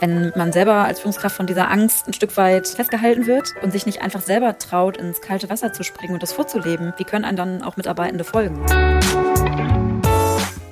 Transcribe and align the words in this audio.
Wenn 0.00 0.32
man 0.36 0.52
selber 0.52 0.84
als 0.84 1.00
Führungskraft 1.00 1.34
von 1.34 1.48
dieser 1.48 1.72
Angst 1.72 2.06
ein 2.06 2.12
Stück 2.12 2.36
weit 2.36 2.68
festgehalten 2.68 3.26
wird 3.26 3.54
und 3.62 3.72
sich 3.72 3.84
nicht 3.84 4.00
einfach 4.00 4.20
selber 4.20 4.56
traut, 4.56 4.96
ins 4.96 5.20
kalte 5.20 5.50
Wasser 5.50 5.72
zu 5.72 5.82
springen 5.82 6.14
und 6.14 6.22
das 6.22 6.32
vorzuleben, 6.32 6.92
wie 6.98 7.04
können 7.04 7.24
einem 7.24 7.36
dann 7.36 7.62
auch 7.62 7.76
Mitarbeitende 7.76 8.22
folgen? 8.22 8.64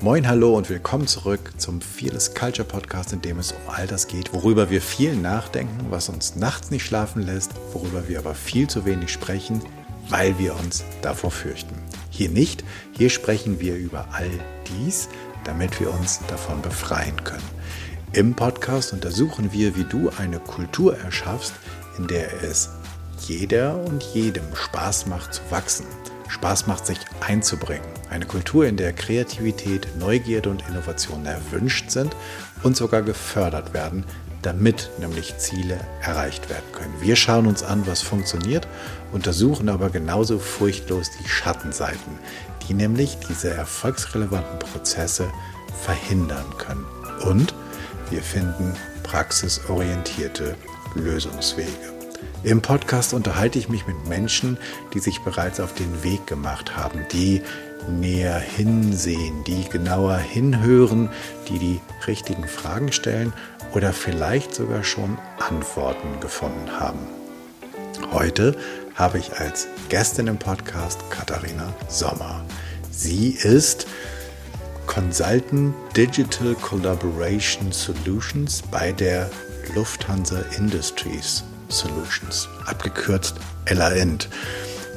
Moin, 0.00 0.28
hallo 0.28 0.56
und 0.56 0.70
willkommen 0.70 1.08
zurück 1.08 1.54
zum 1.56 1.80
Fearless 1.80 2.34
Culture 2.36 2.68
Podcast, 2.68 3.12
in 3.12 3.20
dem 3.20 3.40
es 3.40 3.50
um 3.50 3.58
all 3.66 3.88
das 3.88 4.06
geht, 4.06 4.32
worüber 4.32 4.70
wir 4.70 4.80
viel 4.80 5.16
nachdenken, 5.16 5.86
was 5.90 6.08
uns 6.08 6.36
nachts 6.36 6.70
nicht 6.70 6.86
schlafen 6.86 7.22
lässt, 7.22 7.50
worüber 7.72 8.06
wir 8.06 8.20
aber 8.20 8.36
viel 8.36 8.68
zu 8.68 8.84
wenig 8.84 9.11
sprechen, 9.11 9.61
weil 10.08 10.38
wir 10.38 10.54
uns 10.54 10.84
davor 11.02 11.32
fürchten. 11.32 11.74
Hier 12.11 12.29
nicht, 12.29 12.62
hier 12.93 13.11
sprechen 13.11 13.58
wir 13.58 13.74
über 13.74 14.06
all 14.12 14.30
dies, 14.68 15.08
damit 15.43 15.80
wir 15.80 15.92
uns 15.92 16.20
davon 16.28 16.62
befreien 16.62 17.24
können. 17.24 17.55
Im 18.16 18.33
Podcast 18.33 18.95
untersuchen 18.95 19.52
wir, 19.52 19.77
wie 19.77 19.84
du 19.84 20.11
eine 20.16 20.38
Kultur 20.38 20.97
erschaffst, 20.97 21.52
in 21.98 22.06
der 22.06 22.42
es 22.42 22.70
jeder 23.27 23.77
und 23.77 24.02
jedem 24.02 24.56
Spaß 24.56 25.05
macht 25.05 25.34
zu 25.34 25.42
wachsen, 25.51 25.84
Spaß 26.27 26.66
macht 26.66 26.87
sich 26.87 26.97
einzubringen. 27.20 27.84
Eine 28.09 28.25
Kultur, 28.25 28.65
in 28.65 28.79
der 28.79 28.95
Kreativität, 28.95 29.87
Neugierde 29.98 30.48
und 30.48 30.66
Innovation 30.66 31.27
erwünscht 31.27 31.91
sind 31.91 32.16
und 32.62 32.75
sogar 32.75 33.02
gefördert 33.02 33.75
werden, 33.75 34.02
damit 34.41 34.89
nämlich 34.98 35.37
Ziele 35.37 35.78
erreicht 36.01 36.48
werden 36.48 36.73
können. 36.73 36.95
Wir 37.03 37.17
schauen 37.17 37.47
uns 37.47 37.62
an, 37.62 37.87
was 37.87 38.01
funktioniert, 38.01 38.67
untersuchen 39.12 39.69
aber 39.69 39.91
genauso 39.91 40.39
furchtlos 40.39 41.11
die 41.23 41.28
Schattenseiten, 41.28 42.19
die 42.67 42.73
nämlich 42.73 43.19
diese 43.28 43.51
erfolgsrelevanten 43.51 44.59
Prozesse 44.59 45.30
verhindern 45.83 46.47
können. 46.56 46.87
Und 47.20 47.53
wir 48.10 48.22
finden 48.22 48.74
praxisorientierte 49.02 50.56
Lösungswege. 50.94 51.70
Im 52.42 52.62
Podcast 52.62 53.12
unterhalte 53.12 53.58
ich 53.58 53.68
mich 53.68 53.86
mit 53.86 54.08
Menschen, 54.08 54.58
die 54.94 55.00
sich 55.00 55.20
bereits 55.20 55.60
auf 55.60 55.74
den 55.74 56.02
Weg 56.02 56.27
gemacht 56.27 56.77
haben, 56.77 57.04
die 57.12 57.42
näher 57.88 58.38
hinsehen, 58.38 59.44
die 59.44 59.68
genauer 59.68 60.16
hinhören, 60.16 61.10
die 61.48 61.58
die 61.58 61.80
richtigen 62.06 62.46
Fragen 62.46 62.92
stellen 62.92 63.32
oder 63.74 63.92
vielleicht 63.92 64.54
sogar 64.54 64.84
schon 64.84 65.18
Antworten 65.38 66.20
gefunden 66.20 66.70
haben. 66.78 67.00
Heute 68.12 68.56
habe 68.94 69.18
ich 69.18 69.38
als 69.38 69.68
Gästin 69.88 70.27
im 70.27 70.38
Podcast 70.38 70.98
Katharina 71.10 71.72
Sommer. 71.88 72.44
Sie 72.90 73.30
ist 73.30 73.86
Consultant 74.87 75.75
Digital 75.97 76.55
Collaboration 76.55 77.73
Solutions 77.73 78.62
bei 78.70 78.92
der 78.92 79.31
Lufthansa 79.75 80.41
Industries 80.56 81.45
Solutions, 81.69 82.48
abgekürzt 82.67 83.37
LAND. 83.69 84.29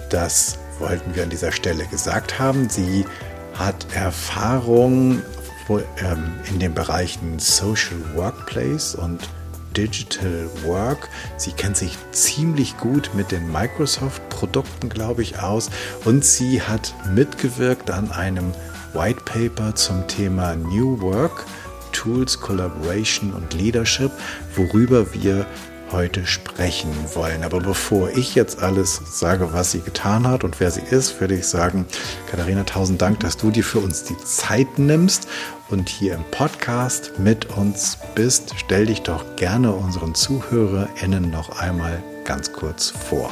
Das 0.10 0.58
wollten 0.80 1.16
wir 1.16 1.24
an 1.24 1.30
dieser 1.30 1.52
Stelle 1.52 1.86
gesagt 1.88 2.40
haben. 2.40 2.70
Sie 2.70 3.06
hat 3.54 3.88
Erfahrung 3.94 5.22
ähm, 5.70 6.34
in 6.50 6.60
den 6.60 6.74
Bereichen 6.74 7.40
Social 7.40 8.00
Workplace 8.16 8.96
und 8.96 9.30
Digital 9.76 10.50
Work. 10.64 11.10
Sie 11.38 11.52
kennt 11.52 11.78
sich 11.78 11.98
ziemlich 12.12 12.78
gut 12.78 13.12
mit 13.14 13.32
den 13.32 13.52
Microsoft-Produkten, 13.52 14.90
glaube 14.90 15.22
ich, 15.22 15.40
aus. 15.40 15.70
Und 16.06 16.26
sie 16.26 16.62
hat 16.62 16.94
mitgewirkt 17.14 17.92
an 17.92 18.12
einem 18.12 18.54
White 18.94 19.22
Paper 19.26 19.76
zum 19.76 20.08
Thema 20.08 20.56
New 20.56 21.00
Work, 21.02 21.46
Tools, 21.92 22.40
Collaboration 22.40 23.34
und 23.34 23.54
Leadership, 23.54 24.12
worüber 24.56 25.14
wir 25.14 25.46
heute 25.92 26.26
sprechen 26.26 26.92
wollen. 27.14 27.44
Aber 27.44 27.60
bevor 27.60 28.10
ich 28.10 28.36
jetzt 28.36 28.62
alles 28.62 29.02
sage, 29.06 29.54
was 29.54 29.72
sie 29.72 29.82
getan 29.82 30.28
hat 30.28 30.44
und 30.44 30.60
wer 30.60 30.72
sie 30.72 30.82
ist, 30.82 31.20
würde 31.20 31.36
ich 31.36 31.48
sagen, 31.48 31.86
Katharina, 32.30 32.64
tausend 32.64 33.02
Dank, 33.02 33.20
dass 33.22 33.38
du 33.38 33.52
dir 33.52 33.64
für 33.64 33.80
uns 33.80 34.04
die 34.04 34.18
Zeit 34.18 34.78
nimmst 34.78 35.28
und 35.70 35.90
hier 35.90 36.16
im 36.16 36.24
Podcast 36.32 37.20
mit 37.20 37.46
uns 37.58 37.98
bist. 38.16 38.54
Stell 38.58 38.86
dich 38.88 39.02
doch 39.02 39.36
gerne 39.36 39.74
unseren 39.74 40.16
ZuhörerInnen 40.16 41.30
noch 41.30 41.60
einmal 41.60 42.04
ganz 42.24 42.52
kurz 42.52 42.90
vor. 42.90 43.32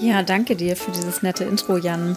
Ja, 0.00 0.22
danke 0.22 0.56
dir 0.56 0.76
für 0.76 0.90
dieses 0.92 1.22
nette 1.22 1.44
Intro, 1.44 1.76
Jan. 1.76 2.16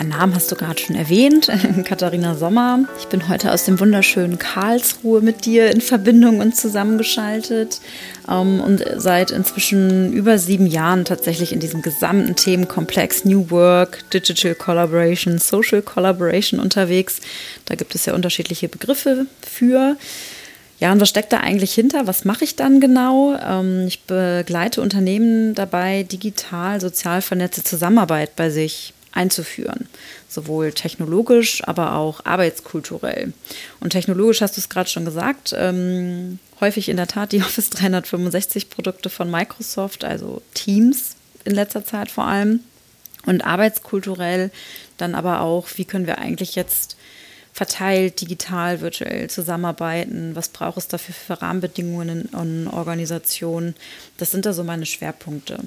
Mein 0.00 0.08
Namen 0.08 0.34
hast 0.34 0.50
du 0.50 0.56
gerade 0.56 0.80
schon 0.80 0.96
erwähnt, 0.96 1.48
Katharina 1.84 2.34
Sommer. 2.34 2.86
Ich 2.98 3.08
bin 3.08 3.28
heute 3.28 3.52
aus 3.52 3.66
dem 3.66 3.78
wunderschönen 3.80 4.38
Karlsruhe 4.38 5.20
mit 5.20 5.44
dir 5.44 5.70
in 5.70 5.82
Verbindung 5.82 6.40
und 6.40 6.56
zusammengeschaltet 6.56 7.82
ähm, 8.26 8.62
und 8.62 8.82
seit 8.96 9.30
inzwischen 9.30 10.14
über 10.14 10.38
sieben 10.38 10.66
Jahren 10.66 11.04
tatsächlich 11.04 11.52
in 11.52 11.60
diesem 11.60 11.82
gesamten 11.82 12.34
Themenkomplex 12.34 13.26
New 13.26 13.50
Work, 13.50 14.08
Digital 14.10 14.54
Collaboration, 14.54 15.36
Social 15.36 15.82
Collaboration 15.82 16.60
unterwegs. 16.60 17.20
Da 17.66 17.74
gibt 17.74 17.94
es 17.94 18.06
ja 18.06 18.14
unterschiedliche 18.14 18.70
Begriffe 18.70 19.26
für. 19.46 19.98
Ja, 20.78 20.92
und 20.92 21.00
was 21.02 21.10
steckt 21.10 21.30
da 21.30 21.40
eigentlich 21.40 21.74
hinter? 21.74 22.06
Was 22.06 22.24
mache 22.24 22.44
ich 22.44 22.56
dann 22.56 22.80
genau? 22.80 23.36
Ähm, 23.36 23.86
ich 23.86 24.00
begleite 24.04 24.80
Unternehmen 24.80 25.54
dabei, 25.54 26.04
digital, 26.04 26.80
sozial 26.80 27.20
vernetzte 27.20 27.62
Zusammenarbeit 27.62 28.34
bei 28.34 28.48
sich 28.48 28.94
einzuführen. 29.12 29.88
Sowohl 30.28 30.72
technologisch, 30.72 31.66
aber 31.66 31.94
auch 31.94 32.24
arbeitskulturell. 32.24 33.32
Und 33.80 33.90
technologisch 33.90 34.40
hast 34.40 34.56
du 34.56 34.60
es 34.60 34.68
gerade 34.68 34.88
schon 34.88 35.04
gesagt, 35.04 35.54
ähm, 35.56 36.38
häufig 36.60 36.88
in 36.88 36.96
der 36.96 37.08
Tat 37.08 37.32
die 37.32 37.42
Office 37.42 37.70
365 37.70 38.70
Produkte 38.70 39.10
von 39.10 39.30
Microsoft, 39.30 40.04
also 40.04 40.42
Teams 40.54 41.16
in 41.44 41.54
letzter 41.54 41.84
Zeit 41.84 42.10
vor 42.10 42.24
allem. 42.24 42.60
Und 43.26 43.44
arbeitskulturell 43.44 44.50
dann 44.96 45.14
aber 45.14 45.40
auch, 45.42 45.68
wie 45.76 45.84
können 45.84 46.06
wir 46.06 46.18
eigentlich 46.18 46.54
jetzt 46.54 46.96
verteilt, 47.52 48.20
digital, 48.20 48.80
virtuell 48.80 49.28
zusammenarbeiten? 49.28 50.34
Was 50.34 50.48
braucht 50.48 50.78
es 50.78 50.88
dafür 50.88 51.14
für 51.14 51.42
Rahmenbedingungen 51.42 52.30
in 52.32 52.68
Organisationen? 52.68 53.74
Das 54.16 54.30
sind 54.30 54.46
da 54.46 54.52
so 54.52 54.64
meine 54.64 54.86
Schwerpunkte. 54.86 55.58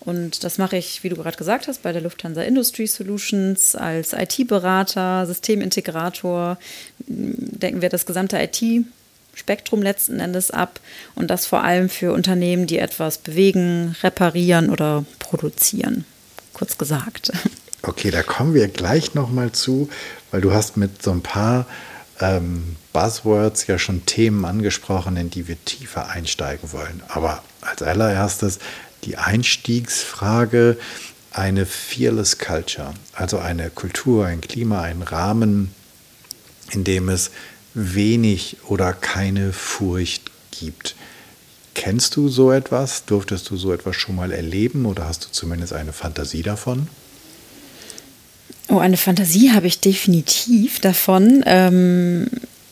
Und 0.00 0.44
das 0.44 0.56
mache 0.56 0.76
ich, 0.76 1.04
wie 1.04 1.10
du 1.10 1.16
gerade 1.16 1.36
gesagt 1.36 1.68
hast, 1.68 1.82
bei 1.82 1.92
der 1.92 2.00
Lufthansa 2.00 2.42
Industry 2.42 2.86
Solutions 2.86 3.74
als 3.74 4.14
IT-Berater, 4.14 5.26
Systemintegrator. 5.26 6.58
Denken 7.06 7.82
wir 7.82 7.90
das 7.90 8.06
gesamte 8.06 8.38
IT-Spektrum 8.38 9.82
letzten 9.82 10.18
Endes 10.18 10.50
ab 10.50 10.80
und 11.14 11.28
das 11.28 11.44
vor 11.44 11.62
allem 11.62 11.90
für 11.90 12.12
Unternehmen, 12.12 12.66
die 12.66 12.78
etwas 12.78 13.18
bewegen, 13.18 13.94
reparieren 14.02 14.70
oder 14.70 15.04
produzieren. 15.18 16.06
Kurz 16.54 16.78
gesagt. 16.78 17.30
Okay, 17.82 18.10
da 18.10 18.22
kommen 18.22 18.52
wir 18.52 18.68
gleich 18.68 19.14
nochmal 19.14 19.52
zu, 19.52 19.88
weil 20.30 20.40
du 20.40 20.52
hast 20.52 20.76
mit 20.76 21.02
so 21.02 21.12
ein 21.12 21.22
paar 21.22 21.66
ähm, 22.20 22.76
Buzzwords 22.92 23.66
ja 23.66 23.78
schon 23.78 24.04
Themen 24.06 24.44
angesprochen, 24.44 25.16
in 25.16 25.30
die 25.30 25.48
wir 25.48 25.62
tiefer 25.64 26.08
einsteigen 26.08 26.72
wollen. 26.72 27.02
Aber 27.08 27.42
als 27.62 27.82
allererstes 27.82 28.58
die 29.04 29.16
Einstiegsfrage 29.16 30.76
eine 31.32 31.66
Fearless 31.66 32.38
Culture, 32.38 32.94
also 33.12 33.38
eine 33.38 33.70
Kultur, 33.70 34.26
ein 34.26 34.40
Klima, 34.40 34.82
ein 34.82 35.02
Rahmen, 35.02 35.72
in 36.72 36.84
dem 36.84 37.08
es 37.08 37.30
wenig 37.74 38.56
oder 38.66 38.92
keine 38.92 39.52
Furcht 39.52 40.30
gibt. 40.50 40.96
Kennst 41.74 42.16
du 42.16 42.28
so 42.28 42.50
etwas? 42.50 43.04
Durftest 43.04 43.48
du 43.50 43.56
so 43.56 43.72
etwas 43.72 43.96
schon 43.96 44.16
mal 44.16 44.32
erleben 44.32 44.86
oder 44.86 45.06
hast 45.06 45.24
du 45.24 45.28
zumindest 45.30 45.72
eine 45.72 45.92
Fantasie 45.92 46.42
davon? 46.42 46.88
Oh, 48.68 48.78
eine 48.78 48.96
Fantasie 48.96 49.52
habe 49.52 49.66
ich 49.66 49.80
definitiv 49.80 50.80
davon. 50.80 51.42
Ähm, 51.46 52.28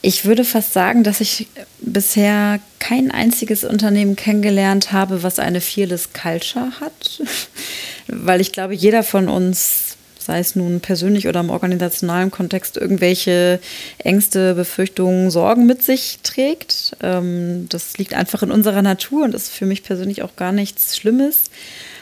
ich 0.08 0.24
würde 0.24 0.42
fast 0.42 0.72
sagen, 0.72 1.04
dass 1.04 1.20
ich 1.20 1.48
bisher 1.82 2.60
kein 2.78 3.10
einziges 3.10 3.62
Unternehmen 3.62 4.16
kennengelernt 4.16 4.90
habe, 4.90 5.22
was 5.22 5.38
eine 5.38 5.60
Fearless 5.60 6.14
Culture 6.14 6.80
hat. 6.80 7.22
Weil 8.06 8.40
ich 8.40 8.52
glaube, 8.52 8.72
jeder 8.72 9.02
von 9.02 9.28
uns, 9.28 9.98
sei 10.18 10.38
es 10.38 10.56
nun 10.56 10.80
persönlich 10.80 11.28
oder 11.28 11.40
im 11.40 11.50
organisationalen 11.50 12.30
Kontext, 12.30 12.78
irgendwelche 12.78 13.60
Ängste, 13.98 14.54
Befürchtungen, 14.54 15.30
Sorgen 15.30 15.66
mit 15.66 15.82
sich 15.82 16.20
trägt. 16.22 16.96
Ähm, 17.02 17.66
das 17.68 17.98
liegt 17.98 18.14
einfach 18.14 18.42
in 18.42 18.50
unserer 18.50 18.80
Natur 18.80 19.24
und 19.24 19.34
ist 19.34 19.50
für 19.50 19.66
mich 19.66 19.82
persönlich 19.82 20.22
auch 20.22 20.36
gar 20.36 20.52
nichts 20.52 20.96
Schlimmes. 20.96 21.50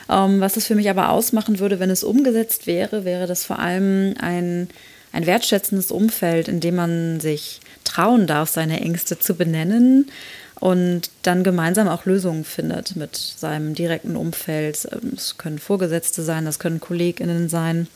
Ähm, 0.08 0.38
was 0.38 0.56
es 0.56 0.68
für 0.68 0.76
mich 0.76 0.88
aber 0.88 1.10
ausmachen 1.10 1.58
würde, 1.58 1.80
wenn 1.80 1.90
es 1.90 2.04
umgesetzt 2.04 2.68
wäre, 2.68 3.04
wäre 3.04 3.26
das 3.26 3.44
vor 3.44 3.58
allem 3.58 4.14
ein, 4.20 4.68
ein 5.10 5.26
wertschätzendes 5.26 5.90
Umfeld, 5.90 6.46
in 6.46 6.60
dem 6.60 6.76
man 6.76 7.18
sich 7.18 7.60
trauen 7.86 8.26
darf, 8.26 8.50
seine 8.50 8.80
Ängste 8.80 9.18
zu 9.18 9.34
benennen 9.34 10.10
und 10.58 11.10
dann 11.22 11.44
gemeinsam 11.44 11.88
auch 11.88 12.06
Lösungen 12.06 12.44
findet 12.44 12.96
mit 12.96 13.16
seinem 13.16 13.74
direkten 13.74 14.16
Umfeld. 14.16 14.88
Es 15.14 15.38
können 15.38 15.58
Vorgesetzte 15.58 16.22
sein, 16.22 16.44
das 16.44 16.58
können 16.58 16.80
KollegInnen 16.80 17.48
sein. 17.48 17.88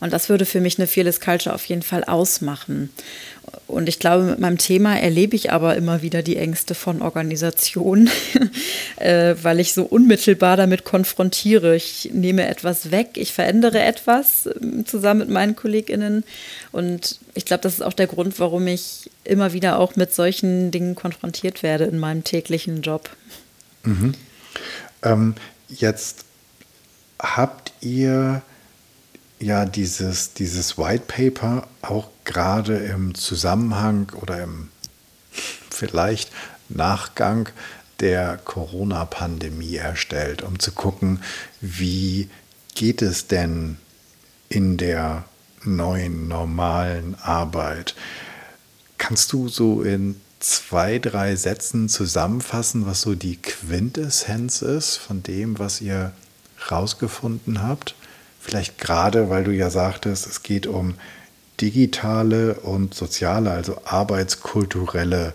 Und 0.00 0.12
das 0.12 0.28
würde 0.28 0.44
für 0.44 0.60
mich 0.60 0.78
eine 0.78 0.86
Fearless 0.86 1.20
Culture 1.20 1.54
auf 1.54 1.64
jeden 1.66 1.82
Fall 1.82 2.04
ausmachen. 2.04 2.90
Und 3.68 3.86
ich 3.86 3.98
glaube, 3.98 4.24
mit 4.24 4.38
meinem 4.38 4.56
Thema 4.56 4.98
erlebe 4.98 5.36
ich 5.36 5.52
aber 5.52 5.76
immer 5.76 6.00
wieder 6.00 6.22
die 6.22 6.38
Ängste 6.38 6.74
von 6.74 7.02
Organisationen, 7.02 8.08
äh, 8.96 9.34
weil 9.42 9.60
ich 9.60 9.74
so 9.74 9.84
unmittelbar 9.84 10.56
damit 10.56 10.84
konfrontiere. 10.84 11.76
Ich 11.76 12.08
nehme 12.14 12.48
etwas 12.48 12.90
weg, 12.90 13.10
ich 13.16 13.34
verändere 13.34 13.80
etwas 13.80 14.48
ähm, 14.60 14.86
zusammen 14.86 15.20
mit 15.20 15.28
meinen 15.28 15.54
KollegInnen. 15.54 16.24
Und 16.72 17.18
ich 17.34 17.44
glaube, 17.44 17.62
das 17.62 17.74
ist 17.74 17.82
auch 17.82 17.92
der 17.92 18.06
Grund, 18.06 18.40
warum 18.40 18.66
ich 18.66 19.10
immer 19.24 19.52
wieder 19.52 19.78
auch 19.78 19.96
mit 19.96 20.14
solchen 20.14 20.70
Dingen 20.70 20.94
konfrontiert 20.94 21.62
werde 21.62 21.84
in 21.84 21.98
meinem 21.98 22.24
täglichen 22.24 22.80
Job. 22.80 23.10
Mhm. 23.84 24.14
Ähm, 25.02 25.34
jetzt 25.68 26.24
habt 27.18 27.72
ihr 27.82 28.40
ja 29.40 29.64
dieses, 29.64 30.34
dieses 30.34 30.78
White 30.78 31.04
Paper 31.06 31.66
auch 31.82 32.08
gerade 32.24 32.76
im 32.76 33.14
Zusammenhang 33.14 34.12
oder 34.20 34.42
im 34.42 34.68
vielleicht 35.70 36.30
Nachgang 36.68 37.48
der 38.00 38.36
Corona-Pandemie 38.36 39.76
erstellt, 39.76 40.42
um 40.42 40.58
zu 40.58 40.72
gucken, 40.72 41.22
wie 41.60 42.28
geht 42.74 43.02
es 43.02 43.26
denn 43.26 43.78
in 44.48 44.76
der 44.76 45.24
neuen 45.64 46.28
normalen 46.28 47.16
Arbeit. 47.16 47.94
Kannst 48.98 49.32
du 49.32 49.48
so 49.48 49.82
in 49.82 50.20
zwei, 50.40 50.98
drei 50.98 51.34
Sätzen 51.36 51.88
zusammenfassen, 51.88 52.86
was 52.86 53.00
so 53.00 53.14
die 53.14 53.36
Quintessenz 53.36 54.62
ist 54.62 54.96
von 54.96 55.22
dem, 55.22 55.58
was 55.58 55.80
ihr 55.80 56.12
rausgefunden 56.70 57.62
habt? 57.62 57.94
Vielleicht 58.40 58.78
gerade, 58.78 59.28
weil 59.30 59.44
du 59.44 59.52
ja 59.52 59.70
sagtest, 59.70 60.26
es 60.26 60.42
geht 60.42 60.66
um 60.66 60.94
digitale 61.60 62.54
und 62.54 62.94
soziale, 62.94 63.50
also 63.50 63.80
arbeitskulturelle 63.84 65.34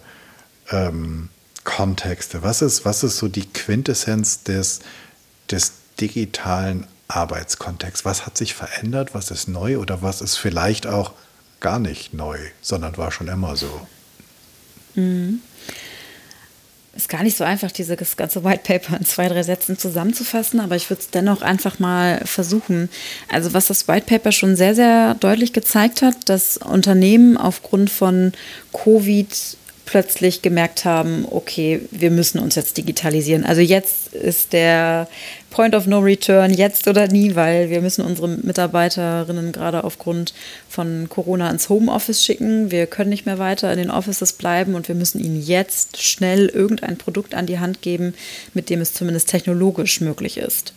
ähm, 0.71 1.29
Kontexte. 1.63 2.43
Was 2.43 2.61
ist, 2.61 2.85
was 2.85 3.03
ist 3.03 3.17
so 3.17 3.27
die 3.27 3.45
Quintessenz 3.45 4.43
des, 4.43 4.79
des 5.51 5.73
digitalen 5.99 6.87
Arbeitskontexts? 7.07 8.05
Was 8.05 8.25
hat 8.25 8.37
sich 8.37 8.53
verändert? 8.53 9.13
Was 9.13 9.31
ist 9.31 9.47
neu 9.47 9.77
oder 9.77 10.01
was 10.01 10.21
ist 10.21 10.37
vielleicht 10.37 10.87
auch 10.87 11.13
gar 11.59 11.79
nicht 11.79 12.13
neu, 12.13 12.37
sondern 12.61 12.97
war 12.97 13.11
schon 13.11 13.27
immer 13.27 13.55
so? 13.55 13.87
Mhm 14.95 15.41
ist 16.95 17.09
gar 17.09 17.23
nicht 17.23 17.35
so 17.35 17.43
einfach, 17.43 17.71
dieses 17.71 18.15
ganze 18.17 18.43
White 18.43 18.61
Paper 18.63 18.97
in 18.97 19.05
zwei, 19.05 19.27
drei 19.27 19.41
Sätzen 19.41 19.77
zusammenzufassen, 19.79 20.59
aber 20.59 20.75
ich 20.75 20.89
würde 20.89 21.01
es 21.01 21.09
dennoch 21.09 21.41
einfach 21.41 21.79
mal 21.79 22.21
versuchen. 22.25 22.89
Also 23.29 23.53
was 23.53 23.67
das 23.67 23.87
White 23.87 24.05
Paper 24.05 24.31
schon 24.31 24.55
sehr, 24.55 24.75
sehr 24.75 25.15
deutlich 25.15 25.53
gezeigt 25.53 26.03
hat, 26.03 26.29
dass 26.29 26.57
Unternehmen 26.57 27.35
aufgrund 27.35 27.89
von 27.89 28.31
Covid 28.73 29.57
plötzlich 29.85 30.41
gemerkt 30.41 30.85
haben, 30.85 31.25
okay, 31.29 31.81
wir 31.91 32.09
müssen 32.09 32.39
uns 32.39 32.55
jetzt 32.55 32.77
digitalisieren. 32.77 33.43
Also 33.43 33.61
jetzt 33.61 34.13
ist 34.13 34.53
der 34.53 35.07
Point 35.49 35.75
of 35.75 35.87
No 35.87 35.99
Return, 35.99 36.53
jetzt 36.53 36.87
oder 36.87 37.07
nie, 37.07 37.35
weil 37.35 37.69
wir 37.69 37.81
müssen 37.81 38.03
unsere 38.03 38.27
Mitarbeiterinnen 38.27 39.51
gerade 39.51 39.83
aufgrund 39.83 40.33
von 40.69 41.09
Corona 41.09 41.49
ins 41.49 41.69
Homeoffice 41.69 42.23
schicken. 42.23 42.71
Wir 42.71 42.87
können 42.87 43.09
nicht 43.09 43.25
mehr 43.25 43.39
weiter 43.39 43.71
in 43.71 43.77
den 43.77 43.91
Offices 43.91 44.33
bleiben 44.33 44.73
und 44.73 44.87
wir 44.87 44.95
müssen 44.95 45.19
ihnen 45.19 45.41
jetzt 45.41 46.01
schnell 46.01 46.47
irgendein 46.47 46.97
Produkt 46.97 47.35
an 47.35 47.45
die 47.45 47.59
Hand 47.59 47.81
geben, 47.81 48.13
mit 48.53 48.69
dem 48.69 48.81
es 48.81 48.93
zumindest 48.93 49.29
technologisch 49.29 50.01
möglich 50.01 50.37
ist. 50.37 50.73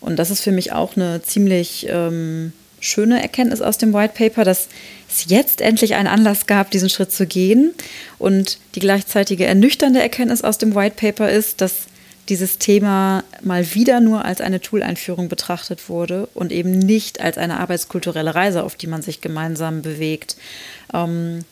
Und 0.00 0.16
das 0.18 0.30
ist 0.30 0.42
für 0.42 0.52
mich 0.52 0.72
auch 0.72 0.96
eine 0.96 1.22
ziemlich 1.22 1.86
ähm, 1.88 2.52
schöne 2.80 3.22
Erkenntnis 3.22 3.60
aus 3.60 3.78
dem 3.78 3.92
White 3.92 4.14
Paper, 4.16 4.44
dass 4.44 4.68
es 5.10 5.26
jetzt 5.28 5.60
endlich 5.60 5.94
einen 5.94 6.08
Anlass 6.08 6.46
gab, 6.46 6.70
diesen 6.70 6.88
Schritt 6.88 7.12
zu 7.12 7.26
gehen. 7.26 7.72
Und 8.18 8.58
die 8.74 8.80
gleichzeitige 8.80 9.44
ernüchternde 9.44 10.00
Erkenntnis 10.00 10.42
aus 10.42 10.58
dem 10.58 10.74
White 10.74 10.96
Paper 10.96 11.30
ist, 11.30 11.60
dass 11.60 11.86
dieses 12.28 12.58
Thema 12.58 13.24
mal 13.42 13.74
wieder 13.74 14.00
nur 14.00 14.24
als 14.24 14.40
eine 14.40 14.60
Tool-Einführung 14.60 15.28
betrachtet 15.28 15.88
wurde 15.88 16.28
und 16.32 16.52
eben 16.52 16.70
nicht 16.70 17.20
als 17.20 17.38
eine 17.38 17.58
arbeitskulturelle 17.58 18.34
Reise, 18.34 18.62
auf 18.62 18.76
die 18.76 18.86
man 18.86 19.02
sich 19.02 19.20
gemeinsam 19.20 19.82
bewegt. 19.82 20.36
Ähm, 20.94 21.44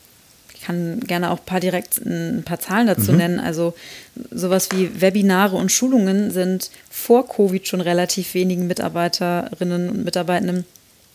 ich 0.54 0.62
kann 0.62 1.00
gerne 1.00 1.30
auch 1.30 1.38
ein 1.38 1.44
paar 1.44 1.60
direkt 1.60 1.98
ein 1.98 2.42
paar 2.44 2.60
Zahlen 2.60 2.86
dazu 2.86 3.12
mhm. 3.12 3.18
nennen. 3.18 3.40
Also 3.40 3.74
sowas 4.30 4.68
wie 4.72 5.00
Webinare 5.00 5.56
und 5.56 5.72
Schulungen 5.72 6.30
sind 6.30 6.70
vor 6.90 7.28
Covid 7.28 7.66
schon 7.66 7.80
relativ 7.80 8.34
wenigen 8.34 8.66
Mitarbeiterinnen 8.66 9.90
und 9.90 10.04
Mitarbeitenden 10.04 10.64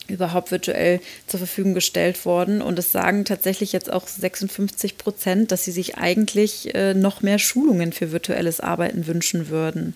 überhaupt 0.08 0.50
virtuell 0.50 1.00
zur 1.26 1.38
Verfügung 1.38 1.74
gestellt 1.74 2.24
worden. 2.24 2.62
Und 2.62 2.78
es 2.78 2.92
sagen 2.92 3.24
tatsächlich 3.24 3.72
jetzt 3.72 3.92
auch 3.92 4.06
56 4.06 4.98
Prozent, 4.98 5.52
dass 5.52 5.64
sie 5.64 5.72
sich 5.72 5.96
eigentlich 5.96 6.74
äh, 6.74 6.94
noch 6.94 7.22
mehr 7.22 7.38
Schulungen 7.38 7.92
für 7.92 8.12
virtuelles 8.12 8.60
Arbeiten 8.60 9.06
wünschen 9.06 9.48
würden. 9.48 9.94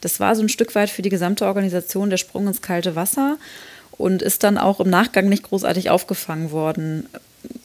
Das 0.00 0.20
war 0.20 0.34
so 0.36 0.42
ein 0.42 0.48
Stück 0.48 0.74
weit 0.74 0.90
für 0.90 1.02
die 1.02 1.08
gesamte 1.08 1.46
Organisation 1.46 2.10
der 2.10 2.18
Sprung 2.18 2.46
ins 2.46 2.62
kalte 2.62 2.96
Wasser 2.96 3.38
und 3.92 4.22
ist 4.22 4.42
dann 4.44 4.58
auch 4.58 4.80
im 4.80 4.90
Nachgang 4.90 5.28
nicht 5.28 5.44
großartig 5.44 5.90
aufgefangen 5.90 6.50
worden. 6.50 7.08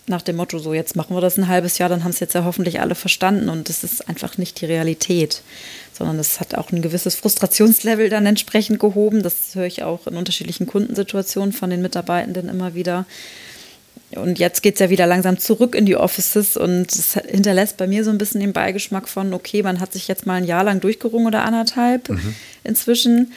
Nach 0.08 0.22
dem 0.22 0.36
Motto, 0.36 0.60
so 0.60 0.74
jetzt 0.74 0.96
machen 0.96 1.16
wir 1.16 1.22
das 1.22 1.38
ein 1.38 1.48
halbes 1.48 1.78
Jahr, 1.78 1.90
dann 1.90 2.04
haben 2.04 2.12
es 2.12 2.20
jetzt 2.20 2.34
ja 2.34 2.44
hoffentlich 2.44 2.80
alle 2.82 2.96
verstanden 2.96 3.50
und 3.50 3.70
das 3.70 3.84
ist 3.84 4.08
einfach 4.10 4.38
nicht 4.38 4.62
die 4.62 4.66
Realität 4.66 5.42
sondern 6.02 6.20
es 6.20 6.40
hat 6.40 6.56
auch 6.56 6.72
ein 6.72 6.82
gewisses 6.82 7.16
Frustrationslevel 7.16 8.10
dann 8.10 8.26
entsprechend 8.26 8.80
gehoben. 8.80 9.22
Das 9.22 9.54
höre 9.54 9.68
ich 9.68 9.84
auch 9.84 10.08
in 10.08 10.18
unterschiedlichen 10.18 10.66
Kundensituationen 10.66 11.54
von 11.54 11.70
den 11.70 11.84
Mitarbeitenden 11.84 12.50
immer 12.50 12.74
wieder. 12.74 13.06
Und 14.16 14.40
jetzt 14.40 14.62
geht 14.62 14.74
es 14.74 14.80
ja 14.80 14.90
wieder 14.90 15.06
langsam 15.06 15.38
zurück 15.38 15.76
in 15.76 15.86
die 15.86 15.96
Offices 15.96 16.58
und 16.58 16.92
es 16.92 17.14
hinterlässt 17.14 17.78
bei 17.78 17.86
mir 17.88 18.04
so 18.04 18.10
ein 18.10 18.18
bisschen 18.18 18.42
den 18.42 18.52
Beigeschmack 18.52 19.08
von, 19.08 19.34
okay, 19.34 19.62
man 19.62 19.80
hat 19.80 19.94
sich 19.94 20.08
jetzt 20.08 20.26
mal 20.26 20.36
ein 20.36 20.44
Jahr 20.44 20.64
lang 20.64 20.82
durchgerungen 20.82 21.28
oder 21.28 21.44
anderthalb 21.44 22.10
mhm. 22.10 22.36
inzwischen. 22.64 23.32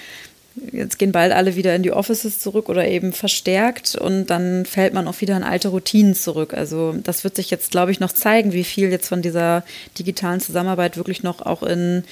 Jetzt 0.72 0.98
gehen 0.98 1.10
bald 1.10 1.32
alle 1.32 1.56
wieder 1.56 1.74
in 1.74 1.82
die 1.82 1.92
Offices 1.92 2.38
zurück 2.38 2.68
oder 2.68 2.86
eben 2.86 3.12
verstärkt 3.12 3.96
und 3.96 4.26
dann 4.26 4.66
fällt 4.66 4.94
man 4.94 5.08
auch 5.08 5.20
wieder 5.20 5.36
in 5.36 5.42
alte 5.42 5.68
Routinen 5.68 6.14
zurück. 6.14 6.54
Also 6.54 6.94
das 7.02 7.24
wird 7.24 7.34
sich 7.34 7.50
jetzt, 7.50 7.72
glaube 7.72 7.90
ich, 7.90 7.98
noch 7.98 8.12
zeigen, 8.12 8.52
wie 8.52 8.62
viel 8.62 8.90
jetzt 8.90 9.08
von 9.08 9.20
dieser 9.20 9.64
digitalen 9.98 10.40
Zusammenarbeit 10.40 10.96
wirklich 10.96 11.24
noch 11.24 11.40
auch 11.40 11.64
in 11.64 12.04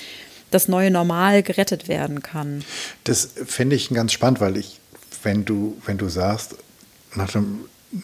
das 0.51 0.69
neue 0.69 0.91
Normal 0.91 1.43
gerettet 1.43 1.89
werden 1.89 2.23
kann. 2.23 2.65
Das 3.05 3.29
finde 3.47 3.77
ich 3.77 3.89
ganz 3.91 4.13
spannend, 4.13 4.41
weil 4.41 4.57
ich, 4.57 4.81
wenn 5.23 5.45
du, 5.45 5.77
wenn 5.87 5.99
du 5.99 6.09
sagst, 6.09 6.57
nach 7.15 7.31
dem, 7.31 7.61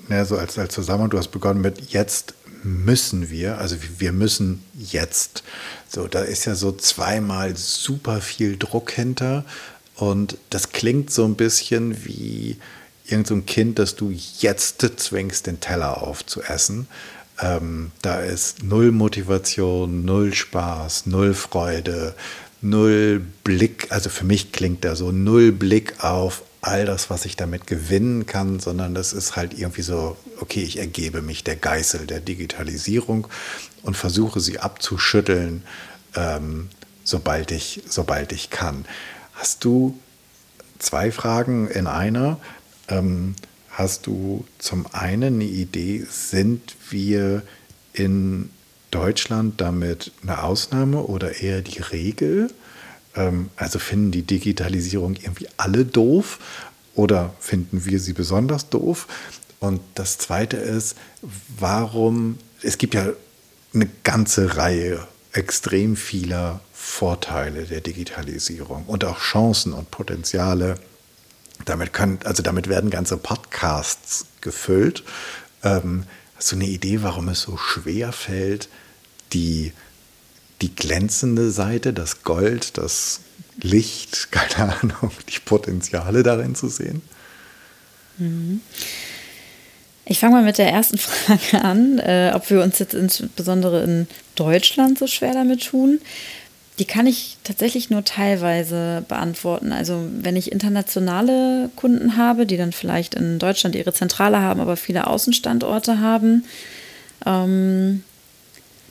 ne, 0.08 0.24
so 0.24 0.36
als, 0.36 0.56
als 0.58 0.72
Zusammenhang, 0.72 1.10
du 1.10 1.18
hast 1.18 1.28
begonnen 1.28 1.60
mit 1.60 1.92
jetzt 1.92 2.34
müssen 2.62 3.30
wir, 3.30 3.58
also 3.58 3.76
wir 3.98 4.12
müssen 4.12 4.62
jetzt. 4.74 5.42
So, 5.88 6.08
da 6.08 6.22
ist 6.22 6.44
ja 6.44 6.54
so 6.54 6.72
zweimal 6.72 7.56
super 7.56 8.20
viel 8.20 8.56
Druck 8.56 8.90
hinter 8.90 9.44
und 9.98 10.38
das 10.50 10.70
klingt 10.70 11.10
so 11.10 11.24
ein 11.24 11.34
bisschen 11.34 12.04
wie 12.04 12.56
irgendein 13.04 13.38
so 13.38 13.42
Kind, 13.42 13.78
das 13.80 13.96
du 13.96 14.12
jetzt 14.38 14.80
zwingst, 14.96 15.46
den 15.48 15.58
Teller 15.58 16.02
aufzuessen. 16.02 16.86
Ähm, 17.40 17.90
da 18.00 18.20
ist 18.20 18.62
null 18.62 18.92
Motivation, 18.92 20.04
null 20.04 20.34
Spaß, 20.34 21.06
null 21.06 21.34
Freude, 21.34 22.14
null 22.60 23.20
Blick, 23.42 23.88
also 23.90 24.08
für 24.08 24.24
mich 24.24 24.52
klingt 24.52 24.84
da 24.84 24.94
so 24.94 25.10
null 25.10 25.50
Blick 25.50 26.04
auf 26.04 26.42
all 26.60 26.84
das, 26.86 27.10
was 27.10 27.24
ich 27.24 27.34
damit 27.34 27.66
gewinnen 27.66 28.26
kann, 28.26 28.60
sondern 28.60 28.94
das 28.94 29.12
ist 29.12 29.34
halt 29.34 29.58
irgendwie 29.58 29.82
so, 29.82 30.16
okay, 30.40 30.62
ich 30.62 30.78
ergebe 30.78 31.22
mich 31.22 31.42
der 31.42 31.56
Geißel 31.56 32.06
der 32.06 32.20
Digitalisierung 32.20 33.26
und 33.82 33.96
versuche 33.96 34.38
sie 34.38 34.60
abzuschütteln, 34.60 35.64
ähm, 36.14 36.68
sobald, 37.02 37.50
ich, 37.50 37.82
sobald 37.88 38.32
ich 38.32 38.50
kann. 38.50 38.84
Hast 39.38 39.64
du 39.64 39.98
zwei 40.78 41.10
Fragen 41.10 41.68
in 41.68 41.86
einer? 41.86 42.38
Ähm, 42.88 43.34
Hast 43.78 44.08
du 44.08 44.44
zum 44.58 44.86
einen 44.92 45.34
eine 45.34 45.44
Idee, 45.44 46.04
sind 46.10 46.74
wir 46.90 47.44
in 47.92 48.50
Deutschland 48.90 49.60
damit 49.60 50.10
eine 50.20 50.42
Ausnahme 50.42 51.04
oder 51.04 51.40
eher 51.40 51.62
die 51.62 51.80
Regel? 51.80 52.52
Ähm, 53.14 53.50
also 53.54 53.78
finden 53.78 54.10
die 54.10 54.22
Digitalisierung 54.22 55.14
irgendwie 55.14 55.46
alle 55.58 55.84
doof 55.84 56.40
oder 56.96 57.36
finden 57.38 57.84
wir 57.84 58.00
sie 58.00 58.14
besonders 58.14 58.68
doof? 58.68 59.06
Und 59.60 59.80
das 59.94 60.18
Zweite 60.18 60.56
ist, 60.56 60.96
warum, 61.56 62.38
es 62.62 62.78
gibt 62.78 62.94
ja 62.94 63.10
eine 63.72 63.88
ganze 64.02 64.56
Reihe 64.56 65.06
extrem 65.32 65.94
vieler 65.94 66.58
Vorteile 66.88 67.64
der 67.64 67.80
Digitalisierung 67.80 68.86
und 68.86 69.04
auch 69.04 69.20
Chancen 69.20 69.72
und 69.72 69.90
Potenziale 69.92 70.76
damit 71.64 71.92
können, 71.92 72.18
also 72.24 72.42
damit 72.42 72.68
werden 72.68 72.90
ganze 72.90 73.16
Podcasts 73.16 74.26
gefüllt. 74.40 75.04
Ähm, 75.62 76.04
hast 76.34 76.50
du 76.50 76.56
eine 76.56 76.64
Idee, 76.64 77.02
warum 77.02 77.28
es 77.28 77.42
so 77.42 77.56
schwer 77.56 78.10
fällt, 78.10 78.68
die, 79.32 79.72
die 80.60 80.74
glänzende 80.74 81.52
Seite, 81.52 81.92
das 81.92 82.24
Gold, 82.24 82.78
das 82.78 83.20
Licht, 83.60 84.28
keine 84.32 84.74
Ahnung, 84.80 85.12
die 85.28 85.38
Potenziale 85.38 86.24
darin 86.24 86.56
zu 86.56 86.68
sehen? 86.68 87.02
Mhm. 88.16 88.60
Ich 90.04 90.18
fange 90.18 90.36
mal 90.36 90.42
mit 90.42 90.58
der 90.58 90.72
ersten 90.72 90.98
Frage 90.98 91.62
an, 91.62 92.00
äh, 92.00 92.32
ob 92.34 92.50
wir 92.50 92.60
uns 92.62 92.80
jetzt 92.80 92.94
insbesondere 92.94 93.84
in 93.84 94.08
Deutschland 94.34 94.98
so 94.98 95.06
schwer 95.06 95.34
damit 95.34 95.66
tun. 95.66 96.00
Die 96.78 96.84
kann 96.84 97.06
ich 97.06 97.36
tatsächlich 97.42 97.90
nur 97.90 98.04
teilweise 98.04 99.04
beantworten. 99.08 99.72
Also 99.72 100.06
wenn 100.12 100.36
ich 100.36 100.52
internationale 100.52 101.70
Kunden 101.74 102.16
habe, 102.16 102.46
die 102.46 102.56
dann 102.56 102.72
vielleicht 102.72 103.14
in 103.14 103.38
Deutschland 103.38 103.74
ihre 103.74 103.92
Zentrale 103.92 104.40
haben, 104.40 104.60
aber 104.60 104.76
viele 104.76 105.08
Außenstandorte 105.08 106.00
haben, 106.00 106.44
ähm, 107.26 108.04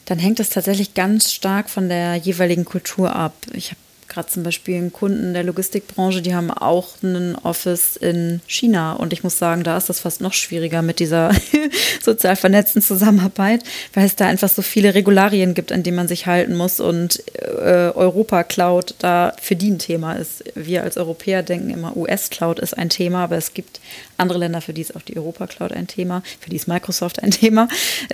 dann 0.04 0.18
hängt 0.18 0.38
das 0.38 0.50
tatsächlich 0.50 0.94
ganz 0.94 1.32
stark 1.32 1.70
von 1.70 1.88
der 1.88 2.16
jeweiligen 2.16 2.64
Kultur 2.64 3.14
ab. 3.14 3.34
Ich 3.52 3.70
habe 3.70 3.80
gerade 4.08 4.28
zum 4.28 4.42
Beispiel 4.42 4.76
einen 4.76 4.92
Kunden 4.92 5.34
der 5.34 5.44
Logistikbranche, 5.44 6.22
die 6.22 6.34
haben 6.34 6.50
auch 6.50 6.94
einen 7.02 7.34
Office 7.36 7.96
in 7.96 8.40
China. 8.46 8.94
Und 8.94 9.12
ich 9.12 9.22
muss 9.22 9.38
sagen, 9.38 9.64
da 9.64 9.76
ist 9.76 9.88
das 9.88 10.00
fast 10.00 10.20
noch 10.20 10.32
schwieriger 10.32 10.82
mit 10.82 10.98
dieser 10.98 11.30
sozial 12.02 12.36
vernetzten 12.36 12.80
Zusammenarbeit, 12.80 13.62
weil 13.92 14.06
es 14.06 14.16
da 14.16 14.26
einfach 14.26 14.48
so 14.48 14.62
viele 14.62 14.94
Regularien 14.94 15.54
gibt, 15.54 15.72
an 15.72 15.82
denen 15.82 15.96
man 15.96 16.08
sich 16.08 16.26
halten 16.26 16.56
muss 16.56 16.80
und 16.80 17.22
äh, 17.36 17.92
Europa 17.94 18.44
Cloud 18.44 18.94
da 18.98 19.34
für 19.40 19.56
die 19.56 19.70
ein 19.70 19.78
Thema 19.78 20.14
ist. 20.14 20.44
Wir 20.54 20.82
als 20.82 20.96
Europäer 20.96 21.42
denken 21.42 21.70
immer, 21.70 21.96
US 21.96 22.30
Cloud 22.30 22.58
ist 22.60 22.76
ein 22.76 22.88
Thema, 22.88 23.24
aber 23.24 23.36
es 23.36 23.52
gibt 23.52 23.80
andere 24.16 24.38
Länder, 24.38 24.60
für 24.60 24.72
die 24.72 24.80
ist 24.80 24.96
auch 24.96 25.02
die 25.02 25.16
Europa 25.16 25.46
Cloud 25.46 25.72
ein 25.72 25.86
Thema, 25.86 26.22
für 26.40 26.50
die 26.50 26.56
ist 26.56 26.66
Microsoft 26.66 27.22
ein 27.22 27.30
Thema, 27.30 27.68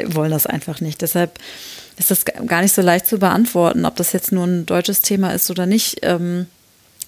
wollen 0.04 0.32
das 0.32 0.46
einfach 0.46 0.80
nicht. 0.80 1.02
Deshalb 1.02 1.38
ist 1.96 2.10
das 2.10 2.24
gar 2.24 2.62
nicht 2.62 2.74
so 2.74 2.82
leicht 2.82 3.06
zu 3.06 3.18
beantworten, 3.18 3.84
ob 3.84 3.96
das 3.96 4.12
jetzt 4.12 4.32
nur 4.32 4.46
ein 4.46 4.66
deutsches 4.66 5.00
Thema 5.00 5.32
ist 5.32 5.50
oder 5.50 5.66
nicht. 5.66 5.98
Ähm, 6.02 6.46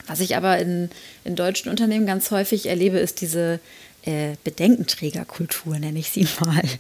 was 0.06 0.20
ich 0.20 0.36
aber 0.36 0.58
in, 0.58 0.90
in 1.24 1.34
deutschen 1.34 1.70
Unternehmen 1.70 2.06
ganz 2.06 2.30
häufig 2.30 2.66
erlebe, 2.66 2.98
ist 2.98 3.20
diese 3.20 3.58
äh, 4.06 4.36
Bedenkenträgerkultur, 4.44 5.78
nenne 5.78 5.98
ich 5.98 6.10
sie 6.10 6.26
mal. 6.40 6.62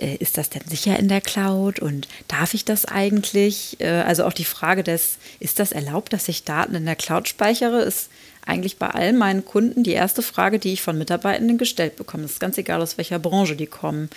Äh, 0.00 0.14
ist 0.20 0.38
das 0.38 0.48
denn 0.48 0.62
sicher 0.68 0.96
in 0.96 1.08
der 1.08 1.20
Cloud 1.20 1.80
und 1.80 2.06
darf 2.28 2.54
ich 2.54 2.64
das 2.64 2.84
eigentlich? 2.84 3.80
Äh, 3.80 4.02
also 4.02 4.24
auch 4.24 4.32
die 4.32 4.44
Frage 4.44 4.84
des, 4.84 5.18
ist 5.40 5.58
das 5.58 5.72
erlaubt, 5.72 6.12
dass 6.12 6.28
ich 6.28 6.44
Daten 6.44 6.76
in 6.76 6.84
der 6.84 6.94
Cloud 6.94 7.26
speichere, 7.26 7.82
ist 7.82 8.08
eigentlich 8.46 8.76
bei 8.76 8.86
all 8.86 9.12
meinen 9.12 9.44
Kunden 9.44 9.82
die 9.82 9.90
erste 9.90 10.22
Frage, 10.22 10.60
die 10.60 10.72
ich 10.72 10.82
von 10.82 10.96
Mitarbeitenden 10.96 11.58
gestellt 11.58 11.96
bekomme. 11.96 12.26
Es 12.26 12.34
ist 12.34 12.40
ganz 12.40 12.58
egal, 12.58 12.80
aus 12.80 12.96
welcher 12.96 13.18
Branche 13.18 13.56
die 13.56 13.66
kommen. 13.66 14.08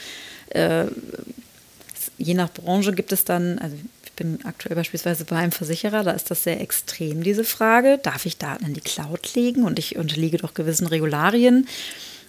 Je 2.21 2.33
nach 2.33 2.51
Branche 2.51 2.93
gibt 2.93 3.11
es 3.11 3.25
dann, 3.25 3.57
also 3.59 3.75
ich 4.03 4.11
bin 4.13 4.39
aktuell 4.43 4.75
beispielsweise 4.75 5.25
bei 5.25 5.37
einem 5.37 5.51
Versicherer, 5.51 6.03
da 6.03 6.11
ist 6.11 6.29
das 6.29 6.43
sehr 6.43 6.61
extrem, 6.61 7.23
diese 7.23 7.43
Frage. 7.43 7.99
Darf 8.01 8.25
ich 8.25 8.37
Daten 8.37 8.65
in 8.65 8.73
die 8.73 8.81
Cloud 8.81 9.33
legen 9.33 9.63
und 9.63 9.79
ich 9.79 9.95
unterliege 9.95 10.37
doch 10.37 10.53
gewissen 10.53 10.87
Regularien? 10.87 11.67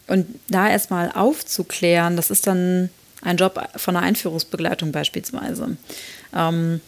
Und 0.06 0.26
da 0.48 0.68
erstmal 0.68 1.12
aufzuklären, 1.12 2.16
das 2.16 2.30
ist 2.30 2.46
dann 2.46 2.88
ein 3.20 3.36
Job 3.36 3.62
von 3.76 3.96
einer 3.96 4.06
Einführungsbegleitung 4.06 4.92
beispielsweise. 4.92 5.76
Ähm, 6.34 6.80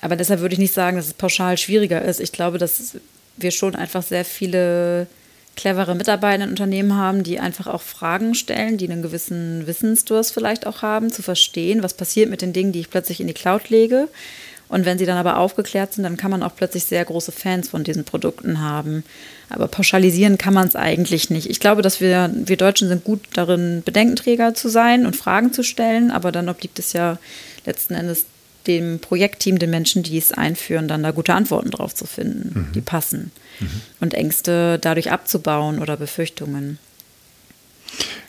aber 0.00 0.16
deshalb 0.16 0.40
würde 0.40 0.54
ich 0.54 0.58
nicht 0.58 0.74
sagen, 0.74 0.96
dass 0.96 1.06
es 1.06 1.14
pauschal 1.14 1.58
schwieriger 1.58 2.02
ist. 2.02 2.20
Ich 2.20 2.32
glaube, 2.32 2.58
dass 2.58 2.96
wir 3.36 3.50
schon 3.50 3.74
einfach 3.74 4.02
sehr 4.02 4.24
viele 4.24 5.06
clevere 5.56 5.94
Mitarbeiter 5.94 6.44
in 6.44 6.50
Unternehmen 6.50 6.96
haben, 6.96 7.22
die 7.22 7.40
einfach 7.40 7.66
auch 7.66 7.82
Fragen 7.82 8.34
stellen, 8.34 8.76
die 8.76 8.90
einen 8.90 9.02
gewissen 9.02 9.66
Wissensdurst 9.66 10.32
vielleicht 10.32 10.66
auch 10.66 10.82
haben, 10.82 11.10
zu 11.10 11.22
verstehen, 11.22 11.82
was 11.82 11.94
passiert 11.94 12.30
mit 12.30 12.42
den 12.42 12.52
Dingen, 12.52 12.72
die 12.72 12.80
ich 12.80 12.90
plötzlich 12.90 13.20
in 13.20 13.26
die 13.26 13.34
Cloud 13.34 13.70
lege. 13.70 14.08
Und 14.68 14.86
wenn 14.86 14.98
sie 14.98 15.06
dann 15.06 15.18
aber 15.18 15.38
aufgeklärt 15.38 15.92
sind, 15.92 16.04
dann 16.04 16.16
kann 16.16 16.30
man 16.30 16.42
auch 16.42 16.56
plötzlich 16.56 16.84
sehr 16.84 17.04
große 17.04 17.32
Fans 17.32 17.68
von 17.68 17.84
diesen 17.84 18.04
Produkten 18.04 18.60
haben. 18.60 19.04
Aber 19.50 19.68
pauschalisieren 19.68 20.38
kann 20.38 20.54
man 20.54 20.66
es 20.66 20.74
eigentlich 20.74 21.30
nicht. 21.30 21.50
Ich 21.50 21.60
glaube, 21.60 21.82
dass 21.82 22.00
wir, 22.00 22.30
wir 22.34 22.56
Deutschen 22.56 22.88
sind 22.88 23.04
gut 23.04 23.20
darin, 23.34 23.82
Bedenkenträger 23.84 24.54
zu 24.54 24.68
sein 24.68 25.06
und 25.06 25.16
Fragen 25.16 25.52
zu 25.52 25.62
stellen, 25.62 26.10
aber 26.10 26.32
dann 26.32 26.48
obliegt 26.48 26.78
es 26.78 26.92
ja 26.92 27.18
letzten 27.66 27.94
Endes 27.94 28.26
dem 28.66 28.98
Projektteam, 28.98 29.58
den 29.58 29.70
Menschen, 29.70 30.02
die 30.02 30.18
es 30.18 30.32
einführen, 30.32 30.88
dann 30.88 31.02
da 31.02 31.10
gute 31.10 31.34
Antworten 31.34 31.70
drauf 31.70 31.94
zu 31.94 32.06
finden, 32.06 32.68
mhm. 32.68 32.72
die 32.72 32.80
passen. 32.80 33.30
Mhm. 33.60 33.80
Und 34.00 34.14
Ängste 34.14 34.78
dadurch 34.78 35.10
abzubauen 35.10 35.80
oder 35.80 35.96
Befürchtungen. 35.96 36.78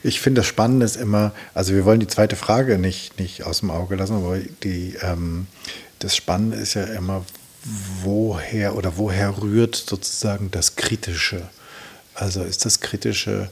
Ich 0.02 0.20
finde 0.20 0.40
das 0.40 0.46
Spannende 0.46 0.86
ist 0.86 0.96
immer, 0.96 1.32
also 1.54 1.74
wir 1.74 1.84
wollen 1.84 2.00
die 2.00 2.06
zweite 2.06 2.36
Frage 2.36 2.78
nicht, 2.78 3.18
nicht 3.18 3.44
aus 3.44 3.60
dem 3.60 3.70
Auge 3.70 3.96
lassen, 3.96 4.14
aber 4.14 4.38
die, 4.62 4.96
ähm, 5.02 5.46
das 5.98 6.14
Spannende 6.14 6.56
ist 6.58 6.74
ja 6.74 6.84
immer, 6.84 7.24
woher 8.02 8.76
oder 8.76 8.96
woher 8.96 9.42
rührt 9.42 9.74
sozusagen 9.74 10.50
das 10.50 10.76
Kritische? 10.76 11.42
Also 12.14 12.42
ist 12.44 12.64
das 12.64 12.80
Kritische 12.80 13.50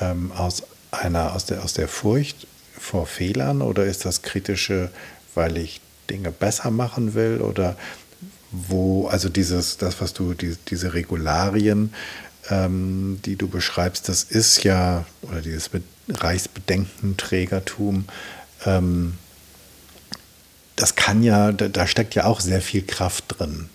ähm, 0.00 0.32
aus 0.32 0.64
einer, 0.90 1.34
aus 1.34 1.46
der, 1.46 1.64
aus 1.64 1.72
der 1.72 1.88
Furcht 1.88 2.46
vor 2.78 3.06
Fehlern 3.06 3.62
oder 3.62 3.84
ist 3.84 4.04
das 4.04 4.22
Kritische, 4.22 4.90
weil 5.34 5.56
ich 5.56 5.80
Dinge 6.10 6.30
besser 6.30 6.70
machen 6.70 7.14
will 7.14 7.40
oder 7.40 7.76
wo, 8.52 9.06
also 9.08 9.28
dieses, 9.28 9.76
das, 9.76 10.00
was 10.00 10.12
du, 10.12 10.34
die, 10.34 10.56
diese 10.68 10.94
Regularien, 10.94 11.92
ähm, 12.48 13.20
die 13.24 13.36
du 13.36 13.48
beschreibst, 13.48 14.08
das 14.08 14.22
ist 14.22 14.64
ja, 14.64 15.04
oder 15.22 15.40
dieses 15.40 15.70
Reichsbedenkenträgertum, 16.08 18.04
ähm, 18.64 19.14
das 20.76 20.94
kann 20.94 21.22
ja, 21.22 21.52
da, 21.52 21.68
da, 21.68 21.86
steckt 21.86 22.14
ja 22.14 22.24
auch 22.24 22.40
sehr 22.40 22.60
viel 22.60 22.82
Kraft 22.82 23.24
drin. 23.38 23.70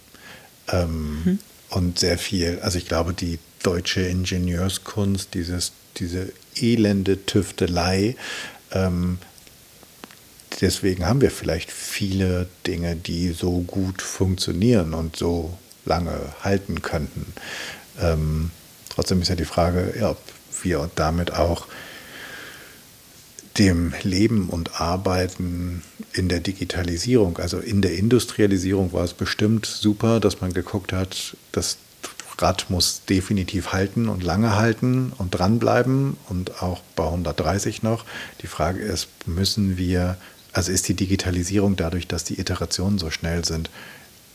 Ähm, 0.72 1.24
mhm. 1.24 1.40
Und 1.70 2.00
sehr 2.00 2.18
viel, 2.18 2.60
also 2.62 2.78
ich 2.78 2.88
glaube, 2.88 3.14
die 3.14 3.40
deutsche 3.64 4.02
Ingenieurskunst, 4.02 5.34
dieses, 5.34 5.72
diese 5.98 6.32
elende 6.56 7.26
Tüftelei, 7.26 8.16
ähm, 8.72 9.18
deswegen 10.60 11.08
haben 11.08 11.22
wir 11.22 11.32
vielleicht 11.32 11.72
viele 11.72 12.48
Dinge, 12.68 12.96
die 12.96 13.32
so 13.32 13.62
gut 13.62 14.02
funktionieren 14.02 14.94
und 14.94 15.16
so 15.16 15.58
lange 15.86 16.14
halten 16.42 16.82
könnten. 16.82 17.34
Ähm, 18.00 18.52
trotzdem 18.90 19.22
ist 19.22 19.30
ja 19.30 19.36
die 19.36 19.46
Frage, 19.46 19.94
ja, 20.00 20.12
ob 20.12 20.22
wir 20.64 20.90
damit 20.96 21.34
auch 21.34 21.68
dem 23.58 23.94
Leben 24.04 24.50
und 24.50 24.80
Arbeiten 24.80 25.84
in 26.14 26.30
der 26.30 26.40
Digitalisierung, 26.40 27.38
also 27.38 27.60
in 27.60 27.82
der 27.82 27.96
Industrialisierung 27.96 28.94
war 28.94 29.04
es 29.04 29.14
bestimmt 29.14 29.66
super, 29.66 30.20
dass 30.20 30.42
man 30.42 30.54
geguckt 30.54 30.94
hat, 30.94 31.36
das 31.52 31.78
Rad 32.38 32.70
muss 32.70 33.06
definitiv 33.06 33.72
halten 33.72 34.08
und 34.08 34.24
lange 34.24 34.56
halten 34.56 35.14
und 35.18 35.32
dranbleiben 35.32 36.18
und 36.30 36.62
auch 36.64 36.82
bei 36.96 37.06
130 37.06 37.84
noch. 37.84 38.06
Die 38.42 38.48
Frage 38.48 38.80
ist, 38.80 39.10
müssen 39.26 39.78
wir 39.78 40.18
also 40.54 40.72
ist 40.72 40.88
die 40.88 40.94
Digitalisierung 40.94 41.76
dadurch, 41.76 42.08
dass 42.08 42.24
die 42.24 42.40
Iterationen 42.40 43.00
so 43.00 43.10
schnell 43.10 43.46
sind, 43.46 43.70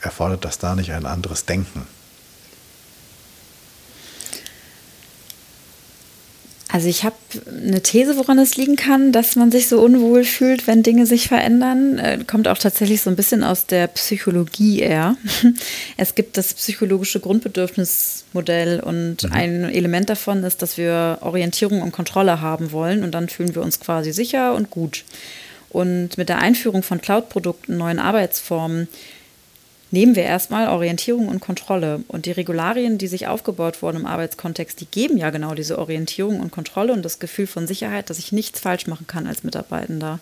erfordert 0.01 0.45
das 0.45 0.59
da 0.59 0.75
nicht 0.75 0.93
ein 0.93 1.07
anderes 1.07 1.45
Denken? 1.45 1.87
Also 6.69 6.89
ich 6.89 7.05
habe 7.05 7.17
eine 7.49 7.81
These, 7.81 8.19
woran 8.19 8.39
es 8.39 8.57
liegen 8.57 8.77
kann, 8.77 9.11
dass 9.11 9.35
man 9.37 9.51
sich 9.51 9.69
so 9.69 9.81
unwohl 9.81 10.25
fühlt, 10.25 10.67
wenn 10.67 10.83
Dinge 10.83 11.07
sich 11.07 11.29
verändern. 11.29 11.99
Äh, 11.99 12.19
kommt 12.27 12.49
auch 12.49 12.59
tatsächlich 12.59 13.01
so 13.01 13.09
ein 13.09 13.17
bisschen 13.17 13.45
aus 13.45 13.65
der 13.65 13.87
Psychologie 13.87 14.81
eher. 14.81 15.17
Es 15.97 16.15
gibt 16.15 16.37
das 16.37 16.53
psychologische 16.53 17.21
Grundbedürfnismodell 17.21 18.81
und 18.81 19.23
mhm. 19.23 19.33
ein 19.33 19.65
Element 19.65 20.11
davon 20.11 20.45
ist, 20.45 20.61
dass 20.61 20.77
wir 20.77 21.19
Orientierung 21.23 21.81
und 21.81 21.93
Kontrolle 21.93 22.43
haben 22.43 22.73
wollen 22.73 23.05
und 23.05 23.13
dann 23.13 23.29
fühlen 23.29 23.55
wir 23.55 23.63
uns 23.63 23.81
quasi 23.81 24.13
sicher 24.13 24.55
und 24.55 24.69
gut. 24.69 25.05
Und 25.71 26.17
mit 26.17 26.29
der 26.29 26.39
Einführung 26.39 26.83
von 26.83 27.01
Cloud-Produkten, 27.01 27.77
neuen 27.77 27.99
Arbeitsformen, 27.99 28.89
nehmen 29.91 30.17
wir 30.17 30.25
erstmal 30.25 30.69
Orientierung 30.69 31.29
und 31.29 31.41
Kontrolle. 31.41 32.03
Und 32.09 32.27
die 32.27 32.33
Regularien, 32.33 32.99
die 32.99 33.07
sich 33.07 33.27
aufgebaut 33.29 33.83
wurden 33.83 33.99
im 33.99 34.07
Arbeitskontext, 34.07 34.81
die 34.81 34.87
geben 34.87 35.17
ja 35.17 35.31
genau 35.31 35.55
diese 35.55 35.79
Orientierung 35.79 36.41
und 36.41 36.51
Kontrolle 36.51 36.93
und 36.93 37.05
das 37.05 37.19
Gefühl 37.19 37.47
von 37.47 37.67
Sicherheit, 37.67 38.11
dass 38.11 38.19
ich 38.19 38.33
nichts 38.33 38.61
falsch 38.61 38.87
machen 38.87 39.07
kann 39.07 39.27
als 39.27 39.45
Mitarbeitender 39.45 40.19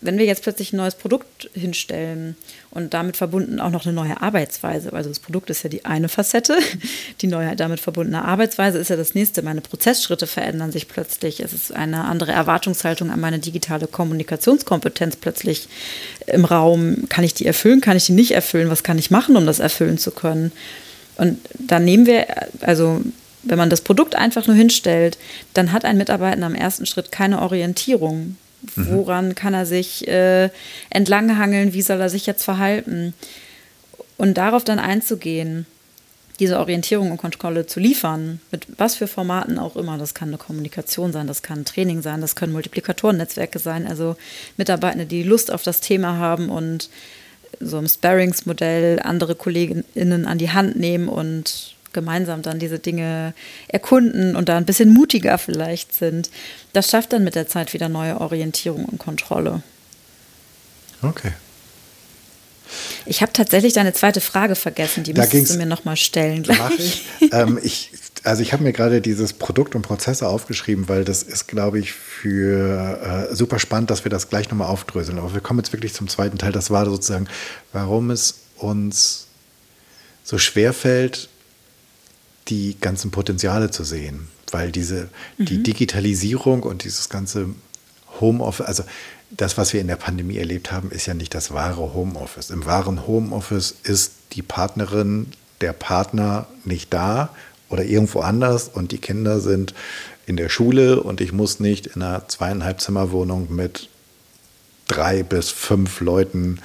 wenn 0.00 0.16
wir 0.16 0.26
jetzt 0.26 0.42
plötzlich 0.44 0.72
ein 0.72 0.76
neues 0.76 0.94
Produkt 0.94 1.50
hinstellen 1.54 2.36
und 2.70 2.94
damit 2.94 3.16
verbunden 3.16 3.58
auch 3.58 3.70
noch 3.70 3.84
eine 3.84 3.94
neue 3.94 4.20
Arbeitsweise, 4.20 4.92
also 4.92 5.08
das 5.08 5.18
Produkt 5.18 5.50
ist 5.50 5.64
ja 5.64 5.70
die 5.70 5.84
eine 5.84 6.08
Facette, 6.08 6.56
die 7.20 7.26
neue 7.26 7.56
damit 7.56 7.80
verbundene 7.80 8.24
Arbeitsweise 8.24 8.78
ist 8.78 8.90
ja 8.90 8.96
das 8.96 9.14
nächste. 9.14 9.42
Meine 9.42 9.60
Prozessschritte 9.60 10.28
verändern 10.28 10.70
sich 10.70 10.86
plötzlich. 10.86 11.40
Es 11.40 11.52
ist 11.52 11.72
eine 11.72 12.04
andere 12.04 12.30
Erwartungshaltung 12.30 13.10
an 13.10 13.20
meine 13.20 13.40
digitale 13.40 13.88
Kommunikationskompetenz 13.88 15.16
plötzlich 15.16 15.68
im 16.26 16.44
Raum. 16.44 17.08
Kann 17.08 17.24
ich 17.24 17.34
die 17.34 17.46
erfüllen? 17.46 17.80
Kann 17.80 17.96
ich 17.96 18.06
die 18.06 18.12
nicht 18.12 18.30
erfüllen? 18.30 18.70
Was 18.70 18.84
kann 18.84 18.98
ich 18.98 19.10
machen, 19.10 19.36
um 19.36 19.46
das 19.46 19.58
erfüllen 19.58 19.98
zu 19.98 20.12
können? 20.12 20.52
Und 21.16 21.40
dann 21.58 21.84
nehmen 21.84 22.06
wir, 22.06 22.26
also 22.60 23.02
wenn 23.42 23.58
man 23.58 23.70
das 23.70 23.80
Produkt 23.80 24.14
einfach 24.14 24.46
nur 24.46 24.54
hinstellt, 24.54 25.18
dann 25.54 25.72
hat 25.72 25.84
ein 25.84 25.98
Mitarbeiter 25.98 26.44
am 26.44 26.54
ersten 26.54 26.86
Schritt 26.86 27.10
keine 27.10 27.42
Orientierung 27.42 28.36
Woran 28.74 29.28
mhm. 29.28 29.34
kann 29.34 29.54
er 29.54 29.66
sich 29.66 30.06
äh, 30.08 30.50
entlanghangeln? 30.90 31.72
Wie 31.72 31.82
soll 31.82 32.00
er 32.00 32.10
sich 32.10 32.26
jetzt 32.26 32.44
verhalten? 32.44 33.14
Und 34.16 34.34
darauf 34.34 34.64
dann 34.64 34.78
einzugehen, 34.78 35.66
diese 36.40 36.58
Orientierung 36.58 37.10
und 37.10 37.18
Kontrolle 37.18 37.66
zu 37.66 37.80
liefern, 37.80 38.40
mit 38.50 38.66
was 38.76 38.94
für 38.94 39.08
Formaten 39.08 39.58
auch 39.58 39.76
immer. 39.76 39.98
Das 39.98 40.14
kann 40.14 40.28
eine 40.28 40.38
Kommunikation 40.38 41.12
sein, 41.12 41.26
das 41.26 41.42
kann 41.42 41.64
Training 41.64 42.00
sein, 42.02 42.20
das 42.20 42.36
können 42.36 42.52
Multiplikatorennetzwerke 42.52 43.58
sein, 43.58 43.86
also 43.86 44.16
Mitarbeitende, 44.56 45.06
die 45.06 45.24
Lust 45.24 45.50
auf 45.50 45.62
das 45.62 45.80
Thema 45.80 46.16
haben 46.16 46.48
und 46.48 46.90
so 47.60 47.78
im 47.78 47.88
Sparings-Modell 47.88 49.00
andere 49.02 49.34
KollegInnen 49.34 50.26
an 50.26 50.38
die 50.38 50.50
Hand 50.50 50.76
nehmen 50.76 51.08
und 51.08 51.74
gemeinsam 51.92 52.42
dann 52.42 52.58
diese 52.58 52.78
Dinge 52.78 53.34
erkunden 53.68 54.36
und 54.36 54.48
da 54.48 54.56
ein 54.56 54.66
bisschen 54.66 54.90
mutiger 54.90 55.38
vielleicht 55.38 55.94
sind. 55.94 56.30
Das 56.72 56.90
schafft 56.90 57.12
dann 57.12 57.24
mit 57.24 57.34
der 57.34 57.48
Zeit 57.48 57.72
wieder 57.72 57.88
neue 57.88 58.20
Orientierung 58.20 58.84
und 58.84 58.98
Kontrolle. 58.98 59.62
Okay. 61.02 61.32
Ich 63.06 63.22
habe 63.22 63.32
tatsächlich 63.32 63.72
deine 63.72 63.92
zweite 63.94 64.20
Frage 64.20 64.54
vergessen, 64.54 65.02
die 65.02 65.14
da 65.14 65.22
müsstest 65.22 65.54
du 65.54 65.58
mir 65.58 65.66
nochmal 65.66 65.96
stellen 65.96 66.42
gleich. 66.42 67.04
Ich. 67.20 67.32
Ähm, 67.32 67.58
ich, 67.62 67.90
also 68.24 68.42
ich 68.42 68.52
habe 68.52 68.62
mir 68.62 68.72
gerade 68.72 69.00
dieses 69.00 69.32
Produkt 69.32 69.74
und 69.74 69.82
Prozesse 69.82 70.28
aufgeschrieben, 70.28 70.88
weil 70.88 71.04
das 71.04 71.22
ist, 71.22 71.48
glaube 71.48 71.78
ich, 71.78 71.92
für 71.92 73.28
äh, 73.30 73.34
super 73.34 73.58
spannend, 73.58 73.90
dass 73.90 74.04
wir 74.04 74.10
das 74.10 74.28
gleich 74.28 74.50
nochmal 74.50 74.68
aufdröseln. 74.68 75.18
Aber 75.18 75.32
wir 75.32 75.40
kommen 75.40 75.60
jetzt 75.60 75.72
wirklich 75.72 75.94
zum 75.94 76.08
zweiten 76.08 76.38
Teil. 76.38 76.52
Das 76.52 76.70
war 76.70 76.84
sozusagen, 76.84 77.28
warum 77.72 78.10
es 78.10 78.40
uns 78.56 79.26
so 80.24 80.36
schwer 80.38 80.72
fällt, 80.72 81.28
die 82.48 82.76
ganzen 82.80 83.10
Potenziale 83.10 83.70
zu 83.70 83.84
sehen. 83.84 84.28
Weil 84.50 84.72
diese, 84.72 85.08
mhm. 85.36 85.44
die 85.44 85.62
Digitalisierung 85.62 86.62
und 86.62 86.84
dieses 86.84 87.08
ganze 87.08 87.46
Homeoffice, 88.20 88.66
also 88.66 88.84
das, 89.30 89.58
was 89.58 89.72
wir 89.72 89.80
in 89.80 89.88
der 89.88 89.96
Pandemie 89.96 90.38
erlebt 90.38 90.72
haben, 90.72 90.90
ist 90.90 91.06
ja 91.06 91.14
nicht 91.14 91.34
das 91.34 91.52
wahre 91.52 91.92
Homeoffice. 91.94 92.50
Im 92.50 92.64
wahren 92.64 93.06
Homeoffice 93.06 93.74
ist 93.82 94.12
die 94.32 94.42
Partnerin, 94.42 95.26
der 95.60 95.72
Partner 95.72 96.46
nicht 96.64 96.92
da 96.94 97.30
oder 97.68 97.84
irgendwo 97.84 98.20
anders 98.20 98.68
und 98.68 98.92
die 98.92 98.98
Kinder 98.98 99.40
sind 99.40 99.74
in 100.26 100.36
der 100.36 100.48
Schule 100.48 101.02
und 101.02 101.20
ich 101.20 101.32
muss 101.32 101.60
nicht 101.60 101.86
in 101.88 102.02
einer 102.02 102.28
zweieinhalb 102.28 102.80
Zimmerwohnung 102.80 103.54
mit 103.54 103.88
drei 104.86 105.22
bis 105.22 105.50
fünf 105.50 106.00
Leuten 106.00 106.60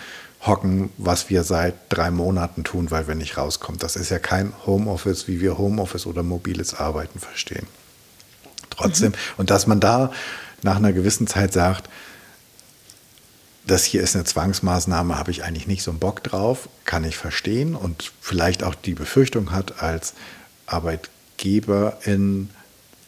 hocken, 0.46 0.90
was 0.98 1.30
wir 1.30 1.44
seit 1.44 1.76
drei 1.90 2.12
Monaten 2.12 2.64
tun, 2.64 2.92
weil 2.92 3.08
wir 3.08 3.16
nicht 3.16 3.38
rauskommen. 3.38 3.80
Das 3.80 3.96
ist 3.96 4.10
ja 4.10 4.20
kein 4.20 4.54
Homeoffice, 4.66 5.28
wie 5.28 5.40
wir 5.40 5.58
Homeoffice 5.58 6.06
oder 6.06 6.24
mobiles 6.24 6.74
Arbeiten 6.74 7.20
verstehen. 7.20 7.68
Trotzdem, 8.70 9.12
mhm. 9.12 9.18
und 9.38 9.50
dass 9.50 9.68
man 9.68 9.80
da 9.80 10.12
nach 10.62 10.78
einer 10.78 10.94
gewissen 10.94 11.28
Zeit 11.28 11.54
sagt, 11.54 11.90
das 13.66 13.86
hier 13.86 14.02
ist 14.02 14.16
eine 14.16 14.26
Zwangsmaßnahme, 14.26 15.18
habe 15.18 15.32
ich 15.32 15.44
eigentlich 15.44 15.68
nicht 15.68 15.84
so 15.84 15.92
einen 15.92 16.00
Bock 16.00 16.22
drauf, 16.24 16.68
kann 16.84 17.06
ich 17.06 17.18
verstehen 17.18 17.76
und 17.76 18.12
vielleicht 18.20 18.64
auch 18.64 18.76
die 18.76 18.94
Befürchtung 18.94 19.52
hat 19.52 19.82
als 19.82 20.14
Arbeitgeberin 20.66 22.50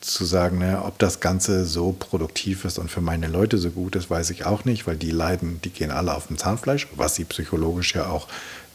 zu 0.05 0.25
sagen, 0.25 0.59
ne, 0.59 0.81
ob 0.83 0.99
das 0.99 1.19
Ganze 1.19 1.65
so 1.65 1.91
produktiv 1.91 2.65
ist 2.65 2.77
und 2.77 2.91
für 2.91 3.01
meine 3.01 3.27
Leute 3.27 3.57
so 3.57 3.69
gut 3.71 3.95
ist, 3.95 4.09
weiß 4.09 4.29
ich 4.29 4.45
auch 4.45 4.65
nicht, 4.65 4.87
weil 4.87 4.97
die 4.97 5.11
leiden, 5.11 5.59
die 5.63 5.69
gehen 5.69 5.91
alle 5.91 6.13
auf 6.13 6.27
dem 6.27 6.37
Zahnfleisch, 6.37 6.87
was 6.95 7.15
sie 7.15 7.25
psychologisch 7.25 7.95
ja 7.95 8.07
auch 8.07 8.27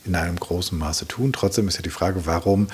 in 0.04 0.14
einem 0.14 0.37
großen 0.37 0.76
Maße 0.76 1.06
tun. 1.06 1.32
Trotzdem 1.32 1.68
ist 1.68 1.76
ja 1.76 1.82
die 1.82 1.90
Frage, 1.90 2.26
warum 2.26 2.68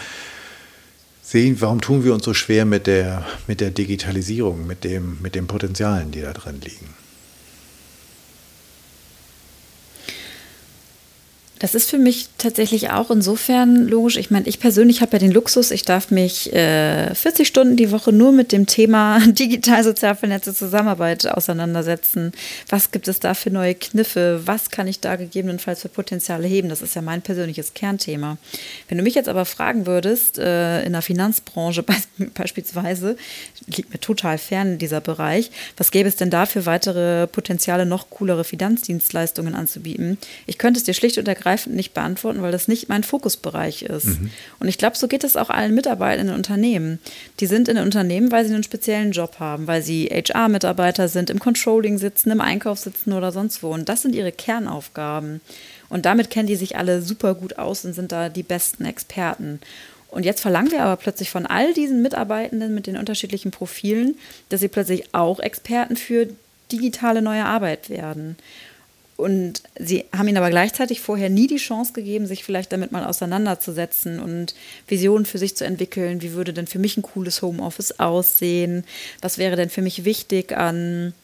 sehen, 1.23 1.61
warum 1.61 1.81
tun 1.81 2.05
wir 2.05 2.15
uns 2.15 2.25
so 2.25 2.35
schwer 2.35 2.65
mit 2.65 2.87
der, 2.87 3.27
mit 3.47 3.61
der 3.61 3.71
Digitalisierung, 3.71 4.67
mit, 4.67 4.85
dem, 4.85 5.19
mit 5.21 5.35
den 5.35 5.47
Potenzialen, 5.47 6.11
die 6.11 6.23
da 6.23 6.33
drin 6.33 6.61
liegen? 6.61 7.06
Das 11.59 11.75
ist 11.75 11.89
für 11.89 11.97
mich 11.97 12.29
tatsächlich 12.37 12.91
auch 12.91 13.11
insofern 13.11 13.89
logisch. 13.89 14.17
Ich 14.17 14.31
meine, 14.31 14.47
ich 14.47 14.61
persönlich 14.61 15.01
habe 15.01 15.13
ja 15.13 15.19
den 15.21 15.33
Luxus, 15.33 15.71
ich 15.71 15.83
darf 15.83 16.11
mich 16.11 16.53
äh, 16.53 17.15
40 17.15 17.49
Stunden 17.49 17.77
die 17.77 17.91
Woche 17.91 18.13
nur 18.13 18.31
mit 18.33 18.53
dem 18.53 18.67
Thema 18.67 19.21
digital 19.27 19.83
sozial 19.83 20.17
vernetzte 20.17 20.53
Zusammenarbeit 20.53 21.27
auseinandersetzen. 21.27 22.33
Was 22.69 22.91
gibt 22.91 23.09
es 23.09 23.21
da 23.21 23.33
für 23.33 23.51
neue 23.51 23.75
Kniffe? 23.75 24.43
Was 24.45 24.71
kann 24.71 24.87
ich 24.87 25.01
da 25.01 25.17
gegebenenfalls 25.17 25.81
für 25.81 25.89
Potenziale 25.89 26.47
heben? 26.47 26.69
Das 26.69 26.83
ist 26.83 26.95
ja 26.95 27.01
mein 27.01 27.23
persönliches 27.23 27.73
Kernthema. 27.73 28.37
Wenn 28.89 28.99
du 28.99 29.05
mich 29.05 29.15
jetzt 29.15 29.29
aber 29.29 29.47
fragen 29.47 29.87
würdest, 29.87 30.39
äh, 30.39 30.85
in 30.85 30.93
der 30.93 31.03
Finanzbranche 31.03 31.83
beispielsweise, 32.35 33.17
liegt 33.67 33.93
mir 33.93 34.01
total 34.01 34.37
fern 34.37 34.77
dieser 34.77 35.01
Bereich, 35.01 35.51
was 35.79 35.91
gäbe 35.91 36.09
es 36.09 36.17
denn 36.17 36.29
da 36.29 36.45
für 36.45 36.67
weitere 36.67 37.27
Potenziale, 37.27 37.87
noch 37.87 38.11
coolere 38.11 38.45
Finanzdienstleistungen 38.45 39.55
anzubieten? 39.55 40.19
Ich 40.47 40.59
könnte 40.59 40.79
es 40.79 40.85
dir 40.85 40.93
schlicht 40.93 41.17
und 41.17 41.27
ergreifend 41.27 41.46
ergreifend 41.47 41.77
nicht 41.77 41.95
beantworten, 41.95 42.43
weil 42.43 42.51
das 42.51 42.67
nicht 42.67 42.89
mein 42.89 43.05
Fokusbereich 43.05 43.83
ist. 43.83 44.07
Mhm. 44.07 44.31
Und 44.59 44.69
ich 44.69 44.79
glaube, 44.79 44.97
so 44.97 45.07
geht 45.07 45.23
es 45.23 45.37
auch 45.37 45.49
allen 45.49 45.75
Mitarbeitern 45.75 46.29
in 46.29 46.35
Unternehmen. 46.35 46.99
Die 47.39 47.47
sind 47.47 47.69
in 47.69 47.79
Unternehmen, 47.79 48.33
weil 48.33 48.45
sie 48.45 48.53
einen 48.53 48.65
speziellen 48.65 49.13
Job 49.13 49.37
haben, 49.39 49.69
weil 49.69 49.83
sie 49.83 50.07
HR-Mitarbeiter 50.07 51.09
sind, 51.09 51.31
im 51.31 51.39
Controlling 51.39 51.99
sitzen, 51.99 52.33
im 52.33 52.41
Einkauf 52.41 52.79
sitzen 52.79 53.13
oder 53.13 53.31
sonst 53.31 53.63
wo. 53.63 53.71
Und 53.73 53.89
das 53.89 54.03
sind 54.03 54.15
ihre 54.15 54.33
Kernaufgaben. 54.33 55.41
Und 55.89 56.05
damit 56.05 56.31
kennen 56.31 56.49
die 56.49 56.57
sich 56.57 56.77
alle 56.77 57.01
super 57.01 57.35
gut 57.35 57.59
aus 57.59 57.85
und 57.85 57.93
sind 57.93 58.11
da 58.11 58.29
die 58.29 58.43
besten 58.43 58.85
Experten. 58.85 59.61
Und 60.09 60.25
jetzt 60.25 60.41
verlangen 60.41 60.73
wir 60.73 60.83
aber 60.83 60.97
plötzlich 60.97 61.31
von 61.31 61.47
all 61.47 61.75
diesen 61.75 62.03
Mitarbeitenden 62.03 62.75
mit 62.75 62.89
den 62.89 62.97
unterschiedlichen 62.97 63.53
Profilen, 63.53 64.17
dass 64.49 64.61
sie 64.61 64.69
plötzlich 64.69 65.15
auch 65.15 65.39
Experten 65.39 65.97
für 65.97 66.29
digitale 66.73 67.23
neue 67.23 67.45
Arbeit 67.45 67.89
werden. 67.91 68.37
Und 69.17 69.63
sie 69.79 70.05
haben 70.15 70.29
ihnen 70.29 70.37
aber 70.37 70.51
gleichzeitig 70.51 71.01
vorher 71.01 71.31
nie 71.31 71.47
die 71.47 71.57
Chance 71.57 71.95
gegeben, 71.95 72.27
sich 72.27 72.45
vielleicht 72.45 72.73
damit 72.73 72.93
mal 72.93 73.07
auseinanderzusetzen 73.07 74.21
und 74.21 74.55
Visionen 74.87 75.25
für 75.25 75.39
sich 75.39 75.57
zu 75.57 75.65
entwickeln. 75.65 76.21
Wie 76.21 76.33
würde 76.33 76.53
denn 76.53 76.67
für 76.67 76.79
mich 76.79 76.99
ein 76.99 77.03
cooles 77.03 77.41
Homeoffice 77.41 77.99
aussehen? 77.99 78.85
Was 79.23 79.39
wäre 79.39 79.57
denn 79.57 79.71
für 79.71 79.81
mich 79.81 80.05
wichtig 80.05 80.55
an, 80.55 81.15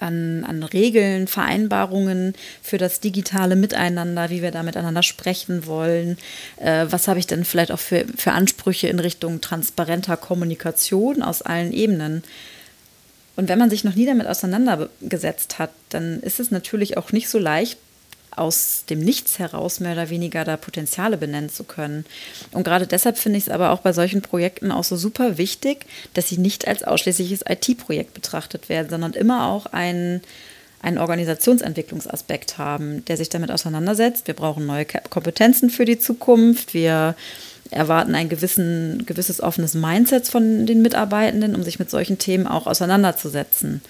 an, 0.00 0.44
an 0.44 0.62
Regeln, 0.64 1.26
Vereinbarungen 1.26 2.34
für 2.62 2.76
das 2.76 3.00
digitale 3.00 3.56
Miteinander, 3.56 4.28
wie 4.28 4.42
wir 4.42 4.50
da 4.50 4.62
miteinander 4.62 5.02
sprechen 5.02 5.66
wollen? 5.66 6.18
Äh, 6.58 6.86
was 6.90 7.08
habe 7.08 7.20
ich 7.20 7.26
denn 7.26 7.46
vielleicht 7.46 7.72
auch 7.72 7.78
für, 7.78 8.04
für 8.18 8.32
Ansprüche 8.32 8.88
in 8.88 8.98
Richtung 8.98 9.40
transparenter 9.40 10.18
Kommunikation 10.18 11.22
aus 11.22 11.40
allen 11.40 11.72
Ebenen? 11.72 12.22
Und 13.36 13.48
wenn 13.48 13.58
man 13.58 13.70
sich 13.70 13.84
noch 13.84 13.94
nie 13.94 14.06
damit 14.06 14.26
auseinandergesetzt 14.26 15.58
hat, 15.58 15.70
dann 15.88 16.20
ist 16.20 16.40
es 16.40 16.50
natürlich 16.50 16.96
auch 16.96 17.12
nicht 17.12 17.28
so 17.28 17.38
leicht, 17.38 17.78
aus 18.36 18.84
dem 18.90 19.00
Nichts 19.00 19.38
heraus 19.38 19.80
mehr 19.80 19.92
oder 19.92 20.10
weniger 20.10 20.44
da 20.44 20.56
Potenziale 20.56 21.16
benennen 21.16 21.50
zu 21.50 21.64
können. 21.64 22.04
Und 22.52 22.64
gerade 22.64 22.86
deshalb 22.86 23.18
finde 23.18 23.38
ich 23.38 23.44
es 23.44 23.50
aber 23.50 23.70
auch 23.70 23.80
bei 23.80 23.92
solchen 23.92 24.22
Projekten 24.22 24.72
auch 24.72 24.84
so 24.84 24.96
super 24.96 25.38
wichtig, 25.38 25.86
dass 26.14 26.28
sie 26.28 26.38
nicht 26.38 26.66
als 26.66 26.82
ausschließliches 26.82 27.44
IT-Projekt 27.48 28.14
betrachtet 28.14 28.68
werden, 28.68 28.90
sondern 28.90 29.12
immer 29.12 29.46
auch 29.48 29.66
einen, 29.66 30.20
einen 30.82 30.98
Organisationsentwicklungsaspekt 30.98 32.58
haben, 32.58 33.04
der 33.04 33.16
sich 33.16 33.28
damit 33.28 33.50
auseinandersetzt. 33.50 34.26
Wir 34.26 34.34
brauchen 34.34 34.66
neue 34.66 34.84
Kompetenzen 34.84 35.70
für 35.70 35.84
die 35.84 35.98
Zukunft. 35.98 36.74
Wir 36.74 37.14
erwarten 37.74 38.14
ein 38.14 38.28
gewissen, 38.28 39.04
gewisses 39.06 39.40
offenes 39.40 39.74
Mindset 39.74 40.28
von 40.28 40.66
den 40.66 40.82
Mitarbeitenden, 40.82 41.54
um 41.54 41.62
sich 41.62 41.78
mit 41.78 41.90
solchen 41.90 42.18
Themen 42.18 42.46
auch 42.46 42.66
auseinanderzusetzen. 42.66 43.82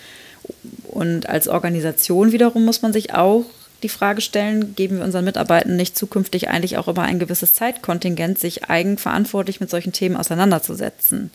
Und 0.89 1.29
als 1.29 1.49
Organisation 1.49 2.33
wiederum 2.33 2.65
muss 2.65 2.83
man 2.83 2.93
sich 2.93 3.15
auch 3.15 3.45
die 3.83 3.89
Frage 3.89 4.21
stellen, 4.21 4.75
geben 4.75 4.99
wir 4.99 5.05
unseren 5.05 5.25
Mitarbeitenden 5.25 5.77
nicht 5.77 5.97
zukünftig 5.97 6.49
eigentlich 6.49 6.79
auch 6.79 6.89
immer 6.89 7.03
ein 7.03 7.19
gewisses 7.19 7.55
Zeitkontingent, 7.55 8.39
sich 8.39 8.65
eigenverantwortlich 8.65 9.61
mit 9.61 9.71
solchen 9.71 9.93
Themen 9.93 10.17
auseinanderzusetzen. 10.17 11.31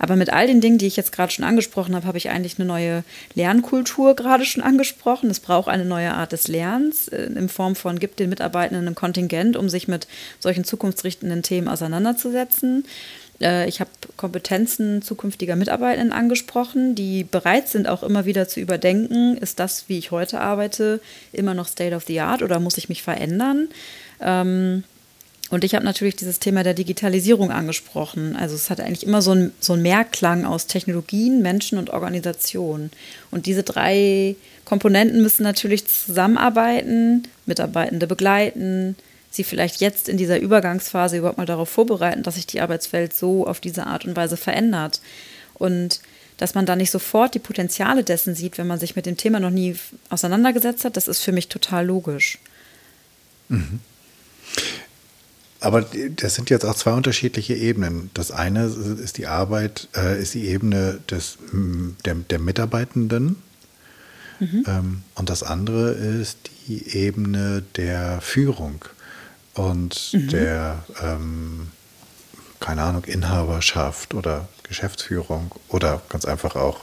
Aber 0.00 0.16
mit 0.16 0.32
all 0.32 0.46
den 0.46 0.62
Dingen, 0.62 0.78
die 0.78 0.86
ich 0.86 0.96
jetzt 0.96 1.12
gerade 1.12 1.30
schon 1.30 1.44
angesprochen 1.44 1.94
habe, 1.94 2.06
habe 2.06 2.16
ich 2.16 2.30
eigentlich 2.30 2.58
eine 2.58 2.66
neue 2.66 3.04
Lernkultur 3.34 4.16
gerade 4.16 4.46
schon 4.46 4.62
angesprochen. 4.62 5.28
Es 5.28 5.40
braucht 5.40 5.68
eine 5.68 5.84
neue 5.84 6.14
Art 6.14 6.32
des 6.32 6.48
Lernens 6.48 7.08
äh, 7.08 7.24
in 7.24 7.50
Form 7.50 7.76
von, 7.76 7.98
gibt 7.98 8.18
den 8.18 8.30
Mitarbeitenden 8.30 8.88
ein 8.88 8.94
Kontingent, 8.94 9.58
um 9.58 9.68
sich 9.68 9.88
mit 9.88 10.08
solchen 10.38 10.64
zukunftsrichtenden 10.64 11.42
Themen 11.42 11.68
auseinanderzusetzen. 11.68 12.86
Äh, 13.42 13.68
ich 13.68 13.80
habe 13.80 13.90
Kompetenzen 14.16 15.02
zukünftiger 15.02 15.54
Mitarbeitenden 15.54 16.14
angesprochen, 16.14 16.94
die 16.94 17.24
bereit 17.24 17.68
sind, 17.68 17.86
auch 17.86 18.02
immer 18.02 18.24
wieder 18.24 18.48
zu 18.48 18.58
überdenken, 18.58 19.36
ist 19.36 19.60
das, 19.60 19.90
wie 19.90 19.98
ich 19.98 20.12
heute 20.12 20.40
arbeite, 20.40 21.02
immer 21.30 21.52
noch 21.52 21.68
State 21.68 21.94
of 21.94 22.04
the 22.06 22.20
Art 22.20 22.42
oder 22.42 22.58
muss 22.58 22.78
ich 22.78 22.88
mich 22.88 23.02
verändern? 23.02 23.68
Und 25.50 25.64
ich 25.64 25.74
habe 25.74 25.84
natürlich 25.84 26.14
dieses 26.14 26.38
Thema 26.38 26.62
der 26.62 26.74
Digitalisierung 26.74 27.50
angesprochen. 27.50 28.36
Also 28.36 28.54
es 28.54 28.70
hat 28.70 28.80
eigentlich 28.80 29.04
immer 29.04 29.20
so 29.20 29.32
ein, 29.32 29.52
so 29.58 29.72
ein 29.72 29.82
Mehrklang 29.82 30.44
aus 30.44 30.68
Technologien, 30.68 31.42
Menschen 31.42 31.76
und 31.76 31.90
Organisation. 31.90 32.90
Und 33.32 33.46
diese 33.46 33.64
drei 33.64 34.36
Komponenten 34.64 35.20
müssen 35.22 35.42
natürlich 35.42 35.86
zusammenarbeiten, 35.88 37.24
Mitarbeitende 37.46 38.06
begleiten, 38.06 38.94
sie 39.32 39.42
vielleicht 39.42 39.80
jetzt 39.80 40.08
in 40.08 40.16
dieser 40.16 40.38
Übergangsphase 40.38 41.18
überhaupt 41.18 41.38
mal 41.38 41.46
darauf 41.46 41.68
vorbereiten, 41.68 42.22
dass 42.22 42.36
sich 42.36 42.46
die 42.46 42.60
Arbeitswelt 42.60 43.12
so 43.12 43.46
auf 43.46 43.58
diese 43.58 43.86
Art 43.86 44.04
und 44.04 44.14
Weise 44.14 44.36
verändert. 44.36 45.00
Und 45.54 46.00
dass 46.36 46.54
man 46.54 46.64
da 46.64 46.76
nicht 46.76 46.92
sofort 46.92 47.34
die 47.34 47.40
Potenziale 47.40 48.04
dessen 48.04 48.36
sieht, 48.36 48.56
wenn 48.56 48.68
man 48.68 48.78
sich 48.78 48.94
mit 48.94 49.04
dem 49.04 49.16
Thema 49.16 49.40
noch 49.40 49.50
nie 49.50 49.76
auseinandergesetzt 50.08 50.84
hat, 50.84 50.96
das 50.96 51.08
ist 51.08 51.22
für 51.22 51.32
mich 51.32 51.48
total 51.48 51.86
logisch. 51.86 52.38
Mhm. 53.48 53.80
Aber 55.60 55.84
das 56.16 56.34
sind 56.34 56.48
jetzt 56.50 56.64
auch 56.64 56.74
zwei 56.74 56.92
unterschiedliche 56.92 57.54
Ebenen. 57.54 58.10
Das 58.14 58.30
eine 58.30 58.64
ist 58.64 59.18
die 59.18 59.26
Arbeit, 59.26 59.88
äh, 59.94 60.20
ist 60.20 60.34
die 60.34 60.48
Ebene 60.48 61.00
des, 61.10 61.38
der, 61.52 62.14
der 62.14 62.38
Mitarbeitenden. 62.38 63.36
Mhm. 64.38 64.64
Ähm, 64.66 65.02
und 65.14 65.28
das 65.28 65.42
andere 65.42 65.90
ist 65.90 66.38
die 66.66 66.96
Ebene 66.96 67.62
der 67.76 68.20
Führung 68.22 68.84
und 69.54 70.10
mhm. 70.14 70.28
der, 70.28 70.84
ähm, 71.02 71.68
keine 72.58 72.82
Ahnung, 72.82 73.04
Inhaberschaft 73.04 74.14
oder 74.14 74.48
Geschäftsführung 74.62 75.54
oder 75.68 76.00
ganz 76.08 76.24
einfach 76.24 76.56
auch 76.56 76.80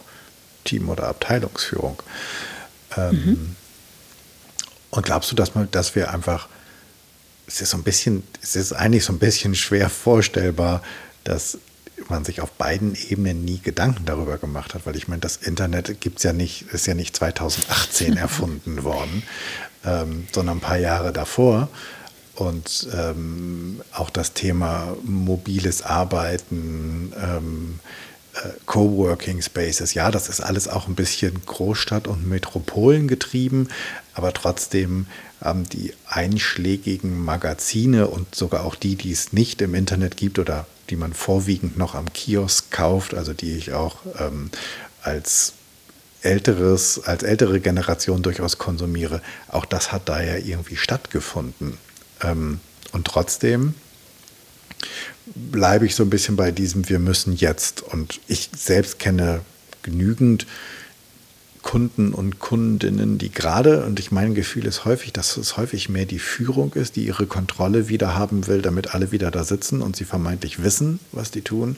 Team- 0.65 0.89
oder 0.89 1.07
Abteilungsführung. 1.07 2.01
Ähm, 2.95 3.11
mhm. 3.11 3.55
Und 4.91 5.05
glaubst 5.05 5.31
du, 5.31 5.35
dass, 5.35 5.55
man, 5.55 5.69
dass 5.71 5.95
wir 5.95 6.13
einfach 6.13 6.47
es 7.47 7.61
ist 7.61 7.69
so 7.71 7.77
ein 7.77 7.83
bisschen, 7.83 8.23
es 8.41 8.55
ist 8.55 8.73
eigentlich 8.73 9.05
so 9.05 9.13
ein 9.13 9.19
bisschen 9.19 9.55
schwer 9.55 9.89
vorstellbar, 9.89 10.83
dass 11.23 11.57
man 12.09 12.23
sich 12.25 12.41
auf 12.41 12.51
beiden 12.51 12.95
Ebenen 13.09 13.43
nie 13.43 13.59
Gedanken 13.59 14.05
darüber 14.05 14.37
gemacht 14.37 14.73
hat, 14.73 14.85
weil 14.85 14.95
ich 14.95 15.07
meine, 15.07 15.21
das 15.21 15.37
Internet 15.37 15.99
gibt's 15.99 16.23
ja 16.23 16.33
nicht, 16.33 16.63
ist 16.73 16.87
ja 16.87 16.93
nicht 16.93 17.15
2018 17.15 18.17
erfunden 18.17 18.83
worden, 18.83 19.23
ähm, 19.85 20.27
sondern 20.31 20.57
ein 20.57 20.61
paar 20.61 20.77
Jahre 20.77 21.11
davor. 21.11 21.69
Und 22.35 22.87
ähm, 22.93 23.81
auch 23.93 24.11
das 24.11 24.33
Thema 24.33 24.95
mobiles 25.03 25.81
Arbeiten, 25.81 27.11
ähm, 27.19 27.79
äh, 27.79 28.16
Coworking 28.65 29.41
Spaces, 29.41 29.93
ja, 29.93 30.11
das 30.11 30.29
ist 30.29 30.41
alles 30.41 30.67
auch 30.67 30.87
ein 30.87 30.95
bisschen 30.95 31.45
Großstadt- 31.45 32.07
und 32.07 32.27
Metropolen 32.27 33.07
getrieben, 33.07 33.69
aber 34.13 34.33
trotzdem 34.33 35.07
haben 35.41 35.67
die 35.69 35.93
einschlägigen 36.07 37.23
Magazine 37.23 38.07
und 38.07 38.33
sogar 38.35 38.65
auch 38.65 38.75
die, 38.75 38.95
die 38.95 39.11
es 39.11 39.33
nicht 39.33 39.61
im 39.61 39.75
Internet 39.75 40.17
gibt 40.17 40.39
oder 40.39 40.65
die 40.89 40.95
man 40.95 41.13
vorwiegend 41.13 41.77
noch 41.77 41.95
am 41.95 42.11
Kiosk 42.13 42.71
kauft, 42.71 43.13
also 43.13 43.33
die 43.33 43.55
ich 43.55 43.73
auch 43.73 43.97
ähm, 44.19 44.49
als 45.01 45.53
älteres, 46.21 47.03
als 47.03 47.23
ältere 47.23 47.59
Generation 47.59 48.23
durchaus 48.23 48.57
konsumiere, 48.57 49.21
auch 49.47 49.65
das 49.65 49.91
hat 49.91 50.09
da 50.09 50.21
ja 50.21 50.37
irgendwie 50.37 50.77
stattgefunden. 50.77 51.77
Ähm, 52.21 52.59
und 52.91 53.05
trotzdem 53.05 53.75
bleibe 55.35 55.85
ich 55.85 55.95
so 55.95 56.03
ein 56.03 56.09
bisschen 56.09 56.35
bei 56.35 56.51
diesem 56.51 56.89
Wir 56.89 56.99
müssen 56.99 57.35
jetzt. 57.35 57.81
Und 57.81 58.19
ich 58.27 58.49
selbst 58.55 58.99
kenne 58.99 59.41
genügend 59.83 60.45
Kunden 61.67 62.13
und 62.13 62.39
Kundinnen, 62.39 63.17
die 63.17 63.29
gerade, 63.29 63.85
und 63.85 63.99
ich 63.99 64.09
mein 64.09 64.35
Gefühl 64.35 64.65
ist 64.65 64.85
häufig, 64.85 65.11
dass 65.11 65.35
es 65.35 65.57
häufig 65.57 65.89
mehr 65.89 66.05
die 66.05 66.17
Führung 66.17 66.73
ist, 66.75 66.95
die 66.95 67.05
ihre 67.05 67.25
Kontrolle 67.25 67.89
wieder 67.89 68.15
haben 68.15 68.47
will, 68.47 68.61
damit 68.61 68.95
alle 68.95 69.11
wieder 69.11 69.31
da 69.31 69.43
sitzen 69.43 69.81
und 69.81 69.97
sie 69.97 70.05
vermeintlich 70.05 70.63
wissen, 70.63 71.01
was 71.11 71.29
die 71.29 71.41
tun, 71.41 71.75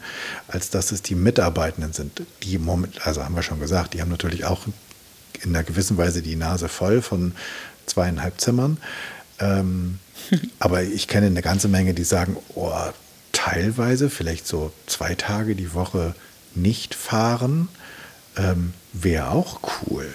als 0.47 0.69
dass 0.69 0.91
es 0.91 1.01
die 1.01 1.15
Mitarbeitenden 1.15 1.93
sind. 1.93 2.21
Die 2.43 2.59
Moment, 2.59 3.07
also 3.07 3.23
haben 3.23 3.35
wir 3.35 3.41
schon 3.41 3.59
gesagt, 3.59 3.95
die 3.95 4.01
haben 4.01 4.11
natürlich 4.11 4.45
auch 4.45 4.67
in 5.41 5.55
einer 5.55 5.63
gewissen 5.63 5.97
Weise 5.97 6.21
die 6.21 6.35
Nase 6.35 6.69
voll 6.69 7.01
von 7.01 7.33
zweieinhalb 7.87 8.39
Zimmern. 8.39 8.77
Ähm, 9.39 9.97
aber 10.59 10.83
ich 10.83 11.07
kenne 11.07 11.25
eine 11.25 11.41
ganze 11.41 11.67
Menge, 11.67 11.95
die 11.95 12.03
sagen, 12.03 12.37
oh, 12.53 12.71
teilweise, 13.31 14.09
vielleicht 14.09 14.47
so 14.47 14.71
zwei 14.87 15.15
Tage 15.15 15.55
die 15.55 15.73
Woche 15.73 16.15
nicht 16.55 16.95
fahren 16.95 17.69
ähm, 18.37 18.73
wäre 18.93 19.31
auch 19.31 19.59
cool. 19.87 20.13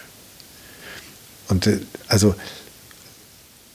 Und 1.49 1.67
äh, 1.67 1.81
also, 2.09 2.35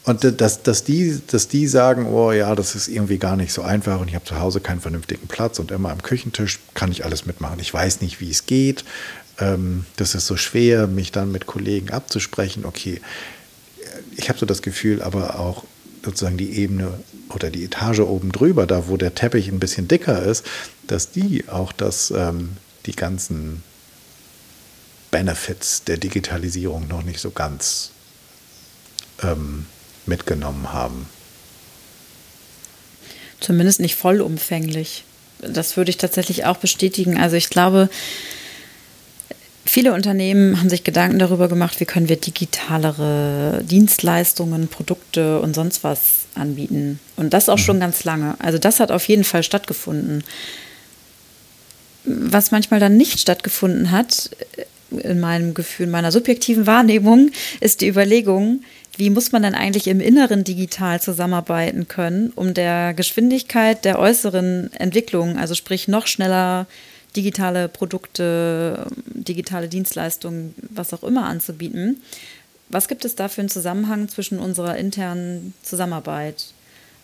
und 0.04 0.24
äh, 0.24 0.34
dass, 0.34 0.64
dass, 0.64 0.84
die, 0.84 1.22
dass 1.28 1.48
die 1.48 1.68
sagen, 1.68 2.08
oh 2.08 2.32
ja, 2.32 2.56
das 2.56 2.76
ist 2.76 2.88
irgendwie 2.88 3.18
gar 3.18 3.36
nicht 3.36 3.54
so 3.54 3.62
einfach 3.62 4.00
und 4.00 4.08
ich 4.08 4.16
habe 4.16 4.26
zu 4.26 4.40
Hause 4.40 4.60
keinen 4.60 4.82
vernünftigen 4.82 5.28
Platz 5.28 5.60
und 5.60 5.72
immer 5.72 5.92
am 5.92 6.02
Küchentisch 6.02 6.60
kann 6.74 6.92
ich 6.92 7.06
alles 7.06 7.26
mitmachen. 7.26 7.60
Ich 7.60 7.74
weiß 7.74 8.02
nicht, 8.02 8.20
wie 8.20 8.32
es 8.32 8.46
geht. 8.46 8.86
Ähm, 9.40 9.86
das 9.98 10.16
ist 10.16 10.26
so 10.26 10.38
schwer, 10.38 10.88
mich 10.88 11.12
dann 11.12 11.32
mit 11.32 11.46
Kollegen 11.46 11.92
abzusprechen. 11.92 12.66
Okay, 12.66 13.02
ich 14.16 14.30
habe 14.30 14.40
so 14.40 14.46
das 14.46 14.62
Gefühl, 14.62 15.02
aber 15.02 15.40
auch 15.40 15.64
sozusagen 16.04 16.38
die 16.38 16.58
Ebene 16.58 17.00
oder 17.34 17.50
die 17.50 17.64
Etage 17.66 18.00
oben 18.00 18.32
drüber, 18.32 18.66
da 18.66 18.88
wo 18.88 18.98
der 18.98 19.16
Teppich 19.16 19.48
ein 19.48 19.60
bisschen 19.60 19.88
dicker 19.88 20.22
ist, 20.24 20.46
dass 20.88 21.12
die 21.12 21.48
auch 21.48 21.72
das, 21.72 22.12
ähm, 22.12 22.58
die 22.86 22.96
ganzen 22.96 23.64
Benefits 25.12 25.84
der 25.84 25.98
Digitalisierung 25.98 26.88
noch 26.88 27.04
nicht 27.04 27.20
so 27.20 27.32
ganz 27.32 27.92
ähm, 29.24 29.66
mitgenommen 30.06 30.72
haben. 30.74 31.08
Zumindest 33.40 33.80
nicht 33.80 33.96
vollumfänglich. 33.96 35.04
Das 35.42 35.78
würde 35.78 35.90
ich 35.90 35.98
tatsächlich 35.98 36.46
auch 36.46 36.58
bestätigen. 36.58 37.18
Also 37.18 37.38
ich 37.38 37.50
glaube, 37.50 37.90
viele 39.66 39.94
Unternehmen 39.94 40.60
haben 40.60 40.70
sich 40.70 40.84
Gedanken 40.84 41.20
darüber 41.20 41.48
gemacht, 41.48 41.80
wie 41.80 41.86
können 41.86 42.10
wir 42.10 42.18
digitalere 42.18 43.64
Dienstleistungen, 43.64 44.68
Produkte 44.68 45.40
und 45.40 45.56
sonst 45.56 45.84
was 45.84 46.19
anbieten. 46.36 47.00
Und 47.16 47.34
das 47.34 47.50
auch 47.50 47.58
mhm. 47.58 47.62
schon 47.62 47.80
ganz 47.80 48.04
lange. 48.04 48.36
Also 48.40 48.58
das 48.58 48.80
hat 48.80 48.92
auf 48.92 49.08
jeden 49.08 49.24
Fall 49.24 49.44
stattgefunden. 49.44 50.24
Was 52.06 52.52
manchmal 52.52 52.80
dann 52.80 52.98
nicht 52.98 53.20
stattgefunden 53.20 53.92
hat, 53.92 54.32
in 54.92 55.20
meinem 55.20 55.54
Gefühl, 55.54 55.86
in 55.86 55.92
meiner 55.92 56.12
subjektiven 56.12 56.66
Wahrnehmung, 56.66 57.32
ist 57.60 57.82
die 57.82 57.88
Überlegung, 57.88 58.64
wie 58.98 59.10
muss 59.10 59.32
man 59.32 59.44
denn 59.44 59.56
eigentlich 59.56 59.88
im 59.88 60.02
Inneren 60.02 60.44
digital 60.44 61.02
zusammenarbeiten 61.02 61.88
können, 61.88 62.32
um 62.36 62.54
der 62.54 62.94
Geschwindigkeit 62.94 63.86
der 63.86 64.00
äußeren 64.00 64.74
Entwicklung, 64.74 65.38
also 65.38 65.56
sprich 65.56 65.88
noch 65.88 66.08
schneller 66.08 66.68
digitale 67.16 67.70
Produkte, 67.70 68.88
digitale 69.06 69.68
Dienstleistungen, 69.68 70.54
was 70.70 70.94
auch 70.94 71.04
immer 71.04 71.26
anzubieten. 71.26 72.02
Was 72.70 72.88
gibt 72.88 73.04
es 73.04 73.16
da 73.16 73.28
für 73.28 73.42
einen 73.42 73.50
Zusammenhang 73.50 74.08
zwischen 74.10 74.40
unserer 74.40 74.78
internen 74.78 75.54
Zusammenarbeit? 75.64 76.54